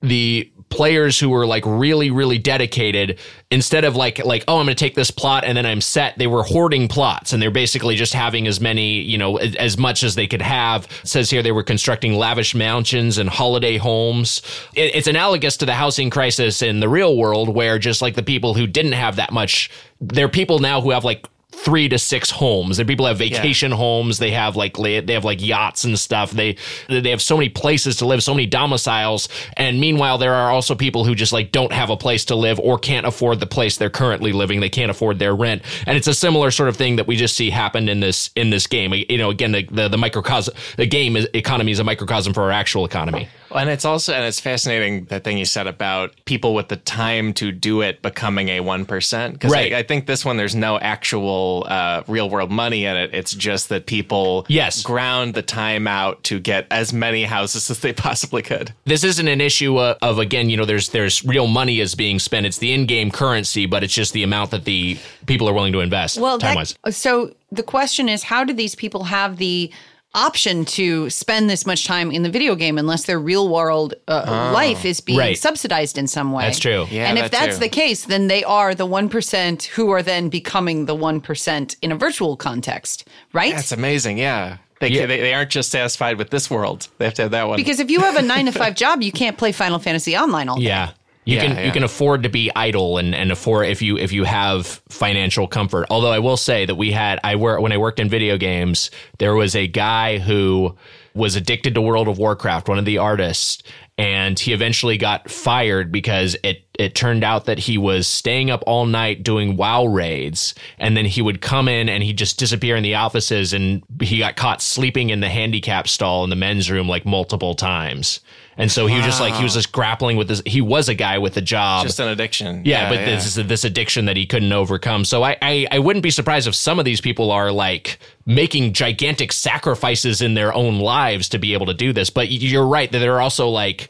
the 0.02 0.52
players 0.76 1.20
who 1.20 1.30
were 1.30 1.46
like 1.46 1.64
really 1.66 2.10
really 2.12 2.38
dedicated 2.38 3.20
instead 3.52 3.84
of 3.86 3.96
like 3.96 4.24
like 4.26 4.44
oh 4.48 4.58
i'm 4.58 4.66
going 4.66 4.76
to 4.76 4.80
take 4.84 4.96
this 4.96 5.12
plot 5.12 5.44
and 5.44 5.56
then 5.56 5.66
i'm 5.66 5.82
set 5.82 6.18
they 6.18 6.28
were 6.28 6.44
hoarding 6.44 6.88
plots 6.88 7.32
and 7.34 7.42
they're 7.42 7.52
basically 7.52 7.96
just 7.96 8.14
having 8.14 8.48
as 8.48 8.60
many 8.60 9.02
you 9.02 9.18
know 9.18 9.38
as, 9.38 9.78
much 9.78 10.04
as 10.04 10.16
they 10.16 10.28
could 10.28 10.42
have. 10.42 10.86
It 11.02 11.08
says 11.08 11.30
here 11.30 11.42
they 11.42 11.52
were 11.52 11.64
constructing 11.64 12.14
lavish 12.14 12.56
mansions 12.56 13.18
and 13.18 13.30
holiday 13.30 13.78
homes. 13.78 14.42
It, 14.76 14.96
it's 14.96 15.08
analogous 15.08 15.58
to 15.58 15.66
the 15.66 15.74
housing 15.74 16.10
crisis 16.10 16.62
in 16.62 16.80
the 16.80 16.90
real 16.90 17.18
world 17.18 17.50
where 17.50 17.80
just 17.80 18.02
like 18.02 18.16
the 18.16 18.24
people 18.24 18.54
who 18.54 18.68
didn't 18.68 18.94
have 18.94 19.18
that 19.18 19.32
much 19.32 19.70
there 20.02 20.26
are 20.26 20.30
people 20.30 20.60
now 20.60 20.82
who 20.82 20.92
have 20.92 21.04
like 21.04 21.26
three 21.54 21.88
to 21.90 21.98
six 21.98 22.30
homes. 22.30 22.80
and 22.80 22.88
people 22.88 23.06
have 23.06 23.18
vacation 23.18 23.72
homes. 23.72 24.20
They 24.20 24.32
have 24.32 24.56
like 24.56 24.76
they 24.78 25.14
have 25.14 25.24
like 25.24 25.42
yachts 25.42 25.84
and 25.84 25.98
stuff. 25.98 26.32
They 26.32 26.58
they 26.90 27.10
have 27.10 27.22
so 27.22 27.38
many 27.38 27.50
places 27.50 27.98
to 27.98 28.06
live, 28.06 28.22
so 28.24 28.34
many 28.34 28.46
domiciles. 28.46 29.30
And 29.56 29.80
meanwhile, 29.80 30.18
there 30.18 30.34
are 30.34 30.52
also 30.52 30.76
people 30.76 31.06
who 31.06 31.16
just 31.16 31.32
like 31.34 31.52
don't 31.52 31.72
have 31.72 31.90
a 31.90 31.98
place 31.98 32.26
to 32.26 32.36
live 32.36 32.60
or 32.60 32.78
can't 32.78 33.06
afford 33.06 33.40
the 33.40 33.46
place 33.48 33.78
they're 33.78 33.90
currently 33.90 34.34
living. 34.34 34.60
They 34.60 34.70
can't 34.70 34.92
afford 34.92 35.20
their 35.20 35.36
rent. 35.36 35.62
And 35.86 35.98
it's 35.98 36.08
a 36.08 36.14
similar 36.14 36.52
sort 36.52 36.70
of 36.70 36.76
thing 36.76 36.98
that 36.98 37.08
we 37.08 37.16
just 37.16 37.36
see 37.36 37.50
happen 37.50 37.88
in 37.88 38.00
this 38.00 38.30
in 38.36 38.50
this 38.50 38.68
game. 38.68 38.94
You 39.10 39.18
know, 39.18 39.30
again, 39.30 39.52
the 39.52 39.64
the, 39.72 39.88
the 39.88 39.98
microcosm, 39.98 40.54
the 40.78 40.86
game 40.88 41.16
is, 41.16 41.28
economy 41.34 41.72
is 41.72 41.80
a 41.80 41.84
microcosm 41.84 42.34
for 42.34 42.44
our 42.44 42.52
actual 42.52 42.86
economy. 42.86 43.28
And 43.54 43.70
it's 43.70 43.86
also 43.86 44.14
and 44.14 44.26
it's 44.26 44.40
fascinating 44.40 45.06
that 45.06 45.24
thing 45.24 45.38
you 45.38 45.46
said 45.46 45.68
about 45.68 46.14
people 46.26 46.54
with 46.54 46.68
the 46.70 46.76
time 46.78 47.34
to 47.36 47.52
do 47.52 47.82
it 47.82 48.02
becoming 48.02 48.50
a 48.50 48.60
one 48.62 48.86
percent. 48.86 49.34
Because 49.34 49.52
Right. 49.52 49.74
I, 49.74 49.80
I 49.80 49.84
think 49.84 50.06
this 50.06 50.26
one 50.26 50.38
there's 50.38 50.56
no 50.56 50.80
actual 50.80 51.66
uh, 51.70 52.04
real 52.08 52.30
world 52.30 52.52
money 52.52 52.86
in 52.86 52.96
it. 52.96 53.14
It's 53.14 53.34
just 53.34 53.70
that 53.70 53.86
people 53.86 54.46
Yes. 54.50 54.82
ground 54.84 55.34
the 55.34 55.42
time 55.42 55.88
out 55.88 56.24
to 56.26 56.40
get 56.40 56.68
as 56.72 56.94
many 56.94 57.24
houses 57.24 57.70
as 57.70 57.80
they 57.80 57.94
possibly 57.94 58.42
could. 58.42 58.74
this 58.86 59.04
isn't 59.04 59.28
an 59.28 59.42
issue 59.42 59.80
of, 59.80 59.98
of 60.02 60.20
again, 60.20 60.50
you 60.50 60.58
know, 60.58 60.66
there's 60.66 60.90
there's 60.90 61.24
real 61.26 61.48
money 61.48 61.80
is 61.80 61.96
being 61.96 62.20
spent. 62.20 62.46
It's 62.46 62.58
the 62.58 62.74
in-game 62.74 63.12
currency, 63.12 63.66
but 63.66 63.84
it's 63.84 63.94
just 63.94 64.14
the 64.14 64.24
amount 64.24 64.52
that 64.52 64.66
the 64.66 64.98
people 65.26 65.48
are 65.48 65.54
willing 65.54 65.74
to 65.74 65.80
invest. 65.80 66.20
Well, 66.20 66.40
time 66.40 66.58
that, 66.84 66.94
so 66.94 67.34
the 67.52 67.64
question 67.64 68.10
is, 68.10 68.24
how 68.24 68.44
do 68.44 68.54
these 68.54 68.76
people 68.76 69.04
have 69.06 69.38
the 69.38 69.72
option 70.16 70.64
to 70.66 71.10
spend 71.10 71.50
this 71.50 71.66
much 71.66 71.86
time 71.86 72.12
in 72.12 72.24
the 72.24 72.30
video 72.30 72.56
game 72.56 72.78
unless 72.78 73.06
their 73.06 73.20
real 73.20 73.50
world 73.50 73.94
uh, 74.08 74.52
life 74.54 74.86
is 74.86 75.02
being 75.02 75.18
Oh. 75.20 75.22
Right. 75.22 75.38
subsidized 75.38 75.98
in 75.98 76.08
some 76.08 76.32
way? 76.32 76.44
That's 76.46 76.60
true. 76.60 76.86
Yeah, 76.90 77.08
and 77.10 77.18
if 77.18 77.32
that 77.32 77.32
that's 77.32 77.56
too. 77.56 77.62
the 77.62 77.70
case, 77.70 78.06
then 78.06 78.28
they 78.28 78.44
are 78.44 78.76
the 78.76 78.86
1% 78.88 79.64
who 79.64 79.90
are 79.92 80.04
then 80.04 80.30
becoming 80.30 80.86
the 80.86 80.96
1% 80.96 81.76
in 81.82 81.92
a 81.92 81.96
virtual 81.96 82.36
context, 82.38 83.08
right? 83.34 83.54
That's 83.56 83.72
amazing. 83.72 84.18
Yeah. 84.18 84.58
They, 84.80 84.90
Yeah. 84.90 85.06
they 85.06 85.20
they 85.22 85.34
aren't 85.34 85.50
just 85.52 85.72
satisfied 85.72 86.18
with 86.18 86.30
this 86.30 86.50
world. 86.50 86.90
They 86.98 87.06
have 87.06 87.14
to 87.16 87.22
have 87.24 87.32
that 87.32 87.48
one. 87.48 87.56
because 87.58 87.80
if 87.80 87.90
you 87.90 88.02
have 88.02 88.18
a 88.18 88.22
nine 88.22 88.46
to 88.48 88.52
five 88.52 88.76
job, 88.84 89.02
you 89.02 89.12
can't 89.12 89.38
play 89.38 89.52
Final 89.54 89.80
Fantasy 89.80 90.18
Online 90.18 90.50
all 90.50 90.58
day. 90.58 90.64
Yeah. 90.66 90.92
You 91.26 91.38
Yeah, 91.38 91.48
can 91.48 91.58
yeah. 91.58 91.66
you 91.66 91.72
can 91.72 91.84
afford 91.84 92.24
to 92.24 92.30
be 92.30 92.52
idle 92.56 92.98
and, 92.98 93.16
and 93.16 93.32
afford 93.32 93.68
if 93.68 93.82
you 93.82 93.98
if 93.98 94.12
you 94.12 94.24
have 94.26 94.82
financial 94.90 95.48
comfort. 95.48 95.88
Although 95.90 96.12
I 96.12 96.20
will 96.20 96.38
say 96.38 96.66
that 96.66 96.76
we 96.76 96.92
had 96.92 97.20
I 97.24 97.36
work 97.36 97.62
when 97.62 97.72
I 97.72 97.78
worked 97.78 98.00
in 98.00 98.10
video 98.10 98.38
games, 98.38 98.92
there 99.20 99.36
was 99.36 99.56
a 99.56 99.68
guy 99.68 100.18
who 100.18 100.76
was 101.16 101.36
addicted 101.36 101.76
to 101.76 101.82
World 101.82 102.08
of 102.08 102.18
Warcraft, 102.18 102.68
one 102.68 102.80
of 102.80 102.86
the 102.86 102.98
artists, 102.98 103.62
and 104.00 104.40
he 104.40 104.52
eventually 104.52 104.98
got 104.98 105.30
fired 105.30 105.92
because 105.92 106.36
it 106.44 106.64
it 106.78 106.96
turned 106.96 107.24
out 107.24 107.46
that 107.46 107.60
he 107.60 107.78
was 107.78 108.08
staying 108.08 108.50
up 108.50 108.64
all 108.66 108.88
night 108.88 109.22
doing 109.24 109.56
WoW 109.56 109.86
raids, 109.86 110.56
and 110.80 110.98
then 110.98 111.06
he 111.06 111.22
would 111.22 111.40
come 111.40 111.68
in 111.68 111.88
and 111.88 112.04
he'd 112.04 112.18
just 112.18 112.40
disappear 112.40 112.76
in 112.76 112.84
the 112.84 112.96
offices, 112.96 113.54
and 113.54 113.84
he 114.02 114.18
got 114.18 114.36
caught 114.36 114.62
sleeping 114.62 115.12
in 115.12 115.20
the 115.20 115.30
handicap 115.30 115.88
stall 115.88 116.24
in 116.24 116.30
the 116.32 116.36
men's 116.36 116.70
room 116.72 116.90
like 116.90 117.06
multiple 117.06 117.54
times. 117.54 118.20
And 118.58 118.72
so 118.72 118.86
he 118.86 118.96
was 118.98 119.06
just 119.06 119.20
like 119.20 119.34
he 119.34 119.44
was 119.44 119.54
just 119.56 119.72
grappling 119.72 120.16
with 120.18 120.28
this. 120.28 120.42
He 120.46 120.62
was 120.62 120.88
a 120.90 120.94
guy 120.94 121.18
with 121.18 121.36
a 121.38 121.42
job, 121.42 121.86
just 121.86 122.00
an 122.00 122.08
addiction. 122.08 122.64
yeah, 122.66 122.90
but 122.90 122.98
this 123.06 123.36
this 123.36 123.64
addiction 123.64 124.06
that 124.06 124.16
he 124.16 124.26
couldn't 124.26 124.54
overcome. 124.54 125.06
So 125.06 125.24
I, 125.24 125.38
I 125.42 125.68
I 125.72 125.80
wouldn't 125.80 126.04
be 126.04 126.12
surprised 126.12 126.48
if 126.48 126.54
some 126.56 126.78
of 126.78 126.86
these 126.86 127.02
people 127.02 127.32
are 127.32 127.52
like 127.52 127.98
making 128.26 128.74
gigantic 128.74 129.32
sacrifices 129.32 130.22
in 130.22 130.34
their 130.36 130.54
own 130.54 130.80
lives 130.80 131.30
to 131.30 131.40
be 131.40 131.54
able 131.54 131.66
to 131.66 131.74
do 131.74 131.94
this. 131.94 132.10
But 132.10 132.30
you're 132.30 132.68
right 132.68 132.92
that 132.92 133.00
there 133.00 133.16
are 133.16 133.22
also 133.22 133.50
like 133.50 133.90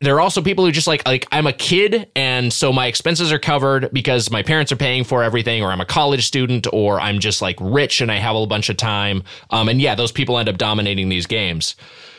there 0.00 0.16
are 0.16 0.20
also 0.20 0.42
people 0.42 0.66
who 0.66 0.70
just 0.72 0.86
like 0.86 1.06
like 1.06 1.26
I'm 1.32 1.46
a 1.46 1.52
kid 1.52 2.10
and 2.14 2.52
so 2.52 2.70
my 2.72 2.86
expenses 2.88 3.32
are 3.32 3.38
covered 3.38 3.90
because 3.92 4.30
my 4.30 4.42
parents 4.42 4.70
are 4.72 4.76
paying 4.76 5.04
for 5.04 5.22
everything 5.22 5.62
or 5.62 5.70
I'm 5.72 5.80
a 5.80 5.86
college 5.86 6.26
student 6.26 6.66
or 6.72 7.00
I'm 7.00 7.18
just 7.20 7.40
like 7.40 7.56
rich 7.60 8.02
and 8.02 8.12
I 8.12 8.16
have 8.16 8.36
a 8.36 8.46
bunch 8.46 8.68
of 8.68 8.76
time. 8.76 9.22
Um 9.48 9.68
and 9.70 9.80
yeah, 9.80 9.94
those 9.94 10.12
people 10.12 10.38
end 10.38 10.48
up 10.50 10.58
dominating 10.58 11.08
these 11.08 11.26
games. 11.26 11.76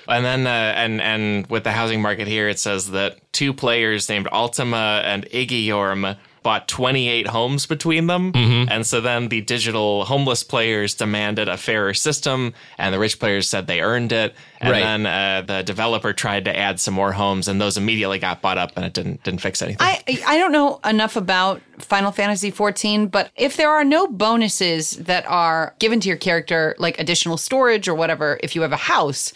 And 0.07 0.23
then, 0.25 0.47
uh, 0.47 0.49
and 0.49 1.01
and 1.01 1.47
with 1.47 1.63
the 1.63 1.71
housing 1.71 2.01
market 2.01 2.27
here, 2.27 2.47
it 2.49 2.59
says 2.59 2.91
that 2.91 3.19
two 3.31 3.53
players 3.53 4.07
named 4.09 4.27
Altima 4.27 5.03
and 5.03 5.25
Iggiorm 5.31 6.17
bought 6.43 6.67
28 6.67 7.25
homes 7.25 7.65
between 7.65 8.05
them. 8.05 8.31
Mm-hmm. 8.31 8.69
And 8.71 8.85
so 8.85 9.01
then 9.01 9.29
the 9.29 9.41
digital 9.41 10.05
homeless 10.05 10.43
players 10.43 10.93
demanded 10.93 11.49
a 11.49 11.57
fairer 11.57 11.95
system, 11.95 12.53
and 12.77 12.93
the 12.93 12.99
rich 12.99 13.17
players 13.17 13.49
said 13.49 13.65
they 13.65 13.81
earned 13.81 14.11
it. 14.11 14.35
And 14.61 14.69
Right. 14.71 14.83
then 14.83 15.05
uh, 15.07 15.41
the 15.41 15.63
developer 15.63 16.13
tried 16.13 16.45
to 16.45 16.55
add 16.55 16.79
some 16.79 16.93
more 16.93 17.11
homes, 17.13 17.47
and 17.47 17.59
those 17.59 17.77
immediately 17.77 18.19
got 18.19 18.43
bought 18.43 18.59
up, 18.59 18.73
and 18.75 18.85
it 18.85 18.93
didn't 18.93 19.23
didn't 19.23 19.41
fix 19.41 19.63
anything. 19.63 19.77
I 19.81 20.03
I 20.27 20.37
don't 20.37 20.51
know 20.51 20.79
enough 20.85 21.15
about 21.15 21.61
Final 21.79 22.11
Fantasy 22.11 22.51
14, 22.51 23.07
but 23.07 23.31
if 23.35 23.57
there 23.57 23.71
are 23.71 23.83
no 23.83 24.05
bonuses 24.05 24.91
that 24.97 25.25
are 25.25 25.73
given 25.79 25.99
to 26.01 26.07
your 26.07 26.17
character, 26.17 26.75
like 26.77 26.99
additional 26.99 27.37
storage 27.37 27.87
or 27.87 27.95
whatever, 27.95 28.39
if 28.43 28.55
you 28.55 28.61
have 28.61 28.71
a 28.71 28.77
house, 28.77 29.33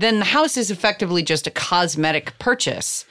then 0.00 0.18
the 0.18 0.24
house 0.26 0.56
is 0.56 0.70
effectively 0.70 1.22
just 1.22 1.46
a 1.46 1.50
cosmetic 1.50 2.38
purchase. 2.38 3.04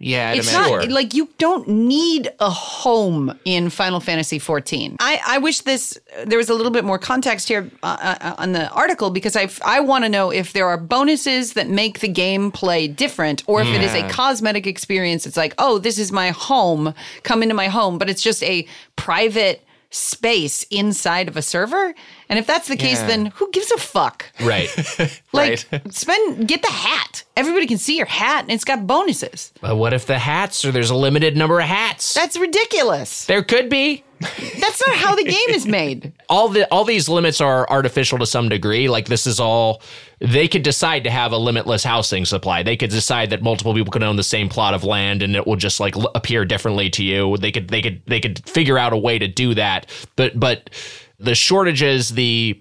yeah, 0.00 0.30
I'd 0.30 0.38
It's 0.38 0.52
imagine. 0.54 0.78
not 0.78 0.90
like 0.90 1.12
you 1.14 1.28
don't 1.38 1.66
need 1.66 2.30
a 2.38 2.48
home 2.50 3.36
in 3.44 3.68
Final 3.68 3.98
Fantasy 3.98 4.38
14. 4.38 4.96
I, 5.00 5.20
I 5.26 5.38
wish 5.38 5.62
this 5.62 5.98
there 6.24 6.38
was 6.38 6.48
a 6.48 6.54
little 6.54 6.70
bit 6.70 6.84
more 6.84 6.98
context 6.98 7.48
here 7.48 7.68
uh, 7.82 8.16
uh, 8.20 8.34
on 8.38 8.52
the 8.52 8.68
article 8.70 9.10
because 9.10 9.34
I 9.34 9.48
I 9.64 9.80
want 9.80 10.04
to 10.04 10.08
know 10.08 10.30
if 10.30 10.52
there 10.52 10.66
are 10.68 10.78
bonuses 10.78 11.54
that 11.54 11.68
make 11.68 11.98
the 11.98 12.08
gameplay 12.08 12.94
different 12.94 13.42
or 13.48 13.60
if 13.62 13.66
it 13.68 13.82
is 13.82 13.92
a 13.92 14.08
cosmetic 14.08 14.66
experience. 14.68 15.26
It's 15.26 15.36
like 15.36 15.54
oh 15.58 15.78
this 15.78 15.98
is 15.98 16.12
my 16.12 16.30
home, 16.30 16.94
come 17.24 17.42
into 17.42 17.56
my 17.56 17.66
home, 17.68 17.98
but 17.98 18.08
it's 18.08 18.22
just 18.22 18.42
a 18.44 18.66
private 18.94 19.64
space 19.90 20.64
inside 20.70 21.28
of 21.28 21.36
a 21.36 21.42
server. 21.42 21.94
And 22.28 22.38
if 22.38 22.46
that's 22.46 22.68
the 22.68 22.76
case, 22.76 22.98
Yeah. 23.00 23.06
then 23.06 23.26
who 23.26 23.50
gives 23.52 23.70
a 23.72 23.78
fuck? 23.78 24.26
Right. 24.40 24.68
Like 25.32 25.66
Right. 25.72 25.82
spend 25.94 26.48
get 26.48 26.62
the 26.62 26.70
hat. 26.70 27.24
Everybody 27.36 27.66
can 27.66 27.78
see 27.78 27.96
your 27.96 28.06
hat 28.06 28.42
and 28.44 28.52
it's 28.52 28.64
got 28.64 28.86
bonuses. 28.86 29.52
but 29.60 29.76
what 29.76 29.92
if 29.92 30.06
the 30.06 30.18
hats 30.18 30.64
or 30.64 30.72
there's 30.72 30.90
a 30.90 30.94
limited 30.96 31.36
number 31.36 31.60
of 31.60 31.66
hats? 31.66 32.14
That's 32.14 32.36
ridiculous. 32.38 33.26
there 33.26 33.42
could 33.42 33.68
be. 33.68 34.04
That's 34.20 34.82
not 34.86 34.96
how 34.96 35.14
the 35.14 35.24
game 35.24 35.50
is 35.50 35.66
made. 35.66 36.12
all 36.28 36.48
the 36.48 36.70
all 36.72 36.84
these 36.84 37.08
limits 37.08 37.40
are 37.40 37.68
artificial 37.68 38.18
to 38.18 38.26
some 38.26 38.48
degree. 38.48 38.88
Like 38.88 39.06
this 39.06 39.26
is 39.26 39.40
all 39.40 39.82
they 40.20 40.48
could 40.48 40.62
decide 40.62 41.04
to 41.04 41.10
have 41.10 41.32
a 41.32 41.36
limitless 41.36 41.84
housing 41.84 42.24
supply. 42.24 42.62
They 42.62 42.76
could 42.76 42.90
decide 42.90 43.30
that 43.30 43.42
multiple 43.42 43.74
people 43.74 43.92
can 43.92 44.02
own 44.02 44.16
the 44.16 44.22
same 44.22 44.48
plot 44.48 44.74
of 44.74 44.84
land 44.84 45.22
and 45.22 45.36
it 45.36 45.46
will 45.46 45.56
just 45.56 45.80
like 45.80 45.94
appear 46.14 46.44
differently 46.44 46.90
to 46.90 47.04
you. 47.04 47.36
They 47.36 47.52
could 47.52 47.68
they 47.68 47.82
could 47.82 48.02
they 48.06 48.20
could 48.20 48.46
figure 48.48 48.78
out 48.78 48.92
a 48.92 48.96
way 48.96 49.18
to 49.18 49.28
do 49.28 49.54
that. 49.54 49.90
But 50.16 50.38
but 50.38 50.70
the 51.18 51.34
shortages, 51.34 52.10
the 52.10 52.60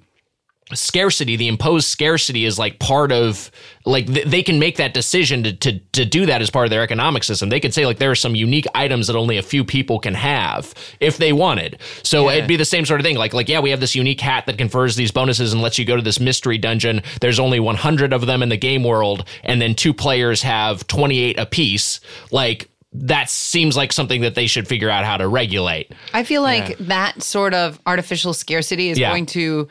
scarcity 0.74 1.36
the 1.38 1.47
imposed 1.47 1.88
scarcity 1.88 2.43
is 2.43 2.59
like 2.59 2.78
part 2.80 3.11
of 3.11 3.49
like 3.86 4.05
th- 4.05 4.28
they 4.28 4.43
can 4.43 4.59
make 4.59 4.76
that 4.78 4.93
decision 4.93 5.43
to, 5.43 5.53
to 5.53 5.80
to 5.93 6.03
do 6.03 6.26
that 6.26 6.41
as 6.41 6.49
part 6.49 6.65
of 6.65 6.70
their 6.72 6.84
economic 6.84 7.24
system. 7.24 7.47
They 7.49 7.59
could 7.61 7.74
say 7.74 7.86
like 7.86 7.99
there 7.99 8.11
are 8.11 8.15
some 8.15 8.36
unique 8.36 8.65
items 8.76 9.07
that 9.07 9.15
only 9.15 9.38
a 9.38 9.41
few 9.43 9.63
people 9.63 9.97
can 9.99 10.13
have 10.13 10.74
if 10.99 11.18
they 11.18 11.32
wanted. 11.32 11.80
So 12.03 12.30
it'd 12.30 12.47
be 12.47 12.57
the 12.57 12.65
same 12.65 12.86
sort 12.86 12.99
of 12.99 13.05
thing. 13.05 13.15
Like 13.15 13.34
like 13.34 13.47
yeah 13.47 13.59
we 13.61 13.70
have 13.70 13.80
this 13.80 13.95
unique 13.95 14.20
hat 14.20 14.45
that 14.47 14.57
confers 14.57 14.95
these 14.97 15.11
bonuses 15.11 15.53
and 15.53 15.61
lets 15.61 15.78
you 15.80 15.86
go 15.86 15.95
to 15.95 16.01
this 16.01 16.20
mystery 16.20 16.57
dungeon. 16.57 17.01
There's 17.22 17.39
only 17.39 17.59
100 17.61 18.11
of 18.11 18.26
them 18.26 18.43
in 18.43 18.49
the 18.49 18.57
game 18.57 18.84
world 18.84 19.26
and 19.43 19.61
then 19.61 19.74
two 19.74 19.93
players 19.93 20.41
have 20.41 20.86
28 20.88 21.39
apiece. 21.39 22.01
Like 22.32 22.70
that 22.93 23.30
seems 23.30 23.78
like 23.78 23.93
something 23.93 24.22
that 24.22 24.34
they 24.36 24.47
should 24.47 24.68
figure 24.68 24.89
out 24.89 25.05
how 25.05 25.18
to 25.18 25.28
regulate. 25.28 25.91
I 26.13 26.24
feel 26.24 26.41
like 26.41 26.78
that 26.80 27.22
sort 27.22 27.53
of 27.53 27.80
artificial 27.86 28.34
scarcity 28.34 28.89
is 28.89 28.97
Yeah. 28.97 29.11
going 29.11 29.28
to 29.28 29.68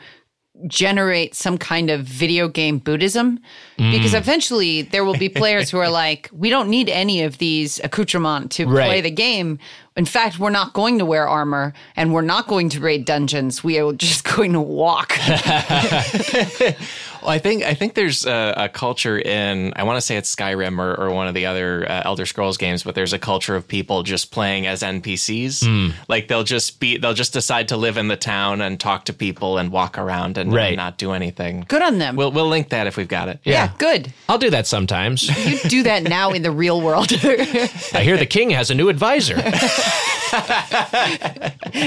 generate 0.65 1.35
some 1.35 1.57
kind 1.57 1.89
of 1.91 2.01
video 2.01 2.47
game 2.47 2.79
Buddhism 2.79 3.39
because 3.77 4.13
Mm. 4.13 4.17
eventually 4.17 4.81
there 4.81 5.05
will 5.05 5.17
be 5.17 5.29
players 5.29 5.69
who 5.69 5.77
are 5.77 5.89
like, 6.05 6.29
we 6.31 6.49
don't 6.49 6.67
need 6.69 6.89
any 6.89 7.21
of 7.21 7.37
these 7.37 7.79
accoutrements 7.83 8.55
to 8.57 8.65
play 8.65 9.01
the 9.01 9.11
game. 9.11 9.59
In 9.95 10.05
fact, 10.05 10.39
we're 10.39 10.49
not 10.51 10.73
going 10.73 10.97
to 10.99 11.05
wear 11.05 11.27
armor 11.27 11.73
and 11.95 12.13
we're 12.13 12.21
not 12.21 12.47
going 12.47 12.69
to 12.69 12.79
raid 12.79 13.05
dungeons. 13.05 13.63
We 13.63 13.79
are 13.79 13.93
just 13.93 14.23
going 14.35 14.53
to 14.53 14.61
walk. 14.61 15.13
Well, 17.27 17.35
I 17.35 17.39
think 17.39 17.63
I 17.63 17.73
think 17.73 17.93
there's 17.93 18.25
a, 18.25 18.53
a 18.55 18.69
culture 18.69 19.19
in 19.19 19.73
I 19.75 19.83
want 19.83 19.97
to 19.97 20.01
say 20.01 20.15
it's 20.15 20.33
Skyrim 20.33 20.79
or, 20.79 20.95
or 20.97 21.11
one 21.11 21.27
of 21.27 21.33
the 21.33 21.45
other 21.45 21.85
uh, 21.85 22.03
Elder 22.05 22.25
Scrolls 22.25 22.55
games, 22.55 22.83
but 22.83 22.95
there's 22.95 23.11
a 23.11 23.19
culture 23.19 23.57
of 23.57 23.67
people 23.67 24.03
just 24.03 24.31
playing 24.31 24.65
as 24.65 24.81
NPCs. 24.81 25.65
Hmm. 25.67 25.89
Like 26.07 26.29
they'll 26.29 26.45
just 26.45 26.79
be 26.79 26.97
they'll 26.97 27.13
just 27.13 27.33
decide 27.33 27.67
to 27.67 27.75
live 27.75 27.97
in 27.97 28.07
the 28.07 28.15
town 28.15 28.61
and 28.61 28.79
talk 28.79 29.03
to 29.05 29.13
people 29.13 29.57
and 29.57 29.73
walk 29.73 29.97
around 29.97 30.37
and, 30.37 30.53
Right. 30.53 30.67
and 30.67 30.77
not 30.77 30.97
do 30.97 31.11
anything. 31.11 31.65
Good 31.67 31.81
on 31.81 31.97
them. 31.97 32.15
We'll 32.15 32.31
we'll 32.31 32.47
link 32.47 32.69
that 32.69 32.87
if 32.87 32.95
we've 32.95 33.09
got 33.09 33.27
it. 33.27 33.41
yeah, 33.43 33.71
good. 33.77 34.13
i'll 34.29 34.37
do 34.37 34.49
that 34.51 34.65
sometimes 34.65 35.27
You 35.45 35.57
do 35.69 35.83
that 35.83 36.03
now 36.03 36.31
in 36.31 36.43
the 36.43 36.51
real 36.51 36.79
world. 36.79 37.11
i 37.11 38.01
hear 38.03 38.15
the 38.15 38.25
king 38.25 38.51
has 38.51 38.71
a 38.71 38.73
new 38.75 38.87
advisor 38.87 39.35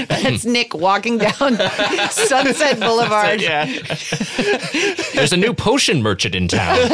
That's 0.07 0.45
Nick 0.45 0.73
walking 0.75 1.17
down 1.17 1.57
Sunset 2.11 2.79
Boulevard. 2.79 3.41
Yeah. 3.41 3.65
There's 5.13 5.30
a 5.31 5.37
new 5.37 5.53
potion 5.53 6.01
merchant 6.01 6.35
in 6.35 6.47
town. 6.47 6.77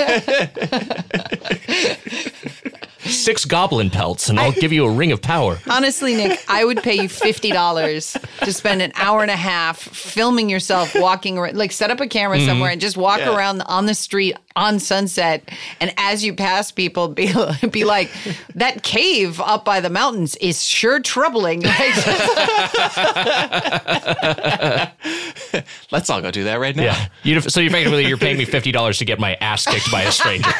Six 2.99 3.45
goblin 3.45 3.89
pelts, 3.89 4.27
and 4.27 4.37
I'll 4.39 4.51
give 4.51 4.73
you 4.73 4.85
a 4.85 4.91
ring 4.91 5.13
of 5.13 5.21
power. 5.21 5.59
Honestly, 5.69 6.15
Nick, 6.15 6.43
I 6.49 6.65
would 6.65 6.83
pay 6.83 6.95
you 6.95 7.07
fifty 7.07 7.51
dollars 7.51 8.17
to 8.41 8.51
spend 8.51 8.81
an 8.81 8.91
hour 8.95 9.21
and 9.21 9.31
a 9.31 9.35
half 9.35 9.79
filming 9.79 10.49
yourself 10.49 10.93
walking 10.93 11.37
around. 11.37 11.55
Like, 11.57 11.71
set 11.71 11.89
up 11.89 12.01
a 12.01 12.07
camera 12.07 12.37
mm-hmm. 12.37 12.47
somewhere 12.47 12.71
and 12.71 12.81
just 12.81 12.97
walk 12.97 13.19
Yeah. 13.19 13.33
around 13.35 13.61
on 13.61 13.85
the 13.85 13.93
street 13.95 14.35
on 14.57 14.79
Sunset. 14.79 15.47
And 15.79 15.93
as 15.97 16.25
you 16.25 16.33
pass 16.33 16.71
people, 16.71 17.07
be 17.07 17.31
be 17.71 17.85
like, 17.85 18.11
"That 18.55 18.83
cave 18.83 19.39
up 19.39 19.63
by 19.63 19.79
the 19.79 19.89
mountains 19.89 20.35
is 20.37 20.61
sure 20.63 20.99
troubling." 20.99 21.63
Like, 21.77 21.77
Let's 25.91 26.09
all 26.09 26.21
go 26.21 26.31
do 26.31 26.43
that 26.45 26.59
right 26.59 26.75
now. 26.75 26.83
Yeah. 26.83 27.07
You, 27.23 27.41
so 27.41 27.61
effectively, 27.61 28.07
you're 28.07 28.17
paying 28.17 28.37
me 28.37 28.45
fifty 28.45 28.71
dollars 28.71 28.97
to 28.99 29.05
get 29.05 29.19
my 29.19 29.35
ass 29.35 29.65
kicked 29.65 29.91
by 29.91 30.03
a 30.03 30.11
stranger. 30.11 30.51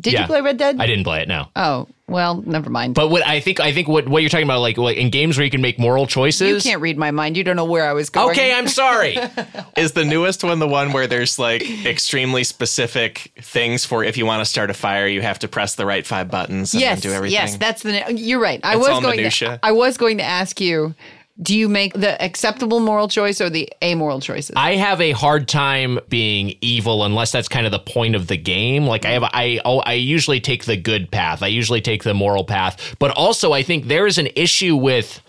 Did 0.00 0.12
Yeah. 0.12 0.20
you 0.22 0.26
play 0.26 0.40
Red 0.40 0.56
Dead? 0.56 0.76
I 0.80 0.86
didn't 0.86 1.04
play 1.04 1.22
it. 1.22 1.28
No. 1.28 1.48
Oh, 1.56 1.88
well, 2.14 2.42
never 2.46 2.70
mind. 2.70 2.94
But 2.94 3.08
what 3.08 3.26
I 3.26 3.40
think, 3.40 3.58
I 3.58 3.72
think 3.72 3.88
what, 3.88 4.08
what 4.08 4.22
you're 4.22 4.30
talking 4.30 4.46
about, 4.46 4.60
like, 4.60 4.78
like 4.78 4.96
in 4.96 5.10
games 5.10 5.36
where 5.36 5.44
you 5.44 5.50
can 5.50 5.60
make 5.60 5.80
moral 5.80 6.06
choices. 6.06 6.64
you 6.64 6.70
can't 6.70 6.80
read 6.80 6.96
my 6.96 7.10
mind. 7.10 7.36
You 7.36 7.42
don't 7.42 7.56
know 7.56 7.64
where 7.64 7.84
I 7.86 7.92
was 7.92 8.08
going. 8.08 8.30
Okay, 8.30 8.54
I'm 8.54 8.68
sorry. 8.68 9.16
Is 9.76 9.92
the 9.92 10.04
newest 10.04 10.44
one 10.44 10.60
the 10.60 10.68
one 10.68 10.92
where 10.92 11.08
there's 11.08 11.38
like 11.40 11.62
extremely 11.84 12.44
specific 12.44 13.32
things 13.42 13.84
for 13.84 14.04
if 14.04 14.16
you 14.16 14.26
want 14.26 14.40
to 14.40 14.44
start 14.44 14.70
a 14.70 14.74
fire, 14.74 15.08
you 15.08 15.22
have 15.22 15.40
to 15.40 15.48
press 15.48 15.74
the 15.74 15.84
right 15.84 16.06
five 16.06 16.30
buttons 16.30 16.72
and 16.72 16.80
yes, 16.80 17.02
then 17.02 17.10
do 17.10 17.16
everything? 17.16 17.34
yes, 17.34 17.56
that's 17.56 17.82
the. 17.82 18.14
You're 18.14 18.40
right. 18.40 18.60
I 18.62 18.74
It's 18.74 18.78
was 18.78 18.88
all 18.90 19.00
going. 19.00 19.16
minutia. 19.16 19.58
To, 19.58 19.60
I 19.64 19.72
was 19.72 19.96
going 19.96 20.18
to 20.18 20.24
ask 20.24 20.60
you. 20.60 20.94
Do 21.42 21.56
you 21.58 21.68
make 21.68 21.94
the 21.94 22.22
acceptable 22.22 22.78
moral 22.78 23.08
choice 23.08 23.40
or 23.40 23.50
the 23.50 23.68
amoral 23.82 24.20
choices? 24.20 24.54
I 24.56 24.76
have 24.76 25.00
a 25.00 25.10
hard 25.10 25.48
time 25.48 25.98
being 26.08 26.56
evil 26.60 27.04
unless 27.04 27.32
that's 27.32 27.48
kind 27.48 27.66
of 27.66 27.72
the 27.72 27.80
point 27.80 28.14
of 28.14 28.28
the 28.28 28.36
game. 28.36 28.86
Like 28.86 29.04
I 29.04 29.10
have, 29.10 29.24
I, 29.24 29.60
oh, 29.64 29.80
I 29.80 29.94
usually 29.94 30.40
take 30.40 30.64
the 30.64 30.76
good 30.76 31.10
path. 31.10 31.42
I 31.42 31.48
usually 31.48 31.80
take 31.80 32.04
the 32.04 32.14
moral 32.14 32.44
path. 32.44 32.94
But 33.00 33.10
also, 33.12 33.52
I 33.52 33.64
think 33.64 33.86
there 33.86 34.06
is 34.06 34.16
an 34.16 34.28
issue 34.36 34.76
with 34.76 35.20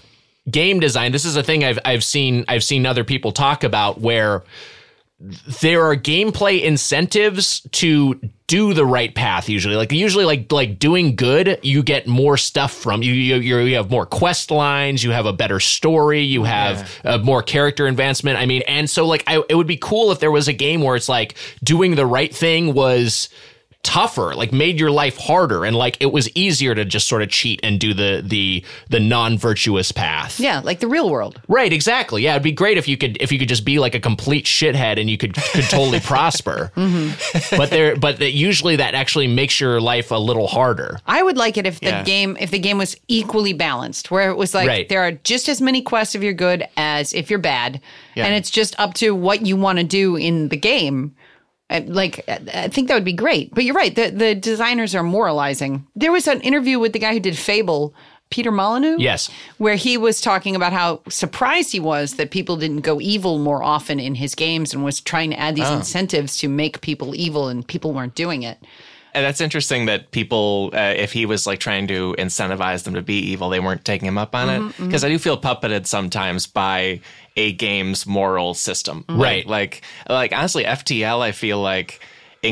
game 0.50 0.80
design. 0.80 1.12
This 1.12 1.26
is 1.26 1.36
a 1.36 1.44
thing 1.44 1.64
I've 1.64 1.80
I've 1.86 2.04
seen 2.04 2.46
I've 2.48 2.64
seen 2.64 2.86
other 2.86 3.04
people 3.04 3.32
talk 3.32 3.64
about 3.64 4.00
where 4.00 4.44
there 5.62 5.86
are 5.86 5.96
gameplay 5.96 6.62
incentives 6.62 7.62
to 7.72 8.20
do 8.48 8.74
the 8.74 8.86
right 8.86 9.16
path 9.16 9.48
usually. 9.48 9.76
Like 9.76 9.92
usually 9.92 10.26
like 10.26 10.52
like 10.52 10.78
doing 10.78 11.16
good 11.16 11.58
you 11.64 11.84
get 11.84 12.06
more 12.06 12.36
stuff 12.36 12.74
from 12.74 13.02
you. 13.02 13.14
You, 13.14 13.38
you 13.38 13.76
have 13.76 13.90
more 13.90 14.06
quest 14.06 14.52
lines 14.52 15.04
you 15.04 15.12
have 15.12 15.26
a 15.26 15.34
better 15.34 15.60
story 15.62 16.22
you 16.22 16.44
have 16.44 17.00
uh, 17.06 17.18
more 17.20 17.42
character 17.42 17.88
advancement. 17.88 18.38
I 18.38 18.46
mean 18.46 18.62
and 18.68 18.90
so 18.90 19.06
like 19.08 19.24
I, 19.26 19.42
it 19.48 19.56
would 19.56 19.68
be 19.68 19.78
cool 19.78 20.12
if 20.12 20.20
there 20.20 20.32
was 20.32 20.50
a 20.50 20.54
game 20.54 20.82
where 20.82 20.98
it's 20.98 21.10
like 21.10 21.36
doing 21.64 21.96
the 21.96 22.06
right 22.06 22.34
thing 22.36 22.74
was 22.74 23.30
tougher 23.86 24.34
like 24.36 24.52
made 24.52 24.80
your 24.80 24.90
life 24.90 25.16
harder 25.18 25.64
and 25.64 25.76
like 25.78 25.96
it 26.00 26.12
was 26.12 26.28
easier 26.36 26.74
to 26.74 26.84
just 26.84 27.08
sort 27.08 27.22
of 27.22 27.30
cheat 27.30 27.60
and 27.62 27.80
do 27.80 27.94
the 27.94 28.24
the 28.26 28.64
the 28.90 29.00
non-virtuous 29.00 29.92
path 29.92 30.40
yeah, 30.40 30.60
like 30.64 30.80
the 30.80 30.88
real 30.88 31.10
world. 31.10 31.40
Right, 31.48 31.72
exactly. 31.72 32.24
Yeah, 32.24 32.32
it'd 32.32 32.44
be 32.44 32.52
great 32.52 32.78
if 32.78 32.88
you 32.88 32.98
could 32.98 33.16
if 33.22 33.32
you 33.32 33.38
could 33.40 33.48
just 33.48 33.64
be 33.64 33.78
like 33.80 33.94
a 33.96 34.00
complete 34.00 34.46
shithead 34.46 35.00
and 35.00 35.10
you 35.10 35.18
could 35.18 35.36
could 35.36 35.66
totally 35.66 36.00
prosper. 36.14 36.72
Mm-hmm. 36.76 37.56
But 37.56 37.70
there, 37.70 37.96
but 37.96 38.18
that 38.20 38.32
usually 38.34 38.76
that 38.78 38.96
actually 38.96 39.28
makes 39.28 39.60
your 39.60 39.80
life 39.80 40.10
a 40.12 40.16
little 40.18 40.48
harder. 40.48 41.00
I 41.06 41.22
would 41.22 41.38
like 41.38 41.58
it 41.58 41.66
if 41.68 41.80
the 41.80 41.86
Yeah. 41.88 42.04
game 42.04 42.36
if 42.40 42.50
the 42.52 42.60
game 42.60 42.78
was 42.80 42.98
equally 43.08 43.54
balanced, 43.54 44.10
where 44.12 44.30
it 44.32 44.36
was 44.38 44.54
like 44.56 44.68
Right. 44.68 44.90
there 44.90 45.02
are 45.04 45.12
just 45.12 45.48
as 45.48 45.62
many 45.62 45.82
quests 45.82 46.16
if 46.16 46.24
you're 46.24 46.34
good 46.34 46.68
as 46.76 47.14
if 47.14 47.30
you're 47.30 47.40
bad, 47.40 47.80
Yeah. 48.16 48.26
and 48.26 48.34
it's 48.36 48.50
just 48.50 48.78
up 48.80 48.96
to 48.96 49.12
what 49.14 49.46
you 49.46 49.56
want 49.56 49.78
to 49.78 49.84
do 49.86 50.16
in 50.16 50.50
the 50.50 50.58
game. 50.58 51.16
Uh, 51.70 51.82
Like 51.86 52.24
uh, 52.28 52.38
I 52.54 52.68
think 52.68 52.88
that 52.88 52.94
would 52.96 53.04
be 53.06 53.14
great. 53.14 53.54
But 53.54 53.64
you're 53.64 53.76
right. 53.76 53.96
The 53.96 54.12
the 54.12 54.36
designers 54.36 54.94
are 54.96 55.04
moralizing. 55.04 55.86
There 55.96 56.12
was 56.12 56.28
an 56.28 56.42
interview 56.42 56.80
with 56.80 56.94
the 56.94 57.00
guy 57.00 57.14
who 57.14 57.20
did 57.20 57.38
Fable, 57.38 57.94
Peter 58.30 58.52
Molyneux. 58.52 58.98
Yes. 59.00 59.30
where 59.58 59.76
he 59.76 59.98
was 59.98 60.20
talking 60.22 60.56
about 60.56 60.74
how 60.74 61.02
surprised 61.10 61.72
he 61.72 61.80
was 61.80 62.16
that 62.16 62.30
people 62.32 62.58
didn't 62.58 62.82
go 62.82 63.00
evil 63.02 63.38
more 63.40 63.64
often 63.64 64.00
in 64.00 64.16
his 64.16 64.36
games 64.36 64.74
and 64.74 64.84
was 64.84 65.00
trying 65.02 65.32
to 65.32 65.40
add 65.40 65.56
these 65.56 65.70
incentives 65.70 66.38
to 66.38 66.48
make 66.50 66.82
people 66.82 67.16
evil 67.16 67.48
and 67.48 67.68
people 67.68 67.94
weren't 67.94 68.16
doing 68.16 68.44
it. 68.44 68.58
And 69.14 69.24
that's 69.24 69.40
interesting 69.40 69.86
that 69.86 70.12
people, 70.12 70.72
uh, 70.74 70.94
if 70.98 71.14
he 71.14 71.26
was 71.26 71.48
like 71.48 71.60
trying 71.60 71.88
to 71.88 72.14
incentivize 72.20 72.84
them 72.84 72.96
to 72.96 73.02
be 73.02 73.18
evil, 73.32 73.48
they 73.50 73.62
weren't 73.62 73.86
taking 73.86 74.08
him 74.10 74.18
up 74.18 74.36
on 74.36 74.48
Mm-hmm, 74.50 74.84
it. 74.84 74.86
Because 74.88 75.06
I 75.06 75.10
do 75.10 75.18
feel 75.18 75.38
puppeted 75.40 75.88
sometimes 75.88 76.46
by 76.48 77.00
a 77.36 77.52
game's 77.54 78.06
moral 78.06 78.54
system. 78.54 79.04
Right. 79.10 79.46
Like, 79.46 79.82
like 80.10 80.32
honestly, 80.34 80.64
FTL, 80.64 81.22
I 81.22 81.32
feel 81.32 81.60
like 81.60 82.00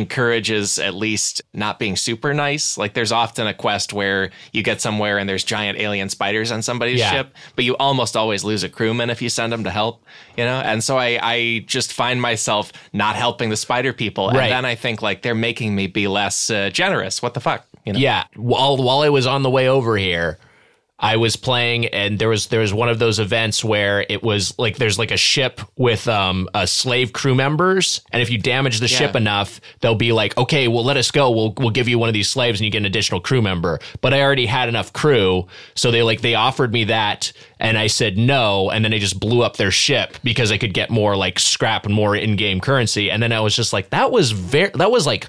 encourages 0.04 0.80
at 0.80 0.94
least 0.96 1.42
not 1.54 1.78
being 1.80 1.96
super 1.96 2.34
nice. 2.34 2.78
Like 2.78 2.94
there's 2.96 3.12
often 3.12 3.46
a 3.48 3.54
quest 3.54 3.94
where 3.94 4.32
you 4.52 4.64
get 4.64 4.82
somewhere 4.82 5.20
and 5.20 5.30
there's 5.30 5.44
giant 5.44 5.80
alien 5.80 6.10
spiders 6.10 6.52
on 6.52 6.62
somebody's 6.64 7.00
Yeah. 7.00 7.12
ship, 7.12 7.36
but 7.56 7.64
you 7.64 7.78
almost 7.78 8.18
always 8.18 8.44
lose 8.44 8.64
a 8.64 8.70
crewman 8.70 9.10
if 9.12 9.22
you 9.22 9.30
send 9.30 9.54
them 9.54 9.64
to 9.66 9.70
help, 9.70 10.04
you 10.36 10.44
know? 10.46 10.60
And 10.60 10.84
so 10.84 10.98
I, 10.98 11.20
I 11.22 11.64
just 11.68 11.94
find 11.94 12.20
myself 12.22 12.74
not 12.92 13.16
helping 13.16 13.50
the 13.52 13.56
spider 13.58 13.94
people. 13.94 14.30
And 14.30 14.38
Right. 14.38 14.50
then 14.50 14.66
I 14.66 14.76
think 14.76 15.02
like 15.04 15.22
they're 15.22 15.36
making 15.36 15.76
me 15.76 15.88
be 15.88 16.08
less 16.08 16.50
uh, 16.50 16.70
generous. 16.72 17.22
What 17.22 17.34
the 17.36 17.40
fuck? 17.40 17.66
You 17.86 17.94
know? 17.94 18.00
Yeah. 18.00 18.24
While 18.36 18.78
while 18.78 19.02
I 19.02 19.10
was 19.10 19.28
on 19.28 19.44
the 19.44 19.50
way 19.52 19.70
over 19.70 19.96
here, 19.98 20.40
I 21.00 21.18
was 21.18 21.36
playing, 21.36 21.88
and 21.88 22.20
there 22.20 22.30
was 22.30 22.48
there 22.48 22.62
was 22.62 22.74
one 22.74 22.88
of 22.88 23.00
those 23.00 23.20
events 23.20 23.64
where 23.64 24.06
it 24.08 24.24
was 24.24 24.58
like 24.60 24.78
there's 24.78 25.00
like 25.00 25.12
a 25.12 25.18
ship 25.18 25.60
with 25.76 26.08
um 26.08 26.48
a 26.54 26.68
slave 26.68 27.14
crew 27.14 27.36
members, 27.36 28.02
and 28.12 28.22
if 28.22 28.30
you 28.30 28.38
damage 28.38 28.80
the 28.80 28.88
ship 28.88 29.16
enough, 29.16 29.60
they'll 29.82 29.96
be 29.96 30.12
like, 30.14 30.38
okay, 30.38 30.68
well 30.68 30.84
let 30.84 30.96
us 30.96 31.10
go. 31.12 31.32
We'll 31.32 31.54
we'll 31.58 31.72
give 31.72 31.90
you 31.90 31.98
one 31.98 32.10
of 32.10 32.14
these 32.14 32.30
slaves, 32.30 32.60
and 32.60 32.66
you 32.66 32.72
get 32.72 32.78
an 32.78 32.86
additional 32.86 33.20
crew 33.20 33.42
member. 33.42 33.80
But 34.02 34.14
I 34.14 34.22
already 34.22 34.46
had 34.46 34.70
enough 34.70 34.94
crew, 34.94 35.48
so 35.76 35.90
they 35.90 36.04
like 36.04 36.22
they 36.22 36.36
offered 36.36 36.72
me 36.72 36.86
that, 36.86 37.34
and 37.60 37.78
I 37.78 37.88
said 37.88 38.18
no, 38.18 38.70
and 38.70 38.86
then 38.86 38.92
they 38.92 39.00
just 39.00 39.20
blew 39.20 39.42
up 39.42 39.58
their 39.58 39.72
ship 39.72 40.18
because 40.24 40.52
I 40.52 40.58
could 40.60 40.74
get 40.76 40.92
more 40.92 41.18
like 41.18 41.40
scrap 41.40 41.86
and 41.86 41.94
more 41.94 42.16
in 42.16 42.36
game 42.36 42.62
currency, 42.62 43.10
and 43.10 43.22
then 43.22 43.32
I 43.32 43.40
was 43.40 43.56
just 43.56 43.74
like, 43.74 43.90
that 43.90 44.12
was 44.12 44.32
very 44.32 44.70
that 44.76 44.92
was 44.92 45.08
like 45.08 45.28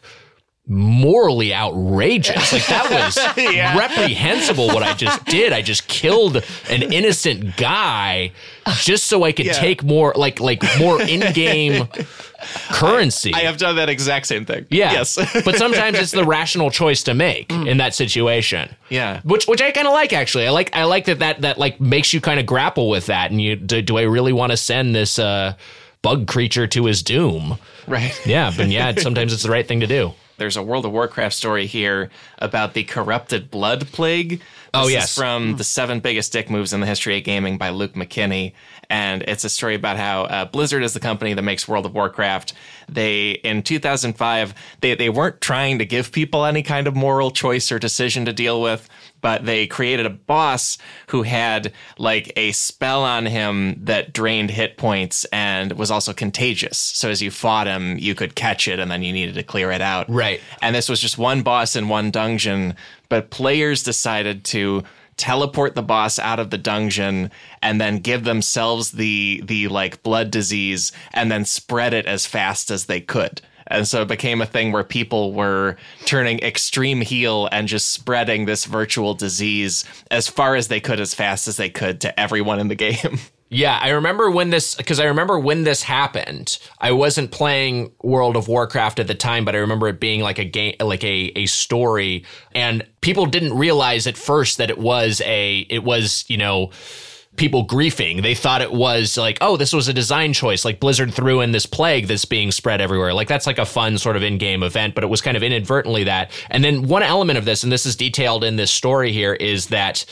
morally 0.67 1.53
outrageous. 1.55 2.53
Like 2.53 2.67
that 2.69 2.91
was 2.91 3.19
reprehensible 3.79 4.69
what 4.69 4.83
I 4.83 4.95
just 4.95 5.25
did. 5.27 5.53
I 5.53 5.61
just 5.63 5.87
killed 5.89 6.37
an 6.71 6.83
innocent 6.83 7.57
guy 7.57 8.33
just 8.77 9.07
so 9.07 9.25
I 9.25 9.33
could 9.33 9.47
take 9.53 9.83
more 9.85 10.15
like 10.17 10.41
like 10.41 10.63
more 10.79 11.03
in-game 11.03 11.87
currency. 12.71 13.35
I 13.35 13.41
have 13.41 13.59
done 13.59 13.77
that 13.77 13.89
exact 13.89 14.27
same 14.27 14.45
thing. 14.45 14.67
yeah. 14.71 14.93
Yes. 14.93 15.17
but 15.45 15.57
sometimes 15.57 15.99
it's 15.99 16.13
the 16.13 16.25
rational 16.25 16.71
choice 16.71 17.03
to 17.05 17.15
make 17.15 17.51
in 17.53 17.77
that 17.79 17.95
situation. 17.95 18.75
Yeah. 18.89 19.21
Which 19.23 19.47
which 19.47 19.61
I 19.61 19.71
kind 19.71 19.87
of 19.87 19.93
like 19.93 20.13
actually. 20.13 20.47
I 20.47 20.51
like 20.51 20.75
I 20.75 20.85
like 20.85 21.05
that 21.07 21.19
that 21.19 21.41
that 21.43 21.59
like 21.59 21.81
makes 21.81 22.13
you 22.15 22.21
kind 22.21 22.41
of 22.41 22.47
grapple 22.47 22.89
with 22.89 23.07
that 23.07 23.31
and 23.31 23.41
you 23.41 23.57
do, 23.57 23.83
do 23.83 23.99
I 23.99 24.03
really 24.03 24.33
want 24.33 24.51
to 24.53 24.57
send 24.57 24.95
this 24.95 25.19
uh 25.19 25.55
bug 26.03 26.27
creature 26.27 26.67
to 26.69 26.85
his 26.87 27.03
doom? 27.03 27.59
right. 27.87 28.19
Yeah, 28.27 28.51
but 28.57 28.69
yeah, 28.69 28.95
sometimes 28.97 29.33
it's 29.35 29.43
the 29.43 29.51
right 29.51 29.67
thing 29.69 29.81
to 29.81 29.87
do. 29.87 30.13
There's 30.37 30.57
a 30.57 30.63
World 30.63 30.85
of 30.85 30.93
Warcraft 30.93 31.35
story 31.35 31.67
here 31.67 32.11
about 32.39 32.75
the 32.75 32.85
corrupted 32.85 33.51
blood 33.51 33.87
plague. 33.89 34.43
Oh, 34.73 34.81
This 34.81 34.89
is 34.89 34.93
yes. 34.95 35.15
from 35.15 35.51
hmm. 35.51 35.57
the 35.57 35.65
seven 35.65 36.01
biggest 36.01 36.33
dick 36.33 36.51
moves 36.51 36.73
in 36.73 36.81
the 36.81 36.87
history 36.87 37.17
of 37.19 37.25
gaming 37.25 37.59
by 37.59 37.71
Luke 37.71 37.95
McKinney. 37.95 38.53
And 38.91 39.23
it's 39.23 39.45
a 39.45 39.49
story 39.49 39.75
about 39.75 39.97
how 39.97 40.25
uh, 40.25 40.45
Blizzard 40.45 40.83
is 40.83 40.95
the 40.95 41.01
company 41.01 41.35
that 41.35 41.43
makes 41.43 41.67
World 41.69 41.87
of 41.87 41.95
Warcraft. 41.95 42.53
They, 42.89 43.33
in 43.33 43.63
2005, 43.63 44.55
they, 44.81 44.95
they 44.95 45.09
weren't 45.09 45.41
trying 45.41 45.79
to 45.79 45.87
give 45.87 46.13
people 46.13 46.45
any 46.45 46.63
kind 46.63 46.87
of 46.87 46.95
moral 46.95 47.31
choice 47.31 47.73
or 47.73 47.79
decision 47.79 48.25
to 48.27 48.33
deal 48.33 48.61
with, 48.61 48.89
but 49.21 49.47
they 49.47 49.67
created 49.67 50.05
a 50.05 50.11
boss 50.11 50.77
who 51.09 51.23
had 51.23 51.73
like 51.97 52.33
a 52.37 52.53
spell 52.53 53.03
on 53.03 53.27
him 53.27 53.77
that 53.85 54.13
drained 54.13 54.51
hit 54.51 54.77
points 54.77 55.25
and 55.27 55.73
was 55.73 55.91
also 55.91 56.13
contagious. 56.13 56.77
So 56.77 57.09
as 57.09 57.23
you 57.23 57.31
fought 57.31 57.67
him, 57.67 57.97
you 57.99 58.15
could 58.15 58.35
catch 58.35 58.69
it 58.69 58.79
and 58.79 58.91
then 58.91 59.03
you 59.03 59.13
needed 59.13 59.35
to 59.37 59.43
clear 59.43 59.71
it 59.71 59.81
out. 59.81 60.11
Right. 60.11 60.41
And 60.61 60.75
this 60.75 60.89
was 60.89 61.01
just 61.01 61.17
one 61.17 61.43
boss 61.43 61.75
in 61.75 61.89
one 61.89 62.11
dungeon, 62.11 62.77
but 63.09 63.31
players 63.31 63.83
decided 63.83 64.45
to 64.47 64.85
teleport 65.17 65.75
the 65.75 65.83
boss 65.83 66.19
out 66.19 66.41
of 66.41 66.51
the 66.51 66.59
dungeon 66.59 67.31
and 67.63 67.81
then 67.81 67.99
give 67.99 68.25
themselves 68.25 68.93
the 68.93 69.43
the 69.45 69.69
like 69.69 70.03
blood 70.03 70.31
disease 70.31 70.93
and 71.13 71.31
then 71.31 71.45
spread 71.45 71.95
it 71.95 72.07
as 72.07 72.27
fast 72.27 72.71
as 72.71 72.87
they 72.87 73.01
could. 73.01 73.41
And 73.67 73.89
so 73.89 74.03
it 74.03 74.09
became 74.09 74.43
a 74.43 74.47
thing 74.47 74.73
where 74.73 74.85
people 74.85 75.33
were 75.33 75.77
turning 76.05 76.39
extreme 76.41 77.01
heel 77.01 77.49
and 77.51 77.67
just 77.67 77.91
spreading 77.93 78.45
this 78.45 78.67
virtual 78.67 79.15
disease 79.15 79.85
as 80.11 80.29
far 80.29 80.55
as 80.55 80.69
they 80.69 80.81
could, 80.81 81.01
as 81.01 81.15
fast 81.15 81.49
as 81.49 81.57
they 81.57 81.71
could 81.71 82.01
to 82.03 82.21
everyone 82.21 82.61
in 82.61 82.69
the 82.69 82.75
game. 82.75 83.19
Yeah, 83.55 83.79
I 83.81 83.91
remember 83.91 84.33
when 84.33 84.51
this 84.51 84.75
because 84.75 84.99
I 84.99 85.05
remember 85.05 85.39
when 85.39 85.63
this 85.63 85.85
happened. 85.85 86.59
I 86.81 86.91
wasn't 86.91 87.31
playing 87.31 87.93
World 88.03 88.37
of 88.37 88.49
Warcraft 88.49 88.99
at 88.99 89.07
the 89.07 89.15
time, 89.15 89.45
but 89.45 89.55
I 89.55 89.59
remember 89.59 89.87
it 89.87 90.01
being 90.01 90.23
like 90.23 90.41
a 90.41 90.45
game, 90.45 90.75
like 90.81 91.05
a 91.05 91.31
a 91.37 91.47
story, 91.47 92.25
and 92.53 92.85
people 93.01 93.27
didn't 93.27 93.57
realize 93.57 94.09
at 94.09 94.17
first 94.17 94.59
that 94.59 94.71
it 94.71 94.79
was 94.79 95.23
a 95.25 95.61
it 95.71 95.85
was 95.85 96.25
you 96.27 96.37
know 96.37 96.73
people 97.37 97.65
griefing. 97.65 98.23
They 98.23 98.35
thought 98.35 98.61
it 98.61 98.73
was 98.73 99.17
like, 99.17 99.39
oh, 99.41 99.57
this 99.57 99.73
was 99.73 99.87
a 99.87 99.93
design 99.93 100.33
choice. 100.33 100.65
Like 100.65 100.81
Blizzard 100.81 101.15
threw 101.15 101.41
in 101.41 101.53
this 101.53 101.67
plague 101.67 102.09
that's 102.09 102.25
being 102.25 102.51
spread 102.51 102.81
everywhere. 102.81 103.15
Like 103.15 103.29
that's 103.29 103.47
like 103.47 103.59
a 103.59 103.67
fun 103.67 103.99
sort 103.99 104.17
of 104.17 104.25
in-game 104.25 104.65
event, 104.65 104.97
but 104.97 105.05
it 105.05 105.09
was 105.09 105.21
kind 105.21 105.37
of 105.37 105.45
inadvertently 105.45 106.05
that. 106.05 106.33
And 106.51 106.65
then 106.65 106.89
one 106.89 107.03
element 107.05 107.39
of 107.39 107.45
this, 107.45 107.63
and 107.63 107.73
this 107.73 107.87
is 107.87 107.95
detailed 107.95 108.43
in 108.43 108.57
this 108.57 108.71
story 108.71 109.13
here, 109.13 109.35
is 109.35 109.69
that 109.69 110.05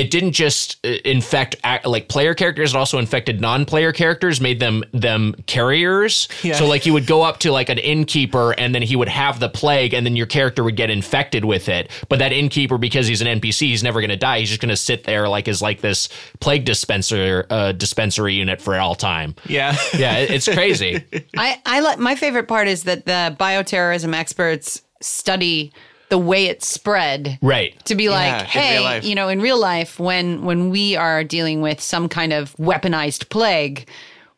it 0.00 0.10
didn't 0.10 0.32
just 0.32 0.84
uh, 0.86 0.90
infect 1.04 1.56
like 1.84 2.08
player 2.08 2.34
characters; 2.34 2.74
it 2.74 2.76
also 2.76 2.98
infected 2.98 3.40
non-player 3.40 3.92
characters, 3.92 4.40
made 4.40 4.60
them 4.60 4.82
them 4.92 5.34
carriers. 5.46 6.28
Yeah. 6.42 6.54
So 6.54 6.66
like 6.66 6.86
you 6.86 6.92
would 6.92 7.06
go 7.06 7.22
up 7.22 7.38
to 7.40 7.52
like 7.52 7.68
an 7.68 7.78
innkeeper, 7.78 8.52
and 8.52 8.74
then 8.74 8.82
he 8.82 8.96
would 8.96 9.08
have 9.08 9.40
the 9.40 9.48
plague, 9.48 9.94
and 9.94 10.04
then 10.06 10.16
your 10.16 10.26
character 10.26 10.64
would 10.64 10.76
get 10.76 10.90
infected 10.90 11.44
with 11.44 11.68
it. 11.68 11.90
But 12.08 12.18
that 12.20 12.32
innkeeper, 12.32 12.78
because 12.78 13.06
he's 13.06 13.20
an 13.20 13.40
NPC, 13.40 13.68
he's 13.68 13.82
never 13.82 14.00
going 14.00 14.10
to 14.10 14.16
die. 14.16 14.40
He's 14.40 14.48
just 14.48 14.60
going 14.60 14.70
to 14.70 14.76
sit 14.76 15.04
there 15.04 15.28
like 15.28 15.48
as 15.48 15.60
like 15.62 15.80
this 15.80 16.08
plague 16.40 16.64
dispenser 16.64 17.46
uh, 17.50 17.72
dispensary 17.72 18.34
unit 18.34 18.60
for 18.60 18.76
all 18.76 18.94
time. 18.94 19.34
Yeah. 19.46 19.76
Yeah, 19.96 20.18
it- 20.18 20.30
it's 20.30 20.48
crazy. 20.48 21.04
I, 21.36 21.60
I 21.66 21.80
like 21.80 21.98
my 21.98 22.14
favorite 22.14 22.48
part 22.48 22.68
is 22.68 22.84
that 22.84 23.04
the 23.04 23.36
bioterrorism 23.38 24.14
experts 24.14 24.82
study 25.02 25.72
the 26.10 26.18
way 26.18 26.46
it 26.46 26.62
spread. 26.62 27.38
right. 27.40 27.82
To 27.86 27.94
be 27.94 28.10
like, 28.10 28.40
in 28.42 28.46
hey, 28.46 29.00
you 29.02 29.14
know, 29.14 29.28
in 29.28 29.40
real 29.40 29.58
life, 29.58 29.98
when 29.98 30.44
when 30.44 30.70
we 30.70 30.96
are 30.96 31.24
dealing 31.24 31.62
with 31.62 31.80
some 31.80 32.08
kind 32.08 32.32
of 32.32 32.54
weaponized 32.56 33.30
plague, 33.30 33.88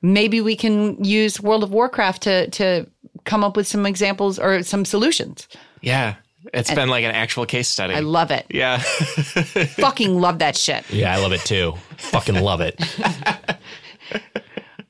maybe 0.03 0.41
we 0.41 0.55
can 0.55 1.03
use 1.03 1.41
World 1.41 1.65
of 1.65 1.73
Warcraft 1.73 2.23
to 2.23 2.51
to 2.51 2.87
come 3.25 3.43
up 3.43 3.57
with 3.57 3.67
some 3.67 3.87
examples 3.87 4.39
or 4.39 4.63
some 4.63 4.85
solutions. 4.85 5.49
Yeah. 5.81 6.17
It's 6.53 6.75
been 6.75 6.89
like 6.89 7.05
an 7.05 7.13
actual 7.13 7.47
case 7.47 7.69
study. 7.69 7.95
I 7.95 8.01
love 8.01 8.33
it. 8.33 8.47
yeah. 8.51 8.79
Fucking 9.79 10.21
love 10.21 10.41
that 10.41 10.57
shit. 10.57 10.85
Yeah, 10.91 11.15
I 11.15 11.19
love 11.19 11.33
it 11.33 11.41
too. 11.43 11.75
Fucking 11.99 12.35
love 12.35 12.61
it. 12.61 12.81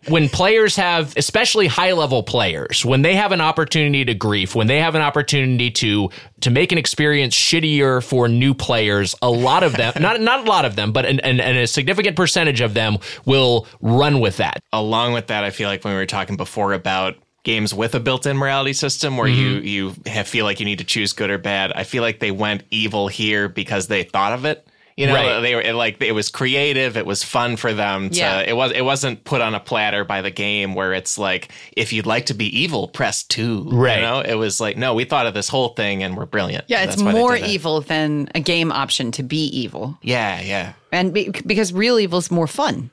when 0.09 0.29
players 0.29 0.77
have, 0.77 1.17
especially 1.17 1.67
high 1.67 1.93
level 1.93 2.23
players, 2.23 2.85
when 2.85 3.03
they 3.03 3.15
have 3.15 3.33
an 3.33 3.41
opportunity 3.41 4.05
to 4.05 4.15
grief, 4.15 4.55
when 4.55 4.67
they 4.67 4.79
have 4.79 4.95
an 4.95 5.03
opportunity 5.03 5.71
to 5.71 6.11
to 6.41 6.51
make 6.51 6.73
an 6.73 6.79
experience 6.79 7.35
shittier 7.35 8.03
for 8.03 8.29
new 8.29 8.53
players, 8.55 9.15
a 9.23 9.31
lot 9.31 9.63
of 9.63 9.77
them, 9.77 9.93
not 10.01 10.21
not 10.21 10.47
a 10.47 10.51
lot 10.51 10.65
of 10.65 10.77
them, 10.77 10.93
but 10.93 11.07
an, 11.07 11.21
an, 11.21 11.41
and 11.41 11.59
a 11.59 11.67
significant 11.67 12.17
percentage 12.17 12.61
of 12.61 12.75
them 12.75 12.99
will 13.25 13.67
run 13.81 14.21
with 14.21 14.39
that. 14.39 14.61
Along 14.73 15.13
with 15.13 15.29
that, 15.29 15.45
I 15.45 15.51
feel 15.51 15.69
like 15.69 15.85
when 15.85 15.95
we 15.95 15.99
were 15.99 16.07
talking 16.07 16.37
before 16.37 16.73
about 16.73 17.15
games 17.45 17.75
with 17.75 17.93
a 17.95 18.01
built-in 18.01 18.37
morality 18.37 18.73
system 18.73 19.17
where 19.17 19.27
you 19.27 19.57
Mm-hmm. 19.57 19.67
you 19.67 19.95
have, 20.07 20.29
feel 20.29 20.45
like 20.45 20.61
you 20.61 20.65
need 20.65 20.79
to 20.79 20.85
choose 20.85 21.13
good 21.13 21.29
or 21.31 21.39
bad, 21.39 21.73
I 21.73 21.83
feel 21.85 22.03
like 22.03 22.21
they 22.21 22.31
went 22.31 22.63
evil 22.71 23.09
here 23.09 23.49
because 23.49 23.89
they 23.89 24.05
thought 24.05 24.33
of 24.33 24.45
it. 24.45 24.67
You 24.97 25.07
know, 25.07 25.15
Right. 25.15 25.41
they 25.41 25.55
were 25.55 25.63
it, 25.63 25.75
like 25.75 26.03
it 26.03 26.13
was 26.13 26.29
creative. 26.29 26.97
It 26.97 27.07
was 27.07 27.23
fun 27.23 27.57
for 27.57 27.73
them. 27.73 28.11
To, 28.11 28.17
Yeah. 28.19 28.41
It 28.41 28.55
was. 28.55 28.73
It 28.73 28.83
wasn't 28.83 29.25
put 29.25 29.41
on 29.41 29.55
a 29.55 29.61
platter 29.61 30.05
by 30.05 30.21
the 30.21 30.31
game 30.31 30.75
where 30.75 30.93
it's 30.93 31.17
like, 31.17 31.49
if 31.77 31.93
you'd 31.93 32.07
like 32.07 32.27
to 32.27 32.35
be 32.35 32.47
evil, 32.61 32.89
press 32.89 33.23
two. 33.23 33.65
Right. 33.71 33.97
You 33.97 34.03
know, 34.03 34.21
it 34.21 34.35
was 34.35 34.61
like, 34.61 34.77
no, 34.77 34.93
we 34.95 35.05
thought 35.05 35.27
of 35.27 35.33
this 35.35 35.49
whole 35.49 35.71
thing 35.71 36.03
and 36.03 36.17
we're 36.17 36.27
brilliant. 36.27 36.65
Yeah, 36.69 36.83
it's 36.83 36.93
that's 36.97 37.03
why 37.03 37.13
they 37.13 37.19
more 37.19 37.35
did 37.37 37.45
it. 37.45 37.51
evil 37.51 37.81
than 37.81 38.29
a 38.35 38.41
game 38.41 38.71
option 38.71 39.13
to 39.13 39.23
be 39.23 39.47
evil, 39.47 39.99
Yeah, 40.03 40.41
yeah, 40.43 40.73
and 40.93 41.13
be, 41.15 41.31
because 41.47 41.73
real 41.73 41.99
evil 41.99 42.19
is 42.19 42.31
more 42.31 42.47
fun. 42.47 42.91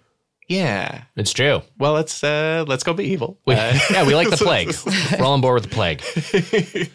yeah. 0.48 1.04
It's 1.18 1.34
true. 1.34 1.62
Well, 1.78 1.94
let's 1.94 2.24
uh, 2.24 2.64
let's 2.68 2.84
go 2.84 2.94
be 2.94 3.04
evil. 3.06 3.38
We, 3.46 3.56
Uh, 3.56 3.78
yeah, 3.92 4.06
we 4.08 4.16
like 4.16 4.30
the 4.30 4.38
plague. 4.48 4.74
We're 5.20 5.26
all 5.26 5.34
on 5.34 5.42
board 5.42 5.62
with 5.62 5.70
the 5.70 5.76
plague. 5.76 6.02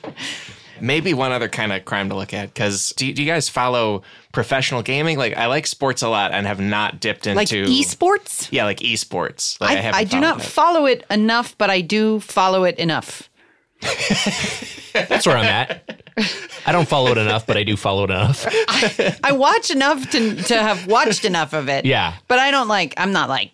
Maybe 0.85 1.15
one 1.15 1.33
other 1.33 1.49
kind 1.49 1.73
of 1.73 1.85
crime 1.85 2.11
to 2.11 2.15
look 2.15 2.35
at 2.35 2.53
because 2.53 2.91
do, 2.97 3.11
do 3.13 3.23
you 3.23 3.31
guys 3.31 3.49
follow 3.49 4.03
professional 4.33 4.83
gaming? 4.83 5.17
Like 5.17 5.37
I 5.37 5.47
like 5.47 5.67
sports 5.67 6.03
a 6.03 6.09
lot 6.09 6.33
and 6.33 6.47
have 6.47 6.61
not 6.61 7.01
dipped 7.01 7.27
into 7.27 7.37
Like 7.39 7.49
esports, 7.49 8.49
Yeah, 8.51 8.65
like 8.65 8.81
esports. 8.81 9.61
Like, 9.61 9.79
I, 9.79 9.81
haven't 9.81 10.01
I 10.01 10.05
do 10.05 10.21
not 10.21 10.41
it. 10.41 10.43
follow 10.45 10.85
it 10.87 11.05
enough, 11.11 11.57
but 11.57 11.71
I 11.71 11.81
do 11.81 12.21
follow 12.21 12.65
it 12.65 12.79
enough. 12.79 13.31
That's 14.93 15.27
where 15.27 15.37
I'm 15.37 15.45
at. 15.47 16.01
I 16.67 16.73
don't 16.73 16.89
follow 16.89 17.11
it 17.11 17.19
enough, 17.19 17.47
but 17.47 17.57
I 17.57 17.65
do 17.65 17.77
follow 17.77 18.05
it 18.05 18.11
enough. 18.11 18.47
I 19.25 19.33
watch 19.33 19.71
enough 19.71 20.09
to 20.11 20.37
to 20.45 20.55
have 20.63 20.87
watched 20.87 21.25
enough 21.25 21.53
of 21.53 21.69
it. 21.69 21.85
Yeah. 21.85 22.15
but 22.29 22.39
I 22.39 22.51
don't 22.51 22.69
like. 22.69 22.95
I'm 22.97 23.13
not 23.13 23.29
like. 23.29 23.51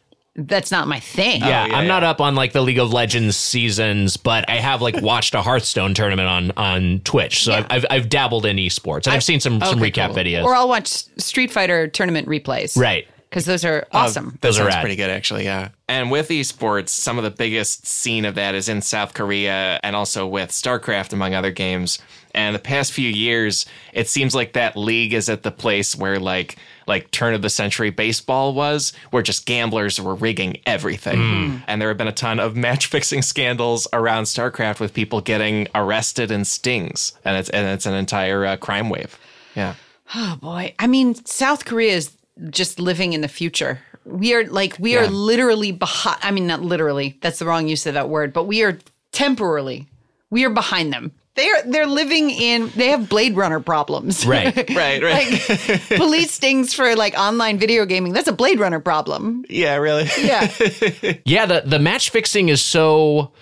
That's 0.47 0.71
not 0.71 0.89
my 0.89 1.01
thing. 1.01 1.41
Yeah, 1.41 1.65
oh, 1.65 1.67
yeah, 1.67 1.77
I'm 1.77 1.87
not 1.87 2.05
up 2.05 2.21
on 2.21 2.35
like 2.35 2.53
the 2.53 2.63
League 2.63 2.79
of 2.79 2.93
Legends 2.93 3.37
seasons, 3.37 4.17
but 4.17 4.49
I 4.49 4.57
have 4.57 4.83
like 4.83 5.01
watched 5.01 5.35
a 5.35 5.43
Hearthstone 5.43 5.95
tournament 5.95 6.29
on 6.29 6.51
on 6.57 7.01
Twitch, 7.05 7.45
so 7.45 7.53
I've, 7.53 7.67
I've 7.71 7.87
I've 7.91 8.09
dabbled 8.09 8.47
in 8.47 8.57
esports 8.57 9.07
and 9.07 9.15
I've 9.15 9.25
seen 9.25 9.41
some 9.41 9.61
some 9.61 9.79
recap 9.79 10.09
cool. 10.09 10.17
videos. 10.17 10.45
Or 10.45 10.55
I'll 10.55 10.69
watch 10.69 10.89
Street 11.19 11.51
Fighter 11.51 11.89
tournament 11.89 12.29
replays. 12.29 12.77
right. 12.77 13.07
Because 13.31 13.45
those 13.45 13.65
are 13.65 13.87
awesome. 13.93 14.31
That 14.31 14.41
Those 14.41 14.59
are 14.59 14.69
sounds 14.69 14.83
pretty 14.83 14.97
good, 14.97 15.09
actually. 15.09 15.45
Yeah. 15.45 15.69
And 15.89 16.11
with 16.11 16.31
esports, 16.31 16.89
some 16.89 17.17
of 17.17 17.23
the 17.23 17.31
biggest 17.31 17.87
scene 17.87 18.25
of 18.25 18.35
that 18.35 18.57
is 18.57 18.69
in 18.69 18.83
South 18.83 19.15
Korea 19.15 19.79
and 19.85 19.95
also 19.95 20.27
with 20.27 20.51
StarCraft, 20.51 21.13
among 21.13 21.35
other 21.35 21.53
games. 21.53 22.01
And 22.35 22.57
the 22.57 22.61
past 22.61 22.93
few 22.93 23.09
years, 23.09 23.67
it 23.93 24.09
seems 24.09 24.35
like 24.35 24.55
that 24.55 24.77
league 24.77 25.15
is 25.15 25.29
at 25.29 25.45
the 25.45 25.53
place 25.53 25.95
where, 25.95 26.19
like, 26.19 26.57
like 26.89 27.13
turn 27.13 27.35
of 27.35 27.43
the 27.43 27.51
century 27.51 27.91
baseball 27.91 28.53
was, 28.53 28.93
where 29.11 29.23
just 29.23 29.47
gamblers 29.47 30.01
were 30.01 30.17
rigging 30.17 30.57
everything. 30.67 31.63
And 31.69 31.81
there 31.81 31.89
have 31.89 31.99
been 31.99 32.09
a 32.09 32.13
ton 32.13 32.41
of 32.41 32.57
match 32.67 32.87
fixing 32.87 33.23
scandals 33.23 33.87
around 33.93 34.25
StarCraft 34.25 34.81
with 34.81 34.93
people 34.93 35.21
getting 35.21 35.69
arrested 35.73 36.33
and 36.33 36.45
stings, 36.47 37.13
and 37.25 37.37
it's 37.37 37.49
and 37.51 37.69
it's 37.69 37.87
an 37.87 37.95
entire 37.95 38.45
uh, 38.45 38.57
crime 38.57 38.89
wave. 38.91 39.19
Yeah. 39.55 39.75
Oh 40.15 40.37
boy. 40.41 40.75
I 40.81 40.89
mean, 40.89 41.15
South 41.25 41.65
Korea 41.65 41.95
is 41.95 42.11
just 42.49 42.79
living 42.81 43.13
in 43.13 43.21
the 43.21 43.29
future. 43.29 43.81
We 44.05 44.33
are 44.35 44.47
like 44.47 44.77
we 44.79 44.97
are 44.97 45.07
literally 45.07 45.73
behind. 45.73 46.19
I 46.23 46.31
mean, 46.31 46.47
not 46.47 46.63
literally. 46.63 47.19
That's 47.21 47.39
the 47.39 47.45
wrong 47.47 47.69
use 47.69 47.87
of 47.87 47.95
that 47.95 48.09
word. 48.09 48.33
But 48.33 48.45
we 48.45 48.63
are 48.63 48.79
temporarily. 49.13 49.87
We 50.31 50.45
are 50.45 50.51
behind 50.51 50.93
them. 50.93 51.13
They're 51.35 51.63
they're 51.65 51.87
living 51.87 52.31
in. 52.31 52.71
They 52.75 52.89
have 52.89 53.09
Blade 53.09 53.37
Runner 53.37 53.61
problems. 53.61 54.27
Right. 54.27 54.55
Right. 54.71 55.03
Right. 55.03 55.49
like 55.49 55.87
police 55.97 56.33
stings 56.33 56.75
for 56.75 56.97
like 56.97 57.15
online 57.17 57.59
video 57.59 57.85
gaming. 57.87 58.13
That's 58.13 58.29
a 58.29 58.33
Blade 58.33 58.59
Runner 58.59 58.81
problem. 58.81 59.45
yeah. 59.49 59.77
Really. 59.77 60.09
Yeah. 60.21 60.51
Yeah, 61.25 61.47
the 61.47 61.63
the 61.67 61.79
match 61.79 62.11
fixing 62.11 62.49
is 62.49 62.63
so 62.63 63.33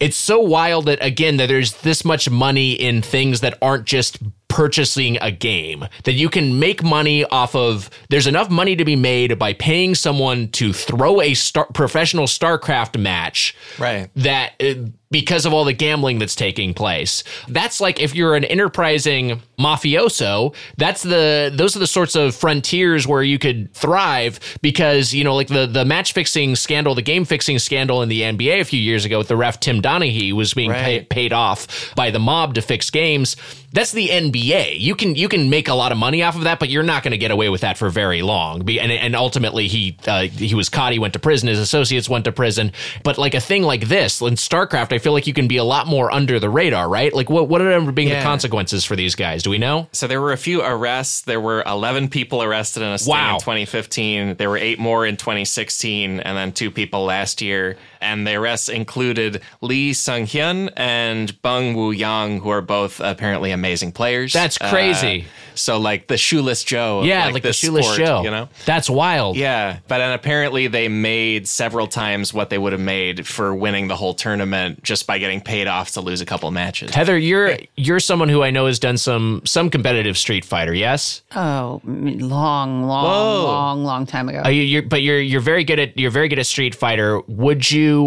it's 0.00 0.16
so 0.16 0.38
wild 0.40 0.86
that 0.86 1.04
again 1.04 1.36
that 1.38 1.46
there's 1.48 1.74
this 1.82 2.04
much 2.04 2.30
money 2.30 2.72
in 2.72 3.02
things 3.02 3.40
that 3.40 3.58
aren't 3.60 3.84
just 3.84 4.18
purchasing 4.48 5.18
a 5.20 5.30
game 5.30 5.84
that 6.04 6.12
you 6.14 6.28
can 6.28 6.58
make 6.58 6.82
money 6.82 7.24
off 7.26 7.54
of 7.54 7.90
there's 8.08 8.26
enough 8.26 8.50
money 8.50 8.74
to 8.74 8.84
be 8.84 8.96
made 8.96 9.38
by 9.38 9.52
paying 9.52 9.94
someone 9.94 10.48
to 10.48 10.72
throw 10.72 11.20
a 11.20 11.34
star, 11.34 11.66
professional 11.74 12.26
starcraft 12.26 12.98
match 12.98 13.54
Right. 13.78 14.08
that 14.16 14.52
uh, 14.60 14.74
because 15.10 15.46
of 15.46 15.54
all 15.54 15.64
the 15.64 15.72
gambling 15.72 16.18
that's 16.18 16.34
taking 16.34 16.74
place 16.74 17.24
that's 17.48 17.80
like 17.80 18.00
if 18.00 18.14
you're 18.14 18.34
an 18.34 18.44
enterprising 18.44 19.40
mafioso 19.58 20.54
that's 20.76 21.02
the 21.02 21.50
those 21.54 21.74
are 21.76 21.78
the 21.78 21.86
sorts 21.86 22.14
of 22.14 22.34
frontiers 22.34 23.06
where 23.06 23.22
you 23.22 23.38
could 23.38 23.72
thrive 23.74 24.38
because 24.60 25.14
you 25.14 25.24
know 25.24 25.34
like 25.34 25.48
the 25.48 25.66
the 25.66 25.84
match 25.84 26.12
fixing 26.12 26.54
scandal 26.56 26.94
the 26.94 27.02
game 27.02 27.24
fixing 27.24 27.58
scandal 27.58 28.02
in 28.02 28.08
the 28.08 28.20
NBA 28.22 28.60
a 28.60 28.64
few 28.64 28.80
years 28.80 29.04
ago 29.04 29.18
with 29.18 29.28
the 29.28 29.36
ref 29.36 29.60
Tim 29.60 29.80
Donaghy 29.80 30.32
was 30.32 30.52
being 30.54 30.70
Right. 30.70 30.84
pay, 30.84 31.00
paid 31.04 31.32
off 31.32 31.94
by 31.94 32.10
the 32.10 32.18
mob 32.18 32.54
to 32.54 32.62
fix 32.62 32.90
games 32.90 33.36
that's 33.72 33.92
the 33.92 34.08
NBA 34.08 34.80
you 34.80 34.94
can 34.94 35.14
you 35.14 35.28
can 35.28 35.50
make 35.50 35.68
a 35.68 35.74
lot 35.74 35.92
of 35.92 35.98
money 35.98 36.22
off 36.22 36.36
of 36.36 36.44
that 36.44 36.58
but 36.58 36.68
you're 36.68 36.82
not 36.82 37.02
going 37.02 37.12
to 37.12 37.18
get 37.18 37.30
away 37.30 37.48
with 37.48 37.60
that 37.60 37.76
for 37.78 37.90
very 37.90 38.22
long 38.22 38.68
and 38.68 38.90
and 38.92 39.14
ultimately 39.14 39.68
he 39.68 39.96
uh, 40.06 40.22
he 40.22 40.54
was 40.54 40.68
caught 40.68 40.92
he 40.92 40.98
went 40.98 41.12
to 41.12 41.18
prison 41.18 41.48
his 41.48 41.58
associates 41.58 42.08
went 42.08 42.24
to 42.24 42.32
prison 42.32 42.72
but 43.04 43.18
like 43.18 43.34
a 43.34 43.40
thing 43.40 43.62
like 43.62 43.88
this 43.88 44.20
in 44.20 44.34
StarCraft 44.34 44.92
I 44.92 44.98
feel 44.98 45.12
like 45.12 45.26
you 45.26 45.34
can 45.34 45.48
be 45.48 45.56
a 45.58 45.64
lot 45.64 45.86
more 45.86 46.10
under 46.10 46.40
the 46.40 46.48
radar 46.50 46.88
right 46.88 47.12
like 47.12 47.28
what 47.28 47.48
what 47.48 47.60
are 47.60 47.92
being 47.92 48.08
the 48.08 48.22
consequences 48.22 48.84
for 48.84 48.96
these 48.96 49.14
guys 49.14 49.42
do 49.42 49.50
we 49.50 49.58
know 49.58 49.88
So 49.92 50.06
there 50.06 50.20
were 50.20 50.32
a 50.32 50.36
few 50.38 50.62
arrests. 50.62 51.22
There 51.22 51.40
were 51.40 51.62
11 51.66 52.08
people 52.08 52.42
arrested 52.42 52.82
in 52.82 52.88
a 52.88 52.98
sting 52.98 53.12
Wow. 53.12 53.34
in 53.34 53.40
2015. 53.40 54.36
There 54.36 54.48
were 54.50 54.56
eight 54.56 54.78
more 54.78 55.06
in 55.06 55.16
2016, 55.16 56.20
and 56.20 56.36
then 56.36 56.52
two 56.52 56.70
people 56.70 57.04
last 57.04 57.40
year. 57.42 57.76
And 58.08 58.26
the 58.26 58.34
arrests 58.36 58.68
included 58.68 59.42
Lee 59.60 59.92
Sung 59.92 60.22
Hyun 60.22 60.72
and 60.76 61.40
Bung 61.42 61.74
Woo 61.74 61.90
Yang, 61.90 62.40
who 62.40 62.48
are 62.50 62.62
both 62.62 63.00
apparently 63.00 63.50
amazing 63.50 63.92
players. 63.92 64.32
That's 64.32 64.56
crazy. 64.58 65.22
Uh, 65.22 65.24
so 65.54 65.78
like 65.78 66.06
the 66.06 66.16
shoeless 66.16 66.62
Joe. 66.62 67.02
Yeah 67.02 67.24
like, 67.26 67.34
like, 67.34 67.42
the 67.42 67.52
shoeless 67.52 67.84
sport, 67.86 67.98
show 67.98 68.22
You 68.22 68.30
know. 68.30 68.48
that's 68.64 68.88
wild 68.88 69.36
Yeah, 69.36 69.78
but 69.88 70.00
and 70.00 70.12
apparently 70.14 70.68
they 70.68 70.86
made 70.88 71.48
several 71.48 71.88
times 71.88 72.32
what 72.32 72.48
they 72.48 72.58
would 72.58 72.72
have 72.72 72.80
made 72.80 73.26
for 73.26 73.52
winning 73.54 73.88
the 73.88 73.96
whole 73.96 74.14
tournament 74.14 74.84
just 74.84 75.06
by 75.08 75.18
getting 75.18 75.40
paid 75.40 75.66
off 75.66 75.90
to 75.92 76.00
lose 76.00 76.20
a 76.20 76.26
couple 76.26 76.48
matches. 76.52 76.94
Heather, 76.94 77.18
you're 77.18 77.56
you're 77.76 77.98
someone 77.98 78.28
who 78.28 78.42
I 78.44 78.50
know 78.50 78.66
has 78.66 78.78
done 78.78 78.96
some 78.98 79.42
some 79.44 79.68
competitive 79.68 80.16
Street 80.16 80.44
Fighter. 80.44 80.72
Yes, 80.72 81.22
Oh, 81.34 81.80
long, 81.84 82.84
long, 82.84 83.04
Whoa. 83.04 83.44
long, 83.44 83.84
long 83.84 84.06
time 84.06 84.28
ago. 84.28 84.42
uh, 84.44 84.48
you, 84.48 84.62
you're, 84.62 84.82
but 84.82 85.02
you're 85.02 85.20
you're 85.20 85.40
very 85.40 85.64
good 85.64 85.80
at 85.80 85.98
you're 85.98 86.12
very 86.12 86.28
good 86.28 86.38
at 86.38 86.46
Street 86.46 86.74
Fighter. 86.76 87.20
Would 87.26 87.68
you 87.68 87.97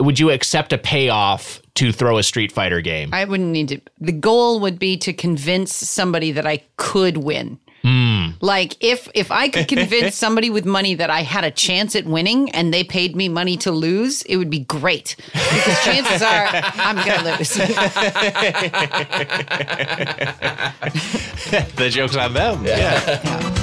would 0.00 0.18
you 0.18 0.30
accept 0.30 0.72
a 0.72 0.78
payoff 0.78 1.60
to 1.74 1.92
throw 1.92 2.18
a 2.18 2.22
Street 2.22 2.52
Fighter 2.52 2.80
game? 2.80 3.10
I 3.12 3.24
wouldn't 3.24 3.50
need 3.50 3.68
to. 3.68 3.80
The 4.00 4.12
goal 4.12 4.60
would 4.60 4.78
be 4.78 4.96
to 4.98 5.12
convince 5.12 5.74
somebody 5.74 6.32
that 6.32 6.46
I 6.46 6.62
could 6.76 7.18
win. 7.18 7.58
Hmm. 7.84 8.30
Like 8.40 8.82
if 8.82 9.10
if 9.14 9.30
I 9.30 9.50
could 9.50 9.68
convince 9.68 10.16
somebody 10.24 10.48
with 10.48 10.64
money 10.64 10.94
that 10.94 11.10
I 11.10 11.20
had 11.20 11.44
a 11.44 11.50
chance 11.50 11.94
at 11.94 12.06
winning 12.06 12.50
and 12.52 12.72
they 12.72 12.82
paid 12.82 13.14
me 13.14 13.28
money 13.28 13.58
to 13.58 13.70
lose, 13.70 14.22
it 14.22 14.38
would 14.38 14.48
be 14.48 14.60
great. 14.60 15.16
Because 15.32 15.84
chances 15.84 16.22
are 16.22 16.48
I'm 16.50 16.96
gonna 16.96 17.36
lose. 17.36 17.50
the 21.76 21.90
joke's 21.90 22.16
on 22.16 22.32
them. 22.32 22.64
Yeah. 22.64 23.60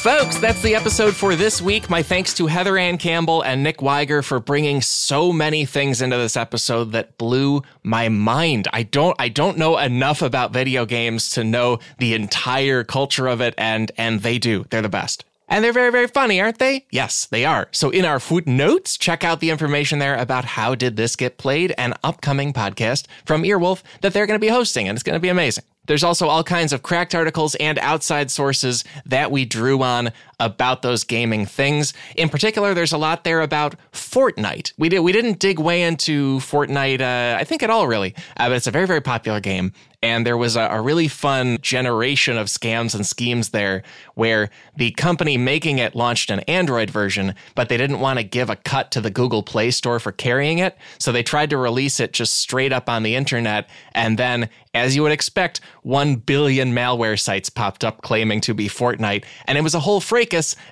Folks, 0.00 0.38
that's 0.38 0.62
the 0.62 0.74
episode 0.74 1.14
for 1.14 1.36
this 1.36 1.60
week. 1.60 1.90
My 1.90 2.02
thanks 2.02 2.32
to 2.34 2.46
Heather 2.46 2.78
Anne 2.78 2.96
Campbell 2.96 3.42
and 3.42 3.62
Nick 3.62 3.82
Wiger 3.82 4.22
for 4.22 4.40
bringing 4.40 4.80
so 4.80 5.30
many 5.30 5.66
things 5.66 6.00
into 6.00 6.16
this 6.16 6.38
episode 6.38 6.92
that 6.92 7.18
blew 7.18 7.62
my 7.82 8.08
mind. 8.08 8.66
I 8.72 8.84
don't 8.84 9.14
I 9.18 9.28
don't 9.28 9.58
know 9.58 9.76
enough 9.76 10.22
about 10.22 10.54
video 10.54 10.86
games 10.86 11.28
to 11.32 11.44
know 11.44 11.80
the 11.98 12.14
entire 12.14 12.82
culture 12.82 13.26
of 13.26 13.42
it 13.42 13.52
and 13.58 13.92
and 13.98 14.20
they 14.22 14.38
do. 14.38 14.64
They're 14.70 14.80
the 14.80 14.88
best. 14.88 15.26
And 15.50 15.62
they're 15.62 15.72
very, 15.72 15.92
very 15.92 16.06
funny, 16.06 16.40
aren't 16.40 16.60
they? 16.60 16.86
Yes, 16.90 17.26
they 17.26 17.44
are. 17.44 17.68
So 17.72 17.90
in 17.90 18.06
our 18.06 18.20
footnotes, 18.20 18.96
check 18.96 19.22
out 19.22 19.40
the 19.40 19.50
information 19.50 19.98
there 19.98 20.16
about 20.16 20.46
how 20.46 20.74
did 20.74 20.96
this 20.96 21.14
get 21.14 21.36
played, 21.36 21.74
an 21.76 21.92
upcoming 22.02 22.54
podcast 22.54 23.06
from 23.26 23.42
Earwolf 23.42 23.82
that 24.00 24.14
they're 24.14 24.26
going 24.26 24.40
to 24.40 24.46
be 24.46 24.48
hosting, 24.48 24.88
and 24.88 24.96
it's 24.96 25.02
going 25.02 25.16
to 25.16 25.20
be 25.20 25.28
amazing. 25.28 25.64
There's 25.86 26.04
also 26.04 26.28
all 26.28 26.44
kinds 26.44 26.72
of 26.72 26.82
cracked 26.82 27.14
articles 27.14 27.54
and 27.56 27.78
outside 27.78 28.30
sources 28.30 28.84
that 29.06 29.30
we 29.30 29.44
drew 29.44 29.82
on 29.82 30.10
about 30.40 30.82
those 30.82 31.04
gaming 31.04 31.46
things. 31.46 31.92
In 32.16 32.28
particular, 32.28 32.74
there's 32.74 32.92
a 32.92 32.98
lot 32.98 33.22
there 33.22 33.40
about 33.40 33.76
Fortnite. 33.92 34.72
We 34.78 34.88
did 34.88 35.00
we 35.00 35.12
didn't 35.12 35.38
dig 35.38 35.60
way 35.60 35.82
into 35.82 36.38
Fortnite, 36.38 37.00
uh, 37.00 37.38
I 37.38 37.44
think 37.44 37.62
at 37.62 37.70
all 37.70 37.86
really, 37.86 38.14
uh, 38.36 38.48
but 38.48 38.56
it's 38.56 38.66
a 38.66 38.72
very 38.72 38.86
very 38.86 39.00
popular 39.00 39.40
game. 39.40 39.72
And 40.02 40.26
there 40.26 40.36
was 40.36 40.56
a, 40.56 40.62
a 40.62 40.80
really 40.80 41.08
fun 41.08 41.58
generation 41.60 42.38
of 42.38 42.46
scams 42.46 42.94
and 42.94 43.06
schemes 43.06 43.50
there 43.50 43.82
where 44.14 44.48
the 44.74 44.92
company 44.92 45.36
making 45.36 45.78
it 45.78 45.94
launched 45.94 46.30
an 46.30 46.40
Android 46.40 46.88
version, 46.88 47.34
but 47.54 47.68
they 47.68 47.76
didn't 47.76 48.00
want 48.00 48.18
to 48.18 48.24
give 48.24 48.48
a 48.48 48.56
cut 48.56 48.90
to 48.92 49.02
the 49.02 49.10
Google 49.10 49.42
Play 49.42 49.70
Store 49.70 50.00
for 50.00 50.10
carrying 50.10 50.58
it. 50.58 50.76
So 50.98 51.12
they 51.12 51.22
tried 51.22 51.50
to 51.50 51.58
release 51.58 52.00
it 52.00 52.14
just 52.14 52.38
straight 52.38 52.72
up 52.72 52.88
on 52.88 53.02
the 53.02 53.14
internet. 53.14 53.68
And 53.92 54.18
then, 54.18 54.48
as 54.72 54.96
you 54.96 55.02
would 55.02 55.12
expect, 55.12 55.60
1 55.82 56.16
billion 56.16 56.72
malware 56.72 57.20
sites 57.20 57.50
popped 57.50 57.84
up 57.84 58.00
claiming 58.00 58.40
to 58.42 58.54
be 58.54 58.68
Fortnite. 58.68 59.24
And 59.46 59.58
it 59.58 59.62
was 59.62 59.74
a 59.74 59.80
whole 59.80 60.00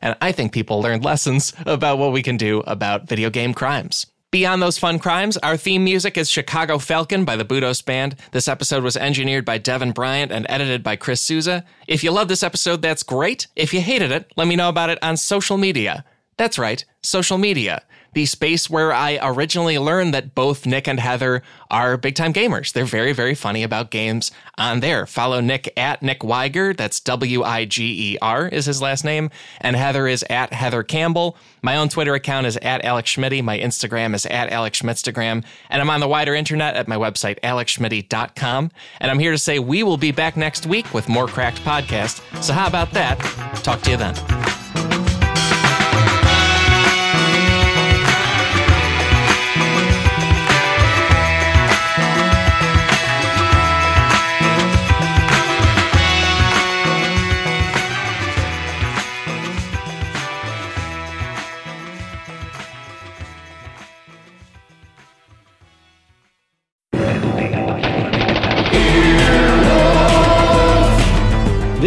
And 0.03 0.17
I 0.21 0.33
think 0.33 0.53
people 0.53 0.81
learned 0.81 1.05
lessons 1.05 1.53
about 1.67 1.99
what 1.99 2.13
we 2.13 2.23
can 2.23 2.37
do 2.37 2.61
about 2.67 3.09
video 3.09 3.31
game 3.31 3.55
crimes. 3.55 4.07
Beyond 4.31 4.61
those 4.61 4.77
fun 4.77 4.99
crimes, 4.99 5.39
our 5.39 5.57
theme 5.57 5.85
music 5.85 6.19
is 6.19 6.31
Chicago 6.31 6.79
Falcon 6.79 7.25
by 7.25 7.37
the 7.37 7.47
Budos 7.47 7.83
Band. 7.83 8.15
This 8.33 8.47
episode 8.47 8.83
was 8.83 8.97
engineered 8.97 9.47
by 9.47 9.57
Devin 9.57 9.93
Bryant 9.93 10.31
and 10.31 10.45
edited 10.51 10.83
by 10.83 10.97
Chris 10.97 11.23
Souza. 11.23 11.65
If 11.87 12.05
you 12.05 12.11
love 12.11 12.29
this 12.29 12.43
episode, 12.43 12.83
that's 12.83 13.03
great. 13.03 13.47
If 13.57 13.73
you 13.73 13.81
hated 13.81 14.13
it, 14.13 14.31
let 14.37 14.47
me 14.47 14.55
know 14.55 14.69
about 14.69 14.91
it 14.91 15.03
on 15.03 15.17
social 15.17 15.57
media. 15.57 16.05
That's 16.37 16.59
right, 16.59 16.85
social 17.03 17.39
media 17.39 17.83
the 18.15 18.27
space 18.27 18.69
where 18.69 18.93
I 18.93 19.19
originally 19.23 19.79
learned 19.79 20.15
that 20.15 20.35
both 20.35 20.67
Nick 20.67 20.87
and 20.89 21.01
Heather 21.01 21.43
are 21.71 21.97
big 21.97 22.15
time 22.15 22.33
gamers. 22.33 22.73
They're 22.73 22.85
very, 22.85 23.13
very 23.13 23.35
funny 23.35 23.63
about 23.63 23.91
games 23.91 24.31
on 24.57 24.81
there. 24.81 25.07
Follow 25.07 25.41
Nick 25.41 25.73
at 25.77 26.03
Nick 26.03 26.25
Wiger. 26.25 26.73
That's 26.73 27.01
W 27.01 27.43
I 27.43 27.65
G 27.65 28.13
E 28.15 28.19
R 28.23 28.49
is 28.49 28.67
his 28.67 28.81
last 28.83 29.05
name. 29.05 29.31
And 29.61 29.77
Heather 29.77 30.07
is 30.07 30.25
at 30.31 30.53
Heather 30.53 30.83
Campbell. 30.83 31.37
My 31.63 31.77
own 31.77 31.89
Twitter 31.89 32.15
account 32.15 32.47
is 32.47 32.57
at 32.59 32.85
Alex 32.85 33.15
Schmitty. 33.15 33.43
My 33.43 33.59
Instagram 33.59 34.15
is 34.15 34.27
at 34.27 34.51
Alex 34.51 34.81
Schmitstagram. 34.81 35.45
And 35.71 35.83
I'm 35.83 35.91
on 35.91 36.01
the 36.01 36.09
wider 36.09 36.35
internet 36.35 36.77
at 36.77 36.89
my 36.89 36.97
website, 36.97 37.41
alexschmitty.com. 37.41 38.71
And 39.01 39.11
I'm 39.11 39.19
here 39.19 39.33
to 39.33 39.39
say 39.39 39.59
we 39.59 39.83
will 39.83 39.97
be 39.97 40.13
back 40.13 40.37
next 40.37 40.67
week 40.67 40.93
with 40.95 41.09
more 41.09 41.27
Cracked 41.27 41.59
Podcast. 41.59 42.43
So 42.43 42.53
how 42.53 42.67
about 42.67 42.93
that? 42.93 43.19
Talk 43.63 43.83
to 43.83 43.91
you 43.91 43.97
then. 43.97 44.58